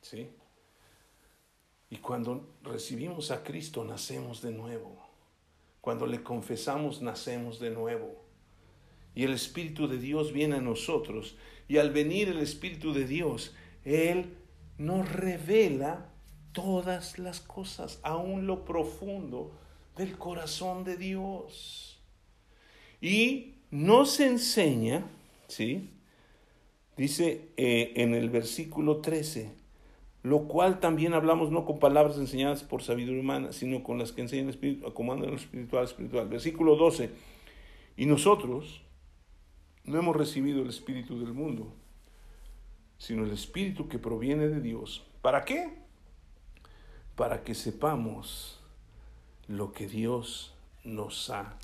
¿Sí? 0.00 0.28
Y 1.90 1.96
cuando 1.96 2.54
recibimos 2.62 3.30
a 3.30 3.42
Cristo, 3.42 3.84
nacemos 3.84 4.42
de 4.42 4.52
nuevo. 4.52 4.96
Cuando 5.80 6.06
le 6.06 6.22
confesamos, 6.22 7.02
nacemos 7.02 7.58
de 7.58 7.70
nuevo. 7.70 8.24
Y 9.14 9.24
el 9.24 9.32
Espíritu 9.32 9.88
de 9.88 9.98
Dios 9.98 10.32
viene 10.32 10.56
a 10.56 10.60
nosotros. 10.60 11.36
Y 11.68 11.78
al 11.78 11.90
venir 11.90 12.28
el 12.28 12.38
Espíritu 12.38 12.92
de 12.92 13.06
Dios, 13.06 13.54
Él 13.84 14.36
nos 14.78 15.10
revela 15.12 16.10
todas 16.52 17.18
las 17.18 17.40
cosas, 17.40 18.00
aún 18.02 18.46
lo 18.46 18.64
profundo 18.64 19.52
del 19.96 20.16
corazón 20.16 20.84
de 20.84 20.96
Dios. 20.96 22.00
Y 23.00 23.54
nos 23.70 24.20
enseña, 24.20 25.06
¿sí? 25.48 25.90
Dice 27.00 27.48
eh, 27.56 27.92
en 27.96 28.14
el 28.14 28.28
versículo 28.28 28.98
13, 28.98 29.50
lo 30.22 30.48
cual 30.48 30.80
también 30.80 31.14
hablamos 31.14 31.50
no 31.50 31.64
con 31.64 31.78
palabras 31.78 32.18
enseñadas 32.18 32.62
por 32.62 32.82
sabiduría 32.82 33.22
humana, 33.22 33.52
sino 33.52 33.82
con 33.82 33.98
las 33.98 34.12
que 34.12 34.20
enseña 34.20 34.42
el 34.42 34.50
Espíritu, 34.50 34.86
acomodando 34.86 35.26
lo 35.26 35.36
espiritual 35.36 35.84
espiritual. 35.84 36.28
Versículo 36.28 36.76
12, 36.76 37.10
y 37.96 38.04
nosotros 38.04 38.82
no 39.84 39.98
hemos 39.98 40.14
recibido 40.14 40.60
el 40.60 40.68
Espíritu 40.68 41.18
del 41.18 41.32
mundo, 41.32 41.72
sino 42.98 43.24
el 43.24 43.30
Espíritu 43.30 43.88
que 43.88 43.98
proviene 43.98 44.48
de 44.48 44.60
Dios. 44.60 45.06
¿Para 45.22 45.46
qué? 45.46 45.80
para 47.20 47.44
que 47.44 47.54
sepamos 47.54 48.58
lo 49.46 49.72
que 49.72 49.86
Dios 49.86 50.54
nos 50.84 51.28
ha 51.28 51.54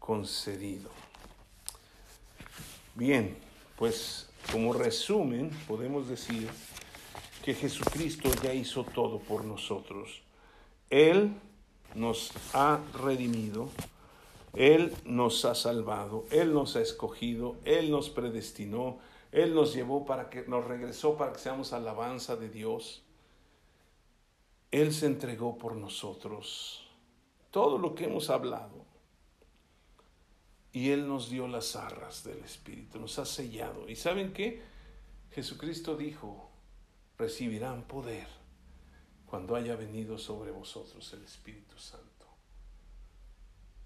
concedido. 0.00 0.90
Bien, 2.96 3.36
pues 3.76 4.28
como 4.50 4.72
resumen 4.72 5.50
podemos 5.68 6.08
decir 6.08 6.48
que 7.44 7.54
Jesucristo 7.54 8.30
ya 8.42 8.54
hizo 8.54 8.84
todo 8.84 9.18
por 9.18 9.44
nosotros. 9.44 10.22
Él 10.90 11.34
nos 11.94 12.32
ha 12.54 12.80
redimido, 13.02 13.68
Él 14.54 14.94
nos 15.04 15.44
ha 15.44 15.54
salvado, 15.54 16.24
Él 16.30 16.52
nos 16.52 16.76
ha 16.76 16.80
escogido, 16.80 17.56
Él 17.64 17.90
nos 17.90 18.10
predestinó, 18.10 18.98
Él 19.32 19.54
nos 19.54 19.74
llevó 19.74 20.04
para 20.04 20.30
que 20.30 20.44
nos 20.46 20.64
regresó 20.64 21.16
para 21.16 21.32
que 21.32 21.38
seamos 21.38 21.72
alabanza 21.72 22.36
de 22.36 22.48
Dios. 22.48 23.02
Él 24.70 24.92
se 24.92 25.06
entregó 25.06 25.58
por 25.58 25.76
nosotros. 25.76 26.88
Todo 27.50 27.76
lo 27.76 27.94
que 27.94 28.04
hemos 28.04 28.30
hablado. 28.30 28.81
Y 30.72 30.90
Él 30.90 31.06
nos 31.06 31.28
dio 31.28 31.46
las 31.48 31.76
arras 31.76 32.24
del 32.24 32.38
Espíritu, 32.38 32.98
nos 32.98 33.18
ha 33.18 33.26
sellado. 33.26 33.88
¿Y 33.88 33.96
saben 33.96 34.32
qué? 34.32 34.62
Jesucristo 35.32 35.96
dijo, 35.96 36.50
recibirán 37.18 37.82
poder 37.82 38.26
cuando 39.26 39.56
haya 39.56 39.76
venido 39.76 40.18
sobre 40.18 40.50
vosotros 40.50 41.12
el 41.12 41.24
Espíritu 41.24 41.78
Santo. 41.78 42.06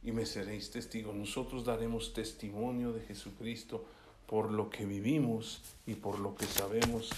Y 0.02 0.12
me 0.12 0.26
seréis 0.26 0.70
testigos. 0.70 1.14
Nosotros 1.14 1.64
daremos 1.64 2.12
testimonio 2.12 2.92
de 2.92 3.00
Jesucristo 3.02 3.84
por 4.26 4.50
lo 4.50 4.70
que 4.70 4.84
vivimos 4.84 5.62
y 5.86 5.94
por 5.94 6.18
lo 6.18 6.34
que 6.34 6.46
sabemos 6.46 7.10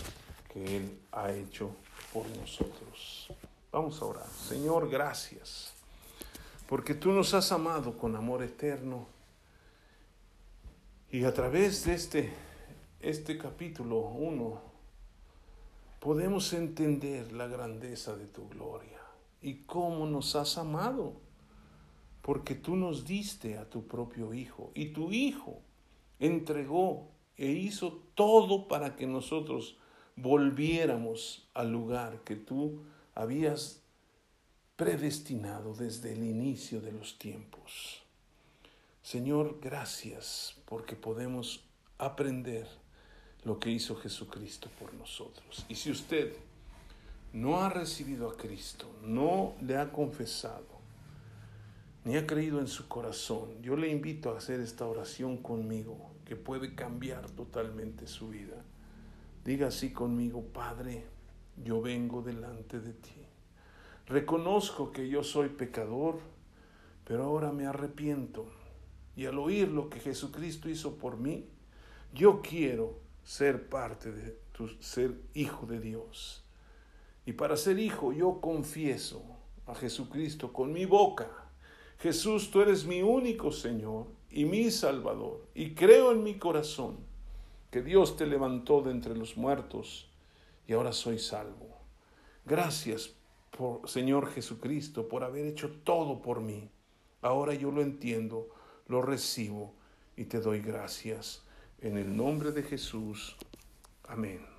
que 0.52 0.76
Él 0.76 0.98
ha 1.12 1.32
hecho 1.32 1.70
por 2.12 2.26
nosotros. 2.36 3.28
Vamos 3.72 4.00
a 4.00 4.04
orar. 4.04 4.28
Señor, 4.28 4.88
gracias, 4.88 5.72
porque 6.68 6.94
tú 6.94 7.12
nos 7.12 7.34
has 7.34 7.52
amado 7.52 7.96
con 7.96 8.16
amor 8.16 8.42
eterno. 8.42 9.06
Y 11.10 11.24
a 11.24 11.32
través 11.32 11.86
de 11.86 11.94
este, 11.94 12.32
este 13.00 13.38
capítulo 13.38 14.00
1, 14.00 14.60
podemos 16.00 16.52
entender 16.52 17.32
la 17.32 17.46
grandeza 17.46 18.14
de 18.14 18.26
tu 18.26 18.46
gloria 18.50 19.00
y 19.40 19.62
cómo 19.62 20.06
nos 20.06 20.36
has 20.36 20.58
amado, 20.58 21.14
porque 22.20 22.54
tú 22.54 22.76
nos 22.76 23.06
diste 23.06 23.56
a 23.56 23.70
tu 23.70 23.86
propio 23.86 24.34
Hijo 24.34 24.70
y 24.74 24.88
tu 24.92 25.10
Hijo 25.10 25.62
entregó 26.18 27.08
e 27.38 27.52
hizo 27.52 28.02
todo 28.14 28.68
para 28.68 28.94
que 28.94 29.06
nosotros 29.06 29.78
volviéramos 30.14 31.48
al 31.54 31.72
lugar 31.72 32.22
que 32.22 32.36
tú 32.36 32.82
habías 33.14 33.82
predestinado 34.76 35.74
desde 35.74 36.12
el 36.12 36.22
inicio 36.22 36.82
de 36.82 36.92
los 36.92 37.18
tiempos. 37.18 38.02
Señor, 39.08 39.56
gracias 39.62 40.54
porque 40.66 40.94
podemos 40.94 41.64
aprender 41.96 42.68
lo 43.42 43.58
que 43.58 43.70
hizo 43.70 43.96
Jesucristo 43.96 44.68
por 44.78 44.92
nosotros. 44.92 45.64
Y 45.70 45.76
si 45.76 45.90
usted 45.90 46.34
no 47.32 47.62
ha 47.62 47.70
recibido 47.70 48.28
a 48.28 48.36
Cristo, 48.36 48.94
no 49.02 49.54
le 49.62 49.78
ha 49.78 49.92
confesado, 49.92 50.66
ni 52.04 52.18
ha 52.18 52.26
creído 52.26 52.60
en 52.60 52.68
su 52.68 52.86
corazón, 52.86 53.62
yo 53.62 53.76
le 53.76 53.88
invito 53.88 54.28
a 54.28 54.36
hacer 54.36 54.60
esta 54.60 54.86
oración 54.86 55.38
conmigo, 55.38 56.10
que 56.26 56.36
puede 56.36 56.74
cambiar 56.74 57.30
totalmente 57.30 58.06
su 58.06 58.28
vida. 58.28 58.62
Diga 59.42 59.68
así 59.68 59.90
conmigo, 59.90 60.42
Padre, 60.52 61.06
yo 61.64 61.80
vengo 61.80 62.20
delante 62.20 62.78
de 62.78 62.92
ti. 62.92 63.22
Reconozco 64.06 64.92
que 64.92 65.08
yo 65.08 65.24
soy 65.24 65.48
pecador, 65.48 66.20
pero 67.06 67.24
ahora 67.24 67.52
me 67.52 67.64
arrepiento. 67.64 68.57
Y 69.18 69.26
al 69.26 69.36
oír 69.36 69.66
lo 69.66 69.90
que 69.90 69.98
Jesucristo 69.98 70.70
hizo 70.70 70.96
por 70.96 71.16
mí, 71.16 71.44
Yo 72.14 72.40
quiero 72.40 73.00
ser 73.24 73.68
parte 73.68 74.12
de 74.12 74.38
tu 74.52 74.68
ser 74.80 75.20
hijo 75.34 75.66
de 75.66 75.80
Dios. 75.80 76.44
Y 77.26 77.32
para 77.32 77.56
ser 77.56 77.80
hijo 77.80 78.12
yo 78.12 78.40
confieso 78.40 79.22
a 79.66 79.74
Jesucristo 79.74 80.52
con 80.52 80.72
mi 80.72 80.86
boca. 80.86 81.28
Jesús, 81.98 82.52
tú 82.52 82.60
eres 82.60 82.86
mi 82.86 83.02
único 83.02 83.50
Señor 83.50 84.06
y 84.30 84.44
mi 84.44 84.70
Salvador. 84.70 85.44
Y 85.52 85.74
creo 85.74 86.12
en 86.12 86.22
mi 86.22 86.38
corazón 86.38 86.96
que 87.72 87.82
Dios 87.82 88.16
te 88.16 88.24
levantó 88.24 88.82
de 88.82 88.92
entre 88.92 89.16
los 89.16 89.36
muertos 89.36 90.08
y 90.68 90.74
ahora 90.74 90.92
soy 90.92 91.18
salvo. 91.18 91.76
Gracias, 92.46 93.16
por, 93.50 93.88
Señor 93.88 94.30
Jesucristo, 94.30 95.08
por 95.08 95.24
haber 95.24 95.44
hecho 95.44 95.72
todo 95.82 96.22
por 96.22 96.40
mí. 96.40 96.70
Ahora 97.20 97.52
yo 97.54 97.72
lo 97.72 97.82
entiendo, 97.82 98.48
lo 98.88 99.02
recibo 99.02 99.74
y 100.16 100.24
te 100.24 100.40
doy 100.40 100.60
gracias. 100.60 101.42
En 101.80 101.96
el 101.96 102.16
nombre 102.16 102.50
de 102.50 102.62
Jesús. 102.62 103.36
Amén. 104.04 104.57